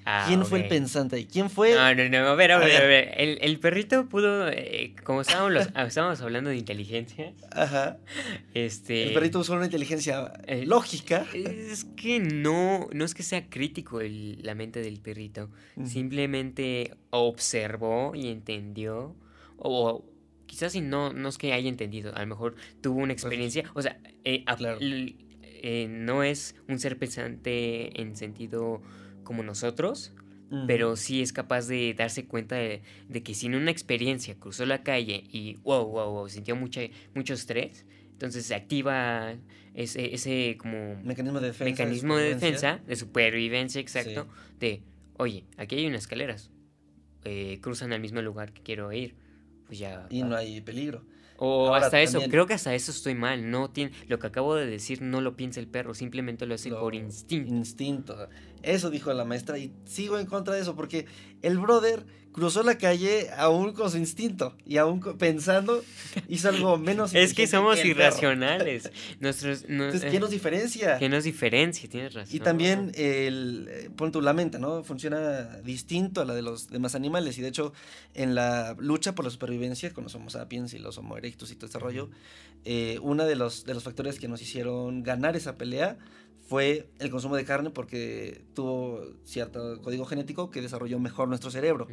Ah, 0.07 0.25
¿Quién 0.27 0.45
fue 0.45 0.59
el 0.59 0.67
pensante 0.67 1.15
ahí? 1.15 1.25
¿Quién 1.25 1.49
fue? 1.49 1.73
No, 1.73 1.95
no, 1.95 2.07
no, 2.09 2.17
a 2.27 2.35
ver, 2.35 2.51
a 2.51 2.59
ver, 2.59 2.75
a 2.75 2.85
ver. 2.85 3.13
El, 3.17 3.39
el, 3.41 3.59
perrito 3.59 4.07
pudo, 4.07 4.47
eh, 4.49 4.93
como 5.03 5.21
estábamos, 5.21 5.67
estábamos 5.75 6.21
hablando 6.21 6.51
de 6.51 6.57
inteligencia. 6.57 7.33
Ajá. 7.51 7.97
Este. 8.53 9.07
El 9.07 9.13
perrito 9.15 9.39
usó 9.39 9.53
una 9.53 9.65
inteligencia 9.65 10.31
eh, 10.45 10.63
lógica. 10.63 11.25
Es 11.33 11.85
que 11.85 12.19
no, 12.19 12.87
no 12.93 13.03
es 13.03 13.15
que 13.15 13.23
sea 13.23 13.49
crítico 13.49 13.99
la 13.99 14.53
mente 14.53 14.79
del 14.81 14.99
perrito. 14.99 15.49
Simplemente 15.83 16.93
observó 17.09 18.13
y 18.13 18.27
entendió. 18.27 19.15
O 19.57 20.05
quizás 20.45 20.73
si 20.73 20.81
no, 20.81 21.13
no 21.13 21.29
es 21.29 21.39
que 21.39 21.51
haya 21.51 21.67
entendido. 21.67 22.15
A 22.15 22.19
lo 22.19 22.27
mejor 22.27 22.55
tuvo 22.79 22.99
una 22.99 23.15
pues, 23.15 23.23
experiencia. 23.23 23.71
O 23.73 23.81
sea, 23.81 23.97
eh, 24.23 24.45
claro. 24.55 24.77
no 25.89 26.21
es 26.21 26.55
un 26.67 26.77
ser 26.77 26.99
pensante 26.99 27.99
en 27.99 28.15
sentido 28.15 28.83
como 29.25 29.43
nosotros, 29.43 30.13
pero 30.67 30.95
sí 30.95 31.21
es 31.21 31.33
capaz 31.33 31.67
de 31.67 31.93
darse 31.93 32.27
cuenta 32.27 32.55
de, 32.55 32.81
que 33.23 33.33
si 33.33 33.47
en 33.47 33.55
una 33.55 33.71
experiencia 33.71 34.35
cruzó 34.35 34.65
la 34.65 34.83
calle 34.83 35.25
y 35.29 35.55
wow, 35.63 35.85
wow, 35.85 36.11
wow, 36.11 36.29
sintió 36.29 36.55
mucha, 36.55 36.81
mucho 37.13 37.33
estrés, 37.33 37.85
entonces 38.13 38.45
se 38.45 38.55
activa 38.55 39.35
ese, 39.73 40.13
ese 40.13 40.55
como 40.57 40.95
mecanismo 41.03 41.41
de 41.41 41.47
defensa, 41.47 41.71
mecanismo 41.71 42.15
de, 42.15 42.35
defensa, 42.35 42.79
de 42.87 42.95
supervivencia, 42.95 43.81
exacto, 43.81 44.27
de, 44.59 44.81
oye, 45.17 45.43
aquí 45.57 45.75
hay 45.75 45.87
unas 45.87 46.03
escaleras, 46.03 46.51
eh, 47.25 47.59
cruzan 47.61 47.91
al 47.91 47.99
mismo 47.99 48.21
lugar 48.21 48.53
que 48.53 48.61
quiero 48.61 48.93
ir, 48.93 49.15
pues 49.65 49.79
ya... 49.79 50.07
Y 50.09 50.23
no 50.23 50.37
hay 50.37 50.61
peligro. 50.61 51.03
O 51.37 51.73
hasta 51.73 52.01
eso, 52.01 52.21
creo 52.29 52.47
que 52.47 52.53
hasta 52.53 52.73
eso 52.75 52.91
estoy 52.91 53.13
mal. 53.13 53.49
No 53.49 53.69
tiene, 53.69 53.91
lo 54.07 54.19
que 54.19 54.27
acabo 54.27 54.55
de 54.55 54.65
decir 54.65 55.01
no 55.01 55.21
lo 55.21 55.35
piensa 55.35 55.59
el 55.59 55.67
perro, 55.67 55.93
simplemente 55.93 56.45
lo 56.45 56.55
hace 56.55 56.69
por 56.69 56.95
instinto. 56.95 57.53
Instinto. 57.53 58.29
Eso 58.65 58.89
dijo 58.89 59.13
la 59.13 59.25
maestra 59.25 59.57
y 59.57 59.71
sigo 59.85 60.17
en 60.19 60.25
contra 60.25 60.55
de 60.55 60.61
eso 60.61 60.75
porque 60.75 61.05
el 61.41 61.57
brother 61.59 62.05
cruzó 62.35 62.63
la 62.63 62.77
calle 62.77 63.29
aún 63.37 63.71
con 63.71 63.89
su 63.89 63.97
instinto 63.97 64.57
y 64.65 64.75
aún 64.75 64.99
pensando 65.17 65.81
hizo 66.27 66.49
algo 66.49 66.77
menos 66.89 67.15
Es 67.15 67.33
que 67.33 67.47
somos 67.47 67.83
irracionales. 67.85 68.91
Nuestros, 69.21 69.63
Entonces, 69.69 70.11
¿qué 70.11 70.19
nos 70.19 70.31
diferencia? 70.31 70.97
¿Qué 70.97 71.07
nos 71.07 71.23
diferencia? 71.23 71.87
Tienes 71.87 72.13
razón. 72.13 72.35
Y 72.35 72.41
también 72.41 72.91
el, 72.95 73.69
eh, 73.69 73.89
pon 73.95 74.11
tu 74.11 74.21
la 74.21 74.33
mente, 74.33 74.59
¿no? 74.59 74.83
Funciona 74.83 75.43
distinto 75.63 76.19
a 76.19 76.25
la 76.25 76.35
de 76.35 76.41
los 76.41 76.69
demás 76.69 76.93
animales 76.93 77.37
y 77.37 77.41
de 77.41 77.47
hecho 77.47 77.71
en 78.13 78.35
la 78.35 78.75
lucha 78.79 79.15
por 79.15 79.23
la 79.23 79.31
supervivencia 79.31 79.93
con 79.93 80.03
los 80.03 80.13
homo 80.15 80.29
sapiens 80.29 80.73
y 80.73 80.79
los 80.79 80.97
homo 80.97 81.15
erectus 81.15 81.51
y 81.51 81.55
todo 81.55 81.67
este 81.67 81.79
rollo, 81.79 82.09
eh, 82.65 82.99
uno 83.01 83.25
de 83.25 83.37
los, 83.37 83.63
de 83.63 83.73
los 83.73 83.83
factores 83.83 84.19
que 84.19 84.27
nos 84.27 84.41
hicieron 84.41 85.03
ganar 85.03 85.37
esa 85.37 85.57
pelea 85.57 85.97
fue 86.45 86.89
el 86.99 87.09
consumo 87.09 87.35
de 87.35 87.43
carne 87.43 87.71
porque 87.71 88.45
tuvo 88.53 89.01
cierto 89.23 89.81
código 89.81 90.05
genético 90.05 90.51
que 90.51 90.61
desarrolló 90.61 90.99
mejor 90.99 91.27
nuestro 91.27 91.49
cerebro. 91.51 91.87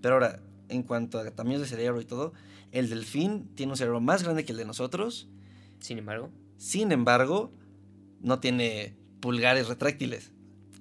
Pero 0.00 0.14
ahora, 0.14 0.40
en 0.68 0.82
cuanto 0.82 1.18
a 1.18 1.30
tamaños 1.30 1.60
de 1.60 1.66
cerebro 1.66 2.00
y 2.00 2.04
todo, 2.04 2.32
el 2.72 2.88
delfín 2.88 3.48
tiene 3.54 3.72
un 3.72 3.76
cerebro 3.76 4.00
más 4.00 4.22
grande 4.22 4.44
que 4.44 4.52
el 4.52 4.58
de 4.58 4.64
nosotros. 4.64 5.28
Sin 5.80 5.98
embargo. 5.98 6.30
Sin 6.56 6.92
embargo, 6.92 7.52
no 8.20 8.38
tiene 8.38 8.96
pulgares 9.20 9.68
retráctiles. 9.68 10.32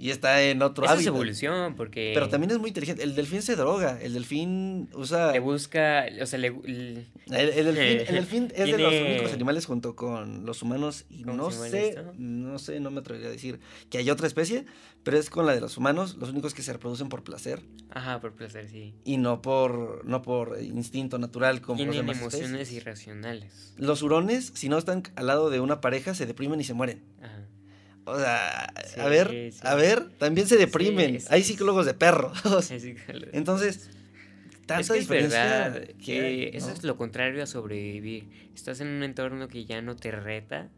Y 0.01 0.11
está 0.11 0.41
en 0.43 0.61
otro 0.61 0.85
Esa 0.85 0.93
es 0.93 1.05
evolución, 1.05 1.75
porque... 1.75 2.11
Pero 2.13 2.29
también 2.29 2.51
es 2.51 2.57
muy 2.57 2.69
inteligente. 2.69 3.03
El 3.03 3.15
delfín 3.15 3.41
se 3.41 3.57
droga. 3.57 3.99
El 4.01 4.13
delfín 4.13 4.89
usa... 4.93 5.33
Le 5.33 5.39
busca... 5.39 6.05
O 6.21 6.25
sea, 6.25 6.39
le... 6.39 6.47
El, 6.47 7.05
delfín, 8.09 8.49
es 8.55 8.71
de 8.71 8.77
los 8.77 8.93
únicos 8.93 9.33
animales 9.33 9.65
junto 9.65 9.97
con 9.97 10.45
los 10.45 10.61
humanos. 10.61 11.03
Y 11.09 11.25
no 11.25 11.51
sé, 11.51 11.97
no 12.17 12.59
sé, 12.59 12.79
no 12.79 12.91
me 12.91 13.01
atrevería 13.01 13.27
a 13.27 13.31
decir 13.31 13.59
que 13.89 13.97
hay 13.97 14.09
otra 14.09 14.25
especie, 14.25 14.63
pero 15.03 15.17
es 15.17 15.29
con 15.29 15.45
la 15.45 15.53
de 15.53 15.59
los 15.59 15.75
humanos, 15.75 16.15
los 16.15 16.29
únicos 16.29 16.53
que 16.53 16.61
se 16.61 16.71
reproducen 16.71 17.09
por 17.09 17.25
placer. 17.25 17.61
Ajá, 17.89 18.21
por 18.21 18.31
placer, 18.31 18.69
sí. 18.69 18.95
Y 19.03 19.17
no 19.17 19.41
por, 19.41 20.05
no 20.05 20.21
por 20.21 20.61
instinto 20.61 21.19
natural 21.19 21.59
como 21.59 21.75
Tienen 21.75 21.97
los 21.97 22.05
demás 22.05 22.21
emociones 22.21 22.71
irracionales. 22.71 23.73
Los 23.75 24.01
hurones, 24.01 24.53
si 24.55 24.69
no 24.69 24.77
están 24.77 25.03
al 25.17 25.27
lado 25.27 25.49
de 25.49 25.59
una 25.59 25.81
pareja, 25.81 26.15
se 26.15 26.25
deprimen 26.25 26.61
y 26.61 26.63
se 26.63 26.73
mueren. 26.73 27.03
Ajá. 27.21 27.48
O 28.09 28.17
sea, 28.17 28.73
a 28.97 29.07
ver, 29.07 29.51
a 29.61 29.75
ver, 29.75 30.09
también 30.17 30.47
se 30.47 30.57
deprimen. 30.57 31.19
Hay 31.29 31.43
psicólogos 31.43 31.85
de 31.85 31.93
perros. 31.93 32.41
Entonces, 33.33 33.89
tanta 34.65 34.81
es 34.81 34.89
que 34.89 34.97
es 34.97 35.07
verdad 35.07 35.87
que 36.03 36.51
eso 36.53 36.71
es 36.71 36.83
lo 36.83 36.97
contrario 36.97 37.43
a 37.43 37.45
sobrevivir. 37.45 38.29
Estás 38.55 38.81
en 38.81 38.87
un 38.87 39.03
entorno 39.03 39.47
que 39.47 39.65
ya 39.65 39.81
no 39.81 39.95
te 39.95 40.11
reta 40.11 40.69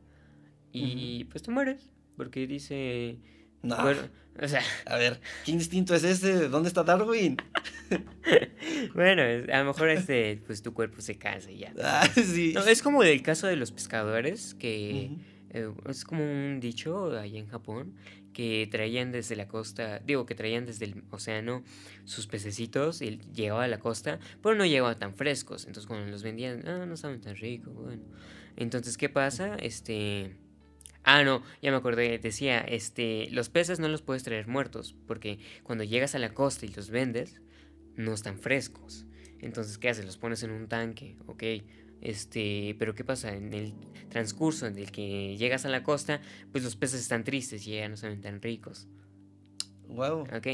y 0.73 1.25
pues 1.25 1.43
te 1.43 1.51
mueres. 1.51 1.89
Porque 2.17 2.47
dice. 2.47 3.17
No. 3.63 3.77
o 4.41 4.47
sea. 4.47 4.61
A 4.85 4.97
ver, 4.97 5.21
¿qué 5.45 5.51
instinto 5.51 5.95
es 5.95 6.03
ese? 6.03 6.49
¿Dónde 6.49 6.67
está 6.67 6.83
Darwin? 6.83 7.37
bueno, 8.93 9.21
a 9.21 9.59
lo 9.59 9.65
mejor 9.65 9.89
este, 9.89 10.41
pues 10.45 10.61
tu 10.61 10.73
cuerpo 10.73 11.01
se 11.01 11.17
cansa 11.17 11.51
y 11.51 11.59
ya. 11.59 11.73
Ah, 11.81 12.07
sí. 12.13 12.53
es 12.67 12.81
como 12.81 13.03
el 13.03 13.21
caso 13.21 13.47
de 13.47 13.55
los 13.55 13.71
pescadores 13.71 14.53
que 14.55 15.11
eh, 15.53 15.71
es 15.87 16.05
como 16.05 16.23
un 16.23 16.59
dicho 16.59 17.17
ahí 17.17 17.37
en 17.37 17.47
Japón 17.47 17.95
que 18.33 18.67
traían 18.71 19.11
desde 19.11 19.35
la 19.35 19.47
costa, 19.47 19.99
digo 19.99 20.25
que 20.25 20.35
traían 20.35 20.65
desde 20.65 20.85
el 20.85 21.03
océano 21.11 21.63
sus 22.05 22.27
pececitos 22.27 23.01
y 23.01 23.19
llegaba 23.33 23.65
a 23.65 23.67
la 23.67 23.79
costa, 23.79 24.19
pero 24.41 24.55
no 24.55 24.65
llegaban 24.65 24.97
tan 24.97 25.13
frescos. 25.13 25.65
Entonces 25.65 25.87
cuando 25.87 26.09
los 26.09 26.23
vendían, 26.23 26.67
ah, 26.67 26.85
no 26.85 26.95
saben 26.95 27.21
tan 27.21 27.35
ricos, 27.35 27.73
bueno. 27.73 28.03
Entonces, 28.55 28.97
¿qué 28.97 29.09
pasa? 29.09 29.55
Este... 29.55 30.35
Ah, 31.03 31.23
no, 31.23 31.41
ya 31.63 31.71
me 31.71 31.77
acordé, 31.77 32.19
decía, 32.19 32.59
este, 32.59 33.27
los 33.31 33.49
peces 33.49 33.79
no 33.79 33.87
los 33.87 34.03
puedes 34.03 34.21
traer 34.21 34.47
muertos, 34.47 34.95
porque 35.07 35.39
cuando 35.63 35.83
llegas 35.83 36.13
a 36.13 36.19
la 36.19 36.35
costa 36.35 36.67
y 36.67 36.69
los 36.69 36.91
vendes, 36.91 37.41
no 37.95 38.13
están 38.13 38.37
frescos. 38.37 39.07
Entonces, 39.39 39.79
¿qué 39.79 39.89
haces? 39.89 40.05
Los 40.05 40.17
pones 40.17 40.43
en 40.43 40.51
un 40.51 40.67
tanque, 40.67 41.17
ok. 41.25 41.43
Este, 42.01 42.75
pero 42.79 42.95
¿qué 42.95 43.03
pasa? 43.03 43.33
En 43.35 43.53
el 43.53 43.73
transcurso 44.09 44.67
en 44.67 44.77
el 44.77 44.91
que 44.91 45.37
llegas 45.37 45.65
a 45.65 45.69
la 45.69 45.83
costa, 45.83 46.21
pues 46.51 46.63
los 46.63 46.75
peces 46.75 47.01
están 47.01 47.23
tristes 47.23 47.65
y 47.67 47.75
ya 47.75 47.87
no 47.87 47.95
saben 47.95 48.21
tan 48.21 48.41
ricos. 48.41 48.87
Wow. 49.87 50.21
Ok. 50.35 50.47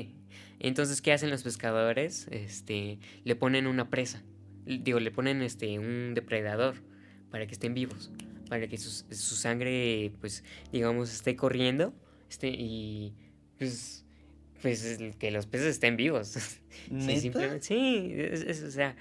Entonces, 0.60 1.02
¿qué 1.02 1.14
hacen 1.14 1.30
los 1.30 1.44
pescadores? 1.44 2.28
Este, 2.32 3.00
le 3.24 3.36
ponen 3.36 3.68
una 3.68 3.90
presa. 3.90 4.24
Digo, 4.66 5.00
le 5.00 5.12
ponen 5.12 5.42
este, 5.42 5.80
un 5.80 6.14
depredador 6.14 6.76
para 7.30 7.46
que 7.48 7.54
estén 7.54 7.74
vivos. 7.74 8.12
Para 8.50 8.68
que 8.68 8.78
su, 8.78 8.90
su 8.90 9.36
sangre, 9.36 10.12
pues, 10.20 10.44
digamos, 10.72 11.14
esté 11.14 11.36
corriendo. 11.36 11.94
Este, 12.30 12.50
y 12.50 13.14
pues 13.58 14.06
pues 14.62 15.00
que 15.20 15.32
los 15.32 15.46
peces 15.46 15.68
estén 15.68 15.98
vivos. 15.98 16.28
sí, 17.00 17.20
simplemente, 17.20 17.62
sí, 17.62 18.14
o 18.66 18.72
sea, 18.72 18.96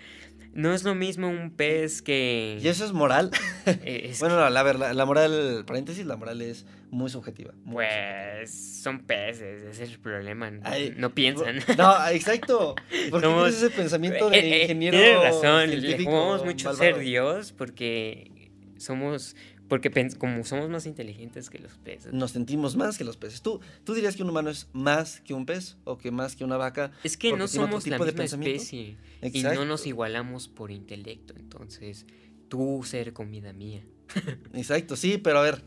no 0.57 0.73
es 0.73 0.85
lo 0.85 0.95
mismo 0.95 1.29
un 1.29 1.51
pez 1.51 2.01
que... 2.03 2.59
¿Y 2.61 2.69
eso 2.69 2.85
es 2.85 2.93
moral? 2.93 3.31
Eh, 3.67 4.15
bueno, 4.21 4.49
la, 4.49 4.49
la, 4.49 4.95
la, 4.95 5.05
moral, 5.05 5.65
paréntesis, 5.67 6.07
la 6.07 6.17
moral 6.17 6.41
es 6.41 6.67
muy 6.91 7.11
subjetiva. 7.11 7.53
pues 7.71 8.81
son 8.83 9.01
peces, 9.01 9.65
ese 9.65 9.83
es 9.83 9.91
el 9.91 9.99
problema, 9.99 10.53
no, 10.97 11.11
piensan. 11.15 11.57
No, 11.77 12.09
exacto. 12.09 12.77
Porque 13.11 13.27
tienes 13.27 13.57
ese 13.57 13.71
pensamiento 13.71 14.31
de 14.31 14.39
eh, 14.39 14.57
eh, 14.57 14.63
ingeniero 14.63 14.97
Tienes 14.97 15.21
razón, 15.21 15.71
le 15.71 16.05
jugamos 16.05 16.45
mucho 16.45 16.73
ser 16.75 17.01
Dios 17.01 17.53
porque 17.53 18.31
somos 18.79 19.35
porque 19.69 19.91
como 20.19 20.45
somos 20.45 20.69
más 20.69 20.87
inteligentes 20.87 21.51
que 21.51 21.59
los 21.59 21.73
peces. 21.79 22.13
Nos 22.13 22.33
sentimos 22.33 22.77
más 22.77 22.99
que 22.99 23.05
los 23.05 23.17
peces. 23.17 23.43
¿Tú, 23.43 23.61
¿Tú 23.85 23.95
dirías 23.95 24.17
que 24.17 24.23
un 24.23 24.31
humano 24.31 24.51
es 24.51 24.69
más 24.73 25.21
que 25.21 25.35
un 25.35 25.47
pez 25.47 25.77
o 25.85 25.99
que 25.99 26.11
más 26.11 26.37
que 26.37 26.45
una 26.45 26.57
vaca? 26.57 26.93
Es 27.03 27.17
que 27.17 27.37
no 27.37 27.49
somos 27.49 27.87
la 27.87 27.99
misma 27.99 28.25
especie 28.25 28.97
y 29.23 29.43
no 29.43 29.65
nos 29.65 29.87
igualamos 29.87 30.49
por 30.49 30.71
intelecto. 30.71 31.35
Entonces, 31.37 32.07
tú 32.49 32.83
ser 32.85 33.13
comida 33.13 33.53
mía. 33.53 33.85
Exacto, 34.55 34.95
sí, 34.95 35.19
pero 35.19 35.41
a 35.41 35.43
ver, 35.43 35.63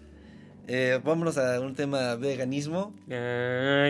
eh, 0.68 1.02
vámonos 1.04 1.38
a 1.38 1.60
un 1.60 1.76
tema 1.76 2.16
veganismo. 2.16 2.96
Ah, 3.12 3.90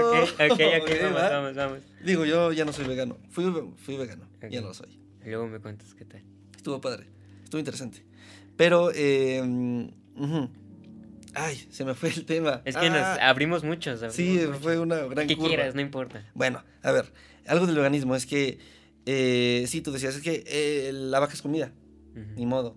ok, 0.00 0.52
ok, 0.52 0.60
ok, 0.82 0.90
vamos, 1.02 1.30
vamos, 1.30 1.54
vamos. 1.54 1.78
Digo, 2.02 2.24
yo 2.24 2.52
ya 2.52 2.64
no 2.64 2.72
soy 2.72 2.86
vegano. 2.86 3.18
Fui, 3.30 3.44
fui 3.76 3.96
vegano, 3.96 4.26
ya 4.48 4.60
no 4.60 4.68
lo 4.68 4.74
soy. 4.74 4.98
Luego 5.24 5.48
me 5.48 5.58
cuentas 5.58 5.94
qué 5.94 6.04
tal. 6.04 6.22
Estuvo 6.56 6.80
padre, 6.80 7.08
estuvo 7.42 7.58
interesante. 7.58 8.04
Pero, 8.56 8.90
eh, 8.94 9.90
ay, 11.34 11.66
se 11.70 11.84
me 11.84 11.94
fue 11.94 12.10
el 12.10 12.24
tema. 12.24 12.62
Es 12.64 12.76
que 12.76 12.90
nos 12.90 13.00
ah. 13.00 13.28
abrimos 13.28 13.64
muchos. 13.64 14.00
sí, 14.14 14.40
fue 14.60 14.78
una 14.78 14.96
gran 14.98 15.26
¿Qué 15.26 15.36
quieras, 15.36 15.74
no 15.74 15.80
importa. 15.80 16.24
Bueno, 16.34 16.62
a 16.82 16.92
ver, 16.92 17.12
algo 17.46 17.66
del 17.66 17.76
veganismo 17.76 18.14
es 18.14 18.26
que, 18.26 18.58
eh, 19.06 19.64
sí, 19.66 19.80
tú 19.80 19.92
decías, 19.92 20.14
es 20.16 20.22
que 20.22 20.44
eh, 20.46 20.92
la 20.92 21.20
vaca 21.20 21.34
es 21.34 21.42
comida, 21.42 21.72
ni 22.36 22.46
modo. 22.46 22.76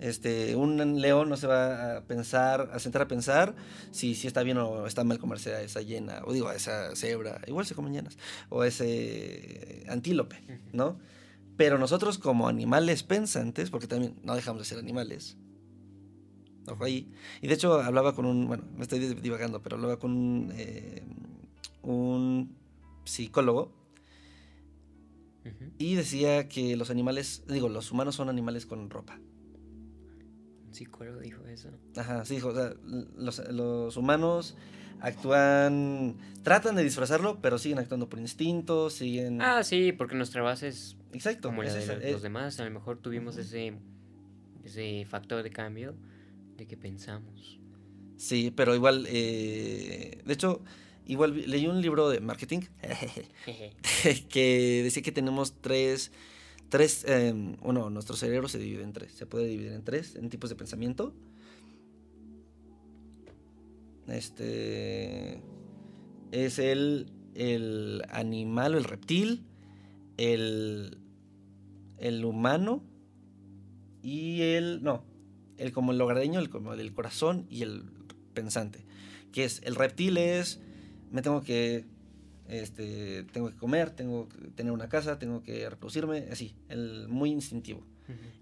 Este, 0.00 0.56
un 0.56 1.00
león 1.00 1.28
no 1.28 1.36
se 1.36 1.46
va 1.46 1.98
a 1.98 2.00
pensar, 2.06 2.70
a 2.72 2.80
sentar 2.80 3.02
a 3.02 3.06
pensar 3.06 3.54
si, 3.92 4.16
si 4.16 4.26
está 4.26 4.42
bien 4.42 4.58
o 4.58 4.84
está 4.88 5.04
mal 5.04 5.20
comerse 5.20 5.54
a 5.54 5.62
esa 5.62 5.80
hiena, 5.80 6.22
o 6.24 6.32
digo, 6.32 6.48
a 6.48 6.56
esa 6.56 6.96
cebra, 6.96 7.40
igual 7.46 7.66
se 7.66 7.76
comen 7.76 7.92
llenas, 7.92 8.18
o 8.48 8.62
a 8.62 8.66
ese 8.66 9.84
antílope, 9.88 10.42
¿no? 10.72 10.98
Pero 11.56 11.78
nosotros 11.78 12.18
como 12.18 12.48
animales 12.48 13.02
pensantes, 13.02 13.70
porque 13.70 13.86
también 13.86 14.16
no 14.22 14.34
dejamos 14.34 14.60
de 14.60 14.64
ser 14.64 14.78
animales, 14.78 15.36
ojo 16.66 16.84
ahí, 16.84 17.12
y 17.40 17.48
de 17.48 17.54
hecho 17.54 17.80
hablaba 17.80 18.14
con 18.14 18.24
un, 18.24 18.46
bueno, 18.46 18.64
me 18.76 18.82
estoy 18.82 18.98
divagando, 18.98 19.62
pero 19.62 19.76
hablaba 19.76 19.98
con 19.98 20.12
un, 20.12 20.52
eh, 20.54 21.04
un 21.82 22.56
psicólogo 23.04 23.72
y 25.78 25.94
decía 25.94 26.48
que 26.48 26.76
los 26.76 26.90
animales, 26.90 27.42
digo, 27.48 27.68
los 27.68 27.90
humanos 27.90 28.14
son 28.14 28.28
animales 28.28 28.66
con 28.66 28.88
ropa. 28.90 29.18
¿Un 30.66 30.74
psicólogo 30.74 31.20
dijo 31.20 31.44
eso? 31.46 31.68
Ajá, 31.96 32.24
sí, 32.24 32.36
dijo, 32.36 32.48
o 32.48 32.54
sea, 32.54 32.74
los, 32.82 33.42
los 33.50 33.96
humanos 33.96 34.56
actúan, 35.00 36.16
tratan 36.44 36.76
de 36.76 36.84
disfrazarlo, 36.84 37.40
pero 37.42 37.58
siguen 37.58 37.78
actuando 37.80 38.08
por 38.08 38.20
instinto, 38.20 38.88
siguen... 38.88 39.42
Ah, 39.42 39.64
sí, 39.64 39.92
porque 39.92 40.14
nuestra 40.14 40.42
base 40.42 40.68
es 40.68 40.96
Exacto, 41.12 41.48
como 41.48 41.62
la 41.62 41.72
de 41.72 42.12
los 42.12 42.22
demás, 42.22 42.58
a 42.60 42.64
lo 42.64 42.70
mejor 42.70 42.98
tuvimos 42.98 43.36
ese, 43.36 43.74
ese 44.64 45.04
factor 45.04 45.42
de 45.42 45.50
cambio 45.50 45.94
de 46.56 46.66
que 46.66 46.76
pensamos. 46.76 47.60
Sí, 48.16 48.52
pero 48.54 48.74
igual, 48.74 49.06
eh, 49.08 50.22
de 50.24 50.32
hecho, 50.32 50.62
igual 51.06 51.50
leí 51.50 51.66
un 51.66 51.82
libro 51.82 52.08
de 52.08 52.20
marketing 52.20 52.60
que 54.28 54.80
decía 54.84 55.02
que 55.02 55.12
tenemos 55.12 55.60
tres, 55.60 56.12
tres, 56.68 57.04
eh, 57.08 57.34
bueno, 57.60 57.90
nuestro 57.90 58.16
cerebro 58.16 58.48
se 58.48 58.58
divide 58.58 58.84
en 58.84 58.92
tres, 58.92 59.12
se 59.12 59.26
puede 59.26 59.46
dividir 59.46 59.72
en 59.72 59.84
tres, 59.84 60.14
en 60.16 60.30
tipos 60.30 60.50
de 60.50 60.56
pensamiento. 60.56 61.12
Este 64.06 65.42
es 66.32 66.58
el, 66.58 67.12
el 67.34 68.02
animal 68.08 68.74
o 68.74 68.78
el 68.78 68.84
reptil, 68.84 69.44
el, 70.16 70.98
el 72.02 72.24
humano 72.24 72.82
y 74.02 74.42
el, 74.42 74.82
no, 74.82 75.04
el 75.56 75.72
como 75.72 75.92
el 75.92 76.00
hogareño, 76.00 76.40
el 76.40 76.50
como 76.50 76.76
del 76.76 76.92
corazón 76.92 77.46
y 77.48 77.62
el 77.62 77.84
pensante. 78.34 78.84
Que 79.30 79.44
es, 79.44 79.62
el 79.64 79.76
reptil 79.76 80.18
es, 80.18 80.60
me 81.10 81.22
tengo 81.22 81.42
que, 81.42 81.86
este, 82.48 83.22
tengo 83.32 83.50
que 83.50 83.56
comer, 83.56 83.90
tengo 83.90 84.28
que 84.28 84.48
tener 84.48 84.72
una 84.72 84.88
casa, 84.88 85.18
tengo 85.18 85.42
que 85.42 85.70
reproducirme, 85.70 86.28
así, 86.30 86.54
el 86.68 87.08
muy 87.08 87.30
instintivo. 87.30 87.86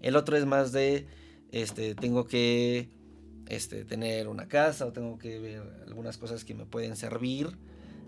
El 0.01 0.17
otro 0.17 0.35
es 0.35 0.45
más 0.45 0.73
de, 0.73 1.07
este, 1.51 1.95
tengo 1.95 2.25
que 2.25 2.89
este, 3.47 3.85
tener 3.85 4.27
una 4.27 4.47
casa 4.47 4.85
o 4.85 4.91
tengo 4.91 5.17
que 5.17 5.39
ver 5.39 5.61
algunas 5.87 6.17
cosas 6.17 6.43
que 6.43 6.55
me 6.55 6.65
pueden 6.65 6.95
servir. 6.95 7.57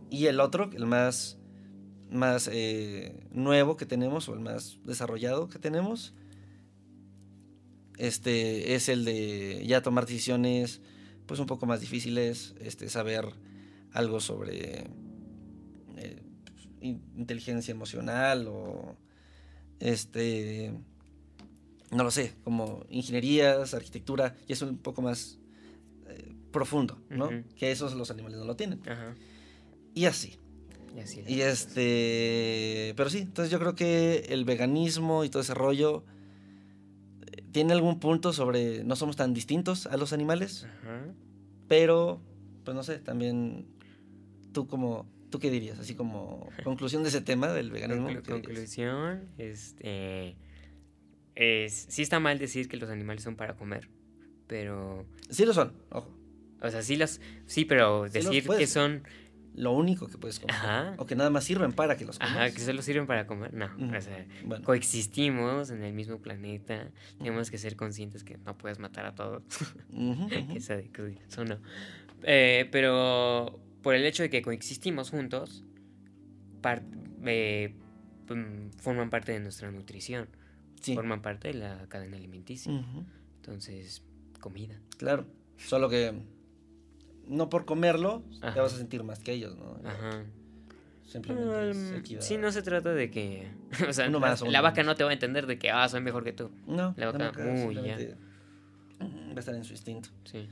Y 0.09 0.25
el 0.25 0.39
otro, 0.39 0.69
el 0.73 0.85
más, 0.85 1.37
más 2.13 2.49
eh, 2.51 3.15
nuevo 3.31 3.77
que 3.77 3.85
tenemos 3.85 4.29
o 4.29 4.33
el 4.33 4.39
más 4.39 4.77
desarrollado 4.85 5.49
que 5.49 5.59
tenemos, 5.59 6.13
este, 7.97 8.75
es 8.75 8.89
el 8.89 9.05
de 9.05 9.63
ya 9.67 9.81
tomar 9.81 10.05
decisiones 10.05 10.81
pues 11.25 11.39
un 11.39 11.45
poco 11.45 11.65
más 11.65 11.79
difíciles, 11.79 12.55
este, 12.59 12.89
saber 12.89 13.25
algo 13.93 14.19
sobre 14.19 14.85
eh, 15.97 16.21
inteligencia 16.81 17.71
emocional 17.71 18.47
o 18.47 18.97
este 19.79 20.73
no 21.93 22.03
lo 22.03 22.11
sé, 22.11 22.33
como 22.43 22.85
ingenierías, 22.89 23.73
arquitectura, 23.73 24.35
y 24.47 24.53
es 24.53 24.61
un 24.61 24.77
poco 24.77 25.01
más 25.01 25.37
eh, 26.07 26.33
profundo, 26.51 26.99
¿no? 27.09 27.29
Que 27.55 27.71
esos 27.71 27.93
los 27.93 28.11
animales 28.11 28.39
no 28.39 28.45
lo 28.45 28.55
tienen. 28.55 28.81
Y 29.93 30.05
así. 30.05 30.37
Y 31.27 31.41
este, 31.41 32.93
pero 32.95 33.09
sí, 33.09 33.19
entonces 33.19 33.51
yo 33.51 33.59
creo 33.59 33.75
que 33.75 34.25
el 34.29 34.45
veganismo 34.45 35.23
y 35.23 35.29
todo 35.29 35.41
ese 35.41 35.53
rollo 35.53 36.03
eh, 37.31 37.43
tiene 37.51 37.73
algún 37.73 37.99
punto 37.99 38.33
sobre 38.33 38.83
no 38.83 38.95
somos 38.95 39.15
tan 39.15 39.33
distintos 39.33 39.87
a 39.87 39.97
los 39.97 40.13
animales, 40.13 40.67
pero, 41.67 42.21
pues 42.63 42.75
no 42.75 42.83
sé, 42.83 42.99
también 42.99 43.65
tú 44.53 44.67
como, 44.67 45.07
¿tú 45.29 45.39
qué 45.39 45.49
dirías? 45.49 45.79
Así 45.79 45.95
como 45.95 46.49
conclusión 46.63 47.03
de 47.03 47.09
ese 47.09 47.21
tema 47.21 47.51
del 47.51 47.71
veganismo. 47.71 48.21
conclusión, 48.23 49.29
este 49.37 50.37
es, 51.35 51.87
sí 51.89 52.01
está 52.01 52.19
mal 52.19 52.37
decir 52.37 52.67
que 52.67 52.77
los 52.77 52.89
animales 52.89 53.23
son 53.23 53.35
para 53.35 53.55
comer, 53.55 53.89
pero... 54.47 55.05
Sí 55.29 55.45
lo 55.45 55.53
son, 55.53 55.73
ojo. 55.89 56.15
O 56.61 56.69
sea, 56.69 56.81
sí 56.81 56.95
los... 56.95 57.19
Sí, 57.45 57.65
pero 57.65 58.03
decir 58.03 58.47
que 58.47 58.67
son... 58.67 59.03
Lo 59.55 59.71
único 59.71 60.07
que 60.07 60.17
puedes 60.17 60.39
comer. 60.39 60.55
O 60.97 61.05
que 61.05 61.15
nada 61.15 61.29
más 61.29 61.43
sirven 61.43 61.73
para 61.73 61.95
que 61.95 62.05
los 62.05 62.17
comas. 62.17 62.35
Ajá, 62.35 62.51
que 62.51 62.59
solo 62.59 62.81
sirven 62.81 63.05
para 63.05 63.27
comer. 63.27 63.53
No, 63.53 63.65
o 63.65 64.01
sea, 64.01 64.25
coexistimos 64.63 65.69
en 65.69 65.83
el 65.83 65.93
mismo 65.93 66.19
planeta. 66.19 66.89
Tenemos 67.17 67.51
que 67.51 67.57
ser 67.57 67.75
conscientes 67.75 68.23
que 68.23 68.37
no 68.37 68.57
puedes 68.57 68.79
matar 68.79 69.05
a 69.05 69.15
todos. 69.15 69.43
eso 70.55 71.45
no. 71.45 71.57
Eh, 72.23 72.67
pero 72.71 73.59
por 73.81 73.95
el 73.95 74.05
hecho 74.05 74.23
de 74.23 74.29
que 74.29 74.41
coexistimos 74.41 75.11
juntos, 75.11 75.63
eh, 77.25 77.75
mm, 78.29 78.69
forman 78.77 79.09
parte 79.09 79.33
de 79.33 79.39
nuestra 79.39 79.69
nutrición 79.71 80.27
forman 80.93 81.21
parte 81.21 81.49
de 81.49 81.53
la 81.55 81.85
cadena 81.87 82.17
alimenticia. 82.17 82.71
Entonces, 83.37 84.03
comida. 84.39 84.79
Claro. 84.97 85.25
Solo 85.57 85.87
que 85.87 86.13
no 87.27 87.49
por 87.49 87.65
comerlo 87.65 88.23
te 88.41 88.59
vas 88.59 88.73
a 88.73 88.77
sentir 88.77 89.03
más 89.03 89.19
que 89.19 89.33
ellos, 89.33 89.55
¿no? 89.57 89.79
Ajá. 89.87 90.23
Simplemente 91.05 92.15
um. 92.15 92.21
Sí, 92.21 92.37
no 92.37 92.51
se 92.51 92.61
trata 92.61 92.93
de 92.93 93.11
que. 93.11 93.47
O 93.87 93.93
sea, 93.93 94.09
la, 94.09 94.61
vaca 94.61 94.83
no 94.83 94.95
te 94.95 95.03
va 95.03 95.09
a 95.09 95.13
entender 95.13 95.47
de 95.47 95.59
que, 95.59 95.69
ah, 95.69 95.87
soy 95.89 96.01
mejor 96.01 96.23
que 96.23 96.33
tú. 96.33 96.51
No. 96.65 96.93
La 96.97 97.11
vaca, 97.11 97.31
uy, 97.37 97.75
ya. 97.75 97.97
Va 98.99 99.35
a 99.35 99.39
estar 99.39 99.53
en 99.53 99.63
su 99.63 99.73
instinto. 99.73 100.09
Sí. 100.23 100.47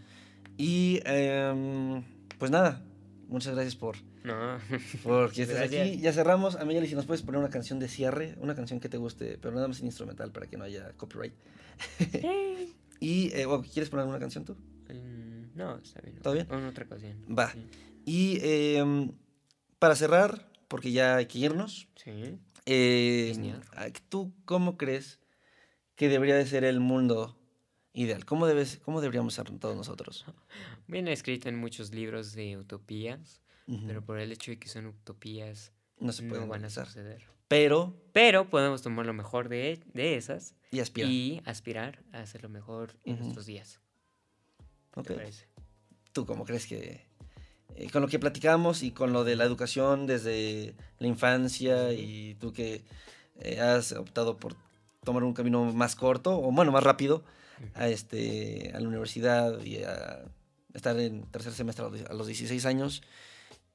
Y, 0.57 0.99
eh, 1.05 2.03
pues 2.37 2.51
nada, 2.51 2.81
muchas 3.27 3.53
gracias 3.53 3.75
por. 3.75 3.95
No. 4.23 4.57
Porque 5.03 5.43
estés 5.43 5.59
aquí. 5.59 5.99
Ya 5.99 6.13
cerramos. 6.13 6.55
A 6.55 6.65
mí, 6.65 6.85
si 6.85 6.95
nos 6.95 7.05
puedes 7.05 7.21
poner 7.23 7.39
una 7.39 7.49
canción 7.49 7.79
de 7.79 7.87
cierre, 7.87 8.35
una 8.39 8.55
canción 8.55 8.79
que 8.79 8.89
te 8.89 8.97
guste, 8.97 9.37
pero 9.41 9.55
nada 9.55 9.67
más 9.67 9.79
en 9.79 9.87
instrumental 9.87 10.31
para 10.31 10.47
que 10.47 10.57
no 10.57 10.63
haya 10.63 10.91
copyright. 10.97 11.33
y, 12.99 13.31
eh, 13.33 13.47
¿quieres 13.73 13.89
poner 13.89 14.01
alguna 14.01 14.19
canción 14.19 14.45
tú? 14.45 14.55
No, 15.61 15.77
está 15.77 16.01
bien. 16.01 16.17
¿Todo 16.17 16.33
bien? 16.33 16.47
Una 16.49 16.69
otra 16.69 16.85
canción. 16.85 17.23
Va. 17.29 17.53
Y 18.03 18.39
eh, 18.41 19.11
para 19.77 19.95
cerrar, 19.95 20.51
porque 20.67 20.91
ya 20.91 21.17
hay 21.17 21.27
que 21.27 21.37
irnos. 21.37 21.87
Sí. 21.95 22.39
Eh, 22.65 23.53
¿Tú 24.09 24.33
cómo 24.45 24.75
crees 24.75 25.19
que 25.95 26.09
debería 26.09 26.35
de 26.35 26.47
ser 26.47 26.63
el 26.63 26.79
mundo 26.79 27.37
ideal? 27.93 28.25
¿Cómo, 28.25 28.47
debes, 28.47 28.79
cómo 28.83 29.01
deberíamos 29.01 29.35
ser 29.35 29.51
todos 29.59 29.75
nosotros? 29.75 30.25
Viene 30.87 31.11
escrito 31.11 31.47
en 31.47 31.57
muchos 31.57 31.93
libros 31.93 32.33
de 32.33 32.57
utopías, 32.57 33.41
pero 33.85 34.03
por 34.03 34.19
el 34.19 34.31
hecho 34.31 34.51
de 34.51 34.57
que 34.57 34.67
son 34.67 34.87
utopías, 34.87 35.73
no, 35.99 36.11
se 36.11 36.23
pueden 36.23 36.49
van 36.49 36.65
a 36.65 36.69
suceder. 36.69 37.23
Pero... 37.47 37.95
Pero 38.13 38.49
podemos 38.49 38.81
tomar 38.81 39.05
lo 39.05 39.13
mejor 39.13 39.47
de, 39.47 39.79
de 39.93 40.15
esas 40.15 40.55
y 40.71 40.79
aspirar. 40.79 41.11
y 41.11 41.41
aspirar 41.45 42.03
a 42.13 42.21
hacer 42.21 42.41
lo 42.43 42.49
mejor 42.49 42.97
en 43.03 43.19
nuestros 43.19 43.45
días. 43.45 43.80
Okay. 44.95 45.17
¿Tú 46.11 46.25
cómo 46.25 46.45
crees 46.45 46.67
que, 46.67 47.05
eh, 47.75 47.89
con 47.91 48.01
lo 48.01 48.07
que 48.07 48.19
platicamos 48.19 48.83
y 48.83 48.91
con 48.91 49.13
lo 49.13 49.23
de 49.23 49.35
la 49.35 49.45
educación 49.45 50.05
desde 50.05 50.75
la 50.99 51.07
infancia 51.07 51.93
y 51.93 52.35
tú 52.35 52.51
que 52.51 52.83
eh, 53.39 53.59
has 53.59 53.93
optado 53.93 54.37
por 54.37 54.55
tomar 55.03 55.23
un 55.23 55.33
camino 55.33 55.63
más 55.73 55.95
corto 55.95 56.37
o 56.37 56.51
bueno, 56.51 56.71
más 56.71 56.83
rápido 56.83 57.23
a, 57.73 57.87
este, 57.87 58.71
a 58.73 58.79
la 58.79 58.87
universidad 58.87 59.63
y 59.63 59.83
a 59.83 60.23
estar 60.73 60.99
en 60.99 61.23
tercer 61.23 61.53
semestre 61.53 61.85
a 62.09 62.13
los 62.13 62.27
16 62.27 62.65
años 62.65 63.01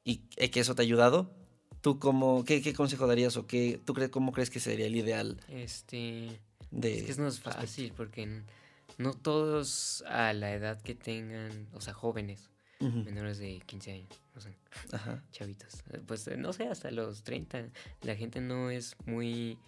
y 0.05 0.23
eh, 0.37 0.51
que 0.51 0.61
eso 0.61 0.75
te 0.75 0.83
ha 0.83 0.85
ayudado. 0.85 1.31
¿Tú 1.81 1.99
cómo, 1.99 2.45
qué, 2.45 2.63
qué 2.63 2.75
consejo 2.75 3.07
darías 3.07 3.37
o 3.37 3.47
qué, 3.47 3.81
tú 3.85 3.95
crees, 3.95 4.11
cómo 4.11 4.33
crees 4.33 4.51
que 4.51 4.61
sería 4.61 4.87
el 4.87 4.97
ideal? 4.97 5.41
Este, 5.49 6.41
de, 6.71 6.99
es 6.99 7.17
que 7.17 7.23
no 7.23 7.29
es 7.29 7.41
fácil 7.41 7.93
porque 7.97 8.43
no 8.99 9.15
todos 9.15 10.03
a 10.07 10.33
la 10.33 10.53
edad 10.53 10.81
que 10.81 10.95
tengan, 10.95 11.69
o 11.73 11.81
sea, 11.81 11.95
jóvenes, 11.95 12.51
menores 12.81 13.39
de 13.39 13.61
15 13.65 13.93
años, 13.93 14.23
no 14.35 14.41
sé, 14.41 14.57
chavitos. 15.33 15.83
Eh, 15.91 16.01
pues 16.07 16.27
eh, 16.29 16.37
no 16.37 16.53
sé, 16.53 16.69
hasta 16.69 16.91
los 16.91 17.23
30. 17.23 17.69
La 18.03 18.17
gente 18.17 18.41
no 18.41 18.71
es 18.71 18.97
muy... 19.07 19.59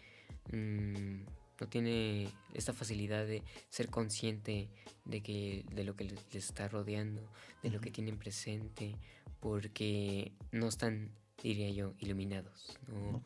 Mm, 0.52 1.24
no 1.60 1.68
tiene 1.68 2.28
esta 2.54 2.72
facilidad 2.72 3.26
de 3.26 3.42
ser 3.68 3.88
consciente 3.88 4.68
de, 5.04 5.22
que, 5.22 5.64
de 5.72 5.82
lo 5.82 5.96
que 5.96 6.04
les, 6.04 6.34
está 6.34 6.68
rodeando, 6.68 7.28
de 7.64 7.70
lo 7.70 7.80
que 7.80 7.90
tienen 7.90 8.16
presente, 8.16 8.94
porque 9.40 10.32
no 10.52 10.68
están, 10.68 11.10
diría 11.42 11.70
yo, 11.70 11.94
iluminados. 11.98 12.78
¿no? 12.86 13.24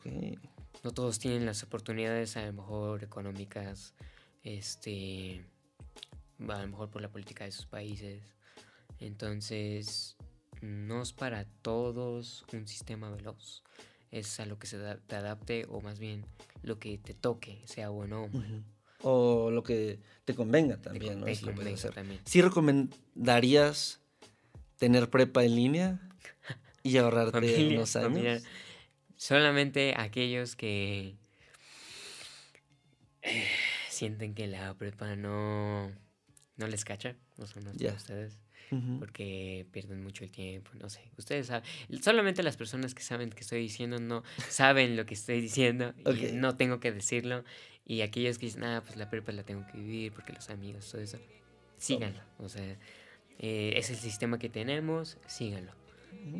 no 0.83 0.91
todos 0.91 1.19
tienen 1.19 1.45
las 1.45 1.61
oportunidades, 1.61 2.35
a 2.35 2.45
lo 2.47 2.53
mejor 2.53 3.03
económicas, 3.03 3.93
este, 4.41 5.45
a 6.39 6.61
lo 6.61 6.67
mejor 6.67 6.89
por 6.89 7.01
la 7.01 7.09
política 7.09 7.45
de 7.45 7.51
sus 7.51 7.65
países, 7.65 8.21
entonces, 8.99 10.15
no 10.61 11.01
es 11.01 11.13
para 11.13 11.45
todos 11.61 12.45
un 12.53 12.67
sistema 12.67 13.09
veloz. 13.09 13.63
Es 14.11 14.39
a 14.39 14.45
lo 14.45 14.59
que 14.59 14.67
se 14.67 14.77
te 15.07 15.15
adapte 15.15 15.65
o 15.69 15.81
más 15.81 15.99
bien 15.99 16.25
lo 16.61 16.79
que 16.79 16.97
te 16.97 17.13
toque, 17.13 17.61
sea 17.65 17.89
bueno 17.89 18.23
o 18.23 18.27
malo. 18.29 18.63
O 19.01 19.51
lo 19.51 19.63
que 19.63 19.99
te 20.23 20.33
convenga 20.33 20.77
también, 20.77 21.19
¿no? 21.19 21.25
¿Sí 22.23 22.41
recomendarías 22.41 23.99
tener 24.77 25.09
prepa 25.09 25.43
en 25.43 25.55
línea 25.55 26.09
y 26.83 26.97
ahorrarte 26.97 27.67
unos 27.67 27.95
años? 27.95 28.43
solamente 29.17 29.93
aquellos 29.97 30.55
que 30.55 31.15
sienten 33.89 34.35
que 34.35 34.47
la 34.47 34.73
prepa 34.73 35.15
no, 35.15 35.91
no 36.63 36.67
les 36.67 36.85
cacha, 36.85 37.15
no 37.37 37.45
son 37.45 37.67
ustedes 37.67 38.39
porque 38.99 39.65
pierden 39.71 40.03
mucho 40.03 40.23
el 40.23 40.31
tiempo, 40.31 40.71
no 40.79 40.89
sé. 40.89 41.01
Ustedes 41.17 41.47
saben, 41.47 41.63
solamente 42.01 42.43
las 42.43 42.57
personas 42.57 42.93
que 42.93 43.03
saben 43.03 43.29
que 43.29 43.41
estoy 43.41 43.59
diciendo 43.59 43.99
no 43.99 44.23
saben 44.49 44.95
lo 44.95 45.05
que 45.05 45.13
estoy 45.13 45.41
diciendo 45.41 45.93
y 46.05 46.31
no 46.33 46.55
tengo 46.55 46.79
que 46.79 46.91
decirlo. 46.91 47.43
Y 47.85 48.01
aquellos 48.01 48.37
que 48.37 48.47
dicen, 48.47 48.63
ah, 48.63 48.81
pues 48.83 48.97
la 48.97 49.09
prepa 49.09 49.31
la 49.31 49.43
tengo 49.43 49.65
que 49.67 49.77
vivir 49.77 50.13
porque 50.13 50.33
los 50.33 50.49
amigos, 50.49 50.89
todo 50.89 51.01
eso, 51.01 51.19
síganlo. 51.77 52.21
O 52.39 52.49
sea, 52.49 52.77
eh, 53.39 53.73
es 53.75 53.89
el 53.89 53.97
sistema 53.97 54.39
que 54.39 54.49
tenemos, 54.49 55.17
síganlo. 55.27 55.73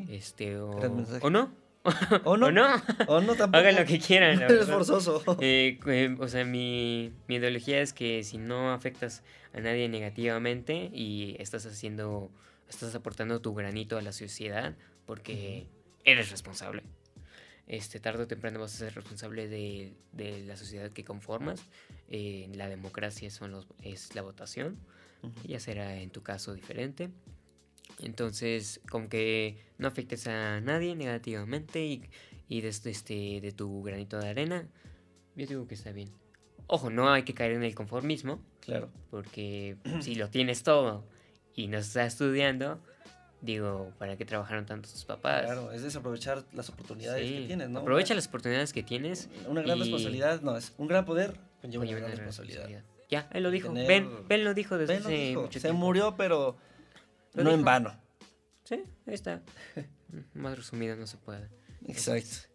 Este, 0.07 0.57
o, 0.57 0.69
o 0.69 1.29
no, 1.29 1.53
¿O 2.23 2.37
no? 2.37 2.47
¿O 3.07 3.21
no? 3.21 3.35
tampoco. 3.35 3.57
Hagan 3.57 3.75
lo 3.75 3.85
que 3.85 3.99
quieran. 3.99 4.41
es 4.51 4.67
forzoso. 4.67 5.23
Eh, 5.39 5.79
eh, 5.87 6.15
o 6.19 6.27
sea, 6.27 6.45
mi, 6.45 7.11
mi, 7.27 7.35
ideología 7.35 7.81
es 7.81 7.93
que 7.93 8.23
si 8.23 8.37
no 8.37 8.71
afectas 8.71 9.23
a 9.53 9.59
nadie 9.59 9.89
negativamente 9.89 10.89
y 10.93 11.35
estás 11.39 11.65
haciendo, 11.65 12.31
estás 12.69 12.95
aportando 12.95 13.41
tu 13.41 13.53
granito 13.53 13.97
a 13.97 14.01
la 14.01 14.13
sociedad 14.13 14.75
porque 15.05 15.67
eres 16.05 16.31
responsable. 16.31 16.83
Este, 17.67 17.99
tarde 17.99 18.23
o 18.23 18.27
temprano 18.27 18.59
vas 18.59 18.75
a 18.75 18.77
ser 18.77 18.95
responsable 18.95 19.47
de, 19.47 19.93
de 20.11 20.39
la 20.41 20.57
sociedad 20.57 20.91
que 20.91 21.03
conformas. 21.03 21.65
Eh, 22.09 22.49
la 22.53 22.67
democracia 22.67 23.29
son 23.29 23.51
los, 23.51 23.67
es 23.81 24.15
la 24.15 24.21
votación. 24.21 24.77
Ya 25.45 25.59
será 25.59 25.95
en 25.95 26.09
tu 26.09 26.21
caso 26.21 26.53
diferente. 26.53 27.09
Entonces, 27.99 28.81
como 28.89 29.09
que 29.09 29.57
no 29.77 29.87
afectes 29.87 30.27
a 30.27 30.59
nadie 30.61 30.95
negativamente 30.95 31.85
y, 31.85 32.03
y 32.47 32.61
desde 32.61 32.91
este, 32.91 33.39
de 33.41 33.51
tu 33.51 33.83
granito 33.83 34.19
de 34.19 34.29
arena, 34.29 34.67
yo 35.35 35.47
digo 35.47 35.67
que 35.67 35.75
está 35.75 35.91
bien. 35.91 36.09
Ojo, 36.67 36.89
no 36.89 37.11
hay 37.11 37.23
que 37.23 37.33
caer 37.33 37.51
en 37.53 37.63
el 37.63 37.75
conformismo. 37.75 38.41
Claro. 38.61 38.89
Porque 39.09 39.77
si 40.01 40.15
lo 40.15 40.29
tienes 40.29 40.63
todo 40.63 41.05
y 41.55 41.67
no 41.67 41.77
estás 41.77 42.13
estudiando, 42.13 42.79
digo, 43.41 43.91
¿para 43.99 44.17
qué 44.17 44.25
trabajaron 44.25 44.65
tanto 44.65 44.89
tus 44.89 45.05
papás? 45.05 45.43
Claro, 45.43 45.71
es 45.71 45.83
desaprovechar 45.83 46.45
las 46.53 46.69
oportunidades 46.69 47.29
que 47.29 47.47
tienes, 47.47 47.69
¿no? 47.69 47.79
Aprovecha 47.79 48.13
las 48.15 48.27
oportunidades 48.27 48.73
que 48.73 48.83
tienes. 48.83 49.29
Una 49.47 49.61
gran 49.61 49.79
responsabilidad, 49.79 50.41
no, 50.41 50.57
es 50.57 50.73
un 50.77 50.87
gran 50.87 51.05
poder 51.05 51.37
conlleva 51.61 51.83
una, 51.83 51.97
gran 51.97 52.11
responsabilidad. 52.11 52.83
Ya, 53.09 53.29
él 53.31 53.43
lo 53.43 53.51
dijo. 53.51 53.71
ben, 53.71 54.09
ben, 54.27 54.43
lo 54.43 54.53
dijo 54.53 54.77
desde 54.77 54.95
hace 54.95 55.35
mucho 55.35 55.59
Se 55.59 55.71
murió, 55.71 56.15
pero 56.17 56.57
no 57.35 57.51
en 57.51 57.63
vano. 57.63 57.95
Sí, 58.63 58.83
ahí 59.05 59.13
está. 59.13 59.41
Más 60.33 60.57
resumido 60.57 60.95
no 60.95 61.07
se 61.07 61.17
puede. 61.17 61.49
Exacto. 61.87 62.47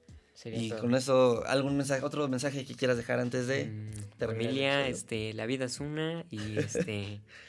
y 0.44 0.70
con 0.70 0.94
eso, 0.94 1.44
algún 1.46 1.76
mensaje, 1.76 2.02
otro 2.04 2.28
mensaje 2.28 2.64
que 2.64 2.74
quieras 2.74 2.96
dejar 2.96 3.20
antes 3.20 3.46
de 3.46 3.66
mm, 3.66 4.18
Familia, 4.18 4.88
este, 4.88 5.34
la 5.34 5.46
vida 5.46 5.66
es 5.66 5.80
una 5.80 6.24
y 6.30 6.58
este 6.58 7.20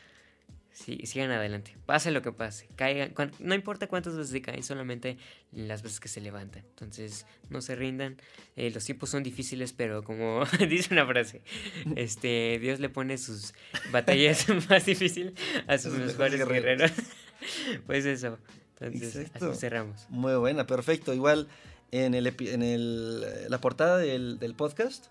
sí, 0.79 1.01
sigan 1.05 1.31
adelante. 1.31 1.75
Pase 1.85 2.11
lo 2.11 2.21
que 2.21 2.31
pase. 2.31 2.67
Caigan, 2.75 3.13
no 3.39 3.53
importa 3.53 3.87
cuántas 3.87 4.15
veces 4.15 4.31
se 4.31 4.41
caen, 4.41 4.63
solamente 4.63 5.17
las 5.51 5.81
veces 5.81 5.99
que 5.99 6.07
se 6.07 6.21
levantan. 6.21 6.63
Entonces, 6.69 7.25
no 7.49 7.61
se 7.61 7.75
rindan. 7.75 8.17
Eh, 8.55 8.71
los 8.71 8.85
tiempos 8.85 9.09
son 9.09 9.23
difíciles, 9.23 9.73
pero 9.73 10.03
como 10.03 10.43
dice 10.69 10.93
una 10.93 11.05
frase, 11.05 11.41
este, 11.95 12.59
Dios 12.59 12.79
le 12.79 12.89
pone 12.89 13.17
sus 13.17 13.53
batallas 13.91 14.47
más 14.69 14.85
difíciles 14.85 15.33
a 15.67 15.77
sus 15.77 15.93
mejores 15.93 16.47
guerreros. 16.47 16.91
pues 17.85 18.05
eso. 18.05 18.37
Entonces, 18.79 19.29
así 19.33 19.59
cerramos. 19.59 20.05
Muy 20.09 20.33
buena, 20.35 20.65
perfecto. 20.65 21.13
Igual 21.13 21.49
en, 21.91 22.13
el, 22.13 22.27
en 22.27 22.63
el, 22.63 23.49
la 23.49 23.59
portada 23.59 23.97
del, 23.97 24.39
del 24.39 24.53
podcast, 24.53 25.07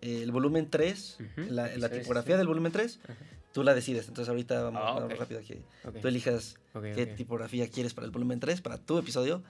el 0.00 0.30
volumen 0.30 0.70
3, 0.70 1.18
la, 1.50 1.76
la, 1.76 1.88
tipografía 1.90 2.38
del 2.38 2.46
volumen 2.46 2.72
3, 2.72 3.00
tú 3.52 3.62
la 3.62 3.74
decides. 3.74 4.08
Entonces 4.08 4.28
ahorita 4.28 4.62
vamos, 4.62 4.82
ah, 4.84 5.08
rápido 5.18 5.40
que 5.40 5.62
tú 6.00 6.08
elijas 6.08 6.56
qué 6.94 7.06
tipografía 7.06 7.68
quieres 7.68 7.94
para 7.94 8.06
el 8.06 8.10
volumen 8.10 8.40
3, 8.40 8.60
para 8.60 8.78
tu 8.78 8.98
episodio. 8.98 9.42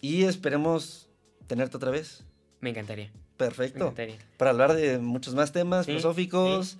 Y 0.00 0.24
esperemos 0.24 1.08
tenerte 1.46 1.76
otra 1.76 1.90
vez. 1.90 2.24
Me 2.60 2.70
encantaría. 2.70 3.12
Perfecto. 3.36 3.78
Me 3.78 3.84
encantaría. 3.84 4.18
Para 4.36 4.50
hablar 4.50 4.74
de 4.74 4.98
muchos 4.98 5.34
más 5.34 5.52
temas 5.52 5.86
filosóficos, 5.86 6.78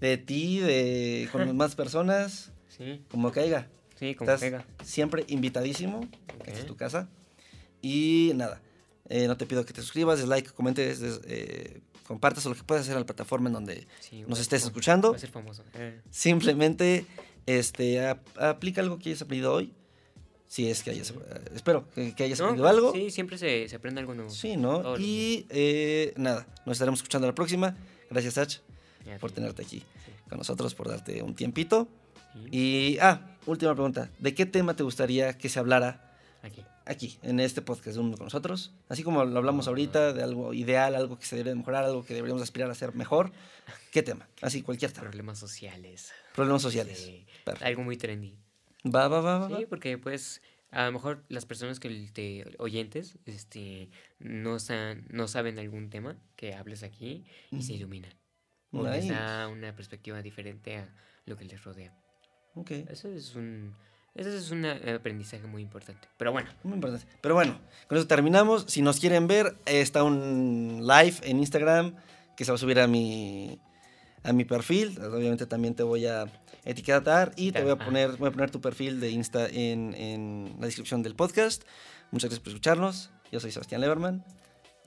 de 0.00 0.16
ti, 0.18 0.58
de 0.58 1.28
con 1.32 1.56
más 1.56 1.74
personas. 1.74 2.52
Sí. 2.68 3.04
Como 3.10 3.30
caiga. 3.32 3.68
Sí, 3.96 4.14
como 4.14 4.30
Estás 4.30 4.64
siempre 4.82 5.24
invitadísimo. 5.28 6.08
Okay. 6.40 6.54
es 6.54 6.66
tu 6.66 6.76
casa. 6.76 7.08
Y 7.82 8.32
nada, 8.34 8.60
eh, 9.08 9.26
no 9.26 9.36
te 9.36 9.46
pido 9.46 9.64
que 9.66 9.72
te 9.72 9.82
suscribas, 9.82 10.18
des 10.18 10.28
like, 10.28 10.50
comentes, 10.52 11.02
eh, 11.26 11.82
compartas 12.06 12.44
o 12.46 12.50
lo 12.50 12.54
que 12.54 12.62
puedas 12.62 12.82
hacer 12.82 12.94
en 12.94 13.00
la 13.00 13.06
plataforma 13.06 13.48
en 13.48 13.54
donde 13.54 13.86
nos 14.26 14.40
estés 14.40 14.64
escuchando. 14.64 15.10
Va 15.10 15.16
a 15.16 15.20
ser 15.20 15.30
famoso. 15.30 15.64
Eh. 15.74 16.00
Simplemente 16.10 17.06
Este, 17.46 18.00
aplica 18.38 18.80
algo 18.80 18.98
que 18.98 19.10
hayas 19.10 19.22
aprendido 19.22 19.52
hoy. 19.52 19.72
Si 20.46 20.68
es 20.68 20.82
que 20.82 20.90
hayas, 20.90 21.10
eh, 21.10 21.14
espero 21.54 21.88
que, 21.94 22.14
hayas 22.22 22.40
aprendido 22.40 22.68
algo. 22.68 22.92
Sí, 22.92 23.10
siempre 23.10 23.38
se, 23.38 23.68
se, 23.68 23.76
aprende 23.76 24.00
algo 24.00 24.14
nuevo. 24.14 24.30
Sí, 24.30 24.56
¿no? 24.56 24.98
Y 24.98 25.46
eh, 25.48 26.12
nada, 26.16 26.46
nos 26.66 26.74
estaremos 26.74 27.00
escuchando 27.00 27.26
la 27.26 27.34
próxima. 27.34 27.74
Gracias, 28.10 28.34
Sach, 28.34 28.58
por 29.18 29.32
tenerte 29.32 29.62
aquí 29.62 29.82
con 30.28 30.38
nosotros, 30.38 30.74
por 30.74 30.88
darte 30.88 31.22
un 31.22 31.34
tiempito. 31.34 31.88
Y, 32.50 32.98
ah, 33.00 33.36
última 33.46 33.74
pregunta. 33.74 34.10
¿De 34.18 34.34
qué 34.34 34.46
tema 34.46 34.74
te 34.74 34.82
gustaría 34.82 35.36
que 35.36 35.48
se 35.48 35.58
hablara 35.58 36.16
aquí, 36.42 36.62
aquí 36.86 37.18
en 37.22 37.40
este 37.40 37.62
podcast 37.62 37.96
de 37.96 38.00
uno 38.00 38.16
con 38.16 38.26
nosotros? 38.26 38.72
Así 38.88 39.02
como 39.02 39.24
lo 39.24 39.38
hablamos 39.38 39.68
ahorita, 39.68 40.12
de 40.12 40.22
algo 40.22 40.54
ideal, 40.54 40.94
algo 40.94 41.18
que 41.18 41.26
se 41.26 41.36
debe 41.36 41.54
mejorar, 41.54 41.84
algo 41.84 42.04
que 42.04 42.14
deberíamos 42.14 42.42
aspirar 42.42 42.68
a 42.68 42.72
hacer 42.72 42.94
mejor. 42.94 43.32
¿Qué 43.92 44.02
tema? 44.02 44.28
Así, 44.40 44.62
cualquier 44.62 44.92
tema. 44.92 45.04
Problemas 45.04 45.38
sociales. 45.38 46.12
Problemas 46.34 46.62
sociales. 46.62 46.98
Sí, 46.98 47.26
algo 47.60 47.82
muy 47.82 47.96
trendy. 47.96 48.36
Va, 48.84 49.08
va, 49.08 49.20
va, 49.20 49.56
Sí, 49.56 49.66
porque 49.66 49.98
pues 49.98 50.42
a 50.70 50.86
lo 50.86 50.92
mejor 50.92 51.24
las 51.28 51.46
personas 51.46 51.78
que 51.78 52.08
te 52.12 52.44
oyentes 52.58 53.18
este 53.26 53.90
no, 54.18 54.56
no 55.10 55.28
saben 55.28 55.58
algún 55.58 55.90
tema 55.90 56.16
que 56.34 56.54
hables 56.54 56.82
aquí 56.82 57.24
y 57.50 57.62
se 57.62 57.74
iluminan. 57.74 58.12
O 58.72 58.82
les 58.82 59.08
da 59.08 59.48
una 59.48 59.76
perspectiva 59.76 60.22
diferente 60.22 60.78
a 60.78 60.94
lo 61.26 61.36
que 61.36 61.44
les 61.44 61.62
rodea. 61.62 61.94
Ok. 62.54 62.70
Eso 62.70 63.08
es 63.08 63.34
un 63.34 63.74
ese 64.14 64.36
es 64.36 64.50
un 64.50 64.64
aprendizaje 64.66 65.46
muy 65.46 65.62
importante. 65.62 66.06
Pero 66.16 66.32
bueno. 66.32 66.50
Muy 66.62 66.74
importante. 66.74 67.06
Pero 67.20 67.34
bueno, 67.34 67.58
con 67.88 67.98
eso 67.98 68.06
terminamos. 68.06 68.66
Si 68.68 68.82
nos 68.82 69.00
quieren 69.00 69.26
ver, 69.26 69.56
está 69.66 70.04
un 70.04 70.86
live 70.86 71.16
en 71.22 71.38
Instagram 71.38 71.94
que 72.36 72.44
se 72.44 72.50
va 72.50 72.56
a 72.56 72.58
subir 72.58 72.78
a 72.80 72.86
mi, 72.86 73.58
a 74.22 74.32
mi 74.32 74.44
perfil. 74.44 74.98
Obviamente 75.02 75.46
también 75.46 75.74
te 75.74 75.82
voy 75.82 76.06
a 76.06 76.26
etiquetar 76.64 77.32
y 77.36 77.52
te 77.52 77.62
voy 77.62 77.72
a 77.72 77.76
poner, 77.76 78.16
voy 78.16 78.28
a 78.28 78.32
poner 78.32 78.50
tu 78.50 78.60
perfil 78.60 79.00
de 79.00 79.10
Insta 79.10 79.48
en, 79.48 79.94
en 79.94 80.56
la 80.60 80.66
descripción 80.66 81.02
del 81.02 81.14
podcast. 81.14 81.64
Muchas 82.10 82.28
gracias 82.28 82.40
por 82.40 82.48
escucharnos. 82.50 83.10
Yo 83.30 83.40
soy 83.40 83.50
Sebastián 83.50 83.80
Leverman. 83.80 84.24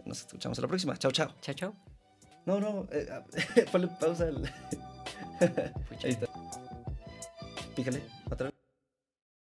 Nos 0.05 0.19
escuchamos 0.19 0.57
a 0.59 0.61
la 0.61 0.67
próxima. 0.67 0.95
Chao, 0.97 1.11
chao. 1.11 1.34
Chao, 1.41 1.55
chao. 1.55 1.76
No, 2.45 2.59
no, 2.59 2.88
eh, 2.91 3.07
ponle 3.71 3.88
pausa. 3.99 4.26
Ahí 6.03 6.11
está. 6.11 6.28
Pícale, 7.76 8.03
otra 8.30 8.47
vez. 8.47 8.64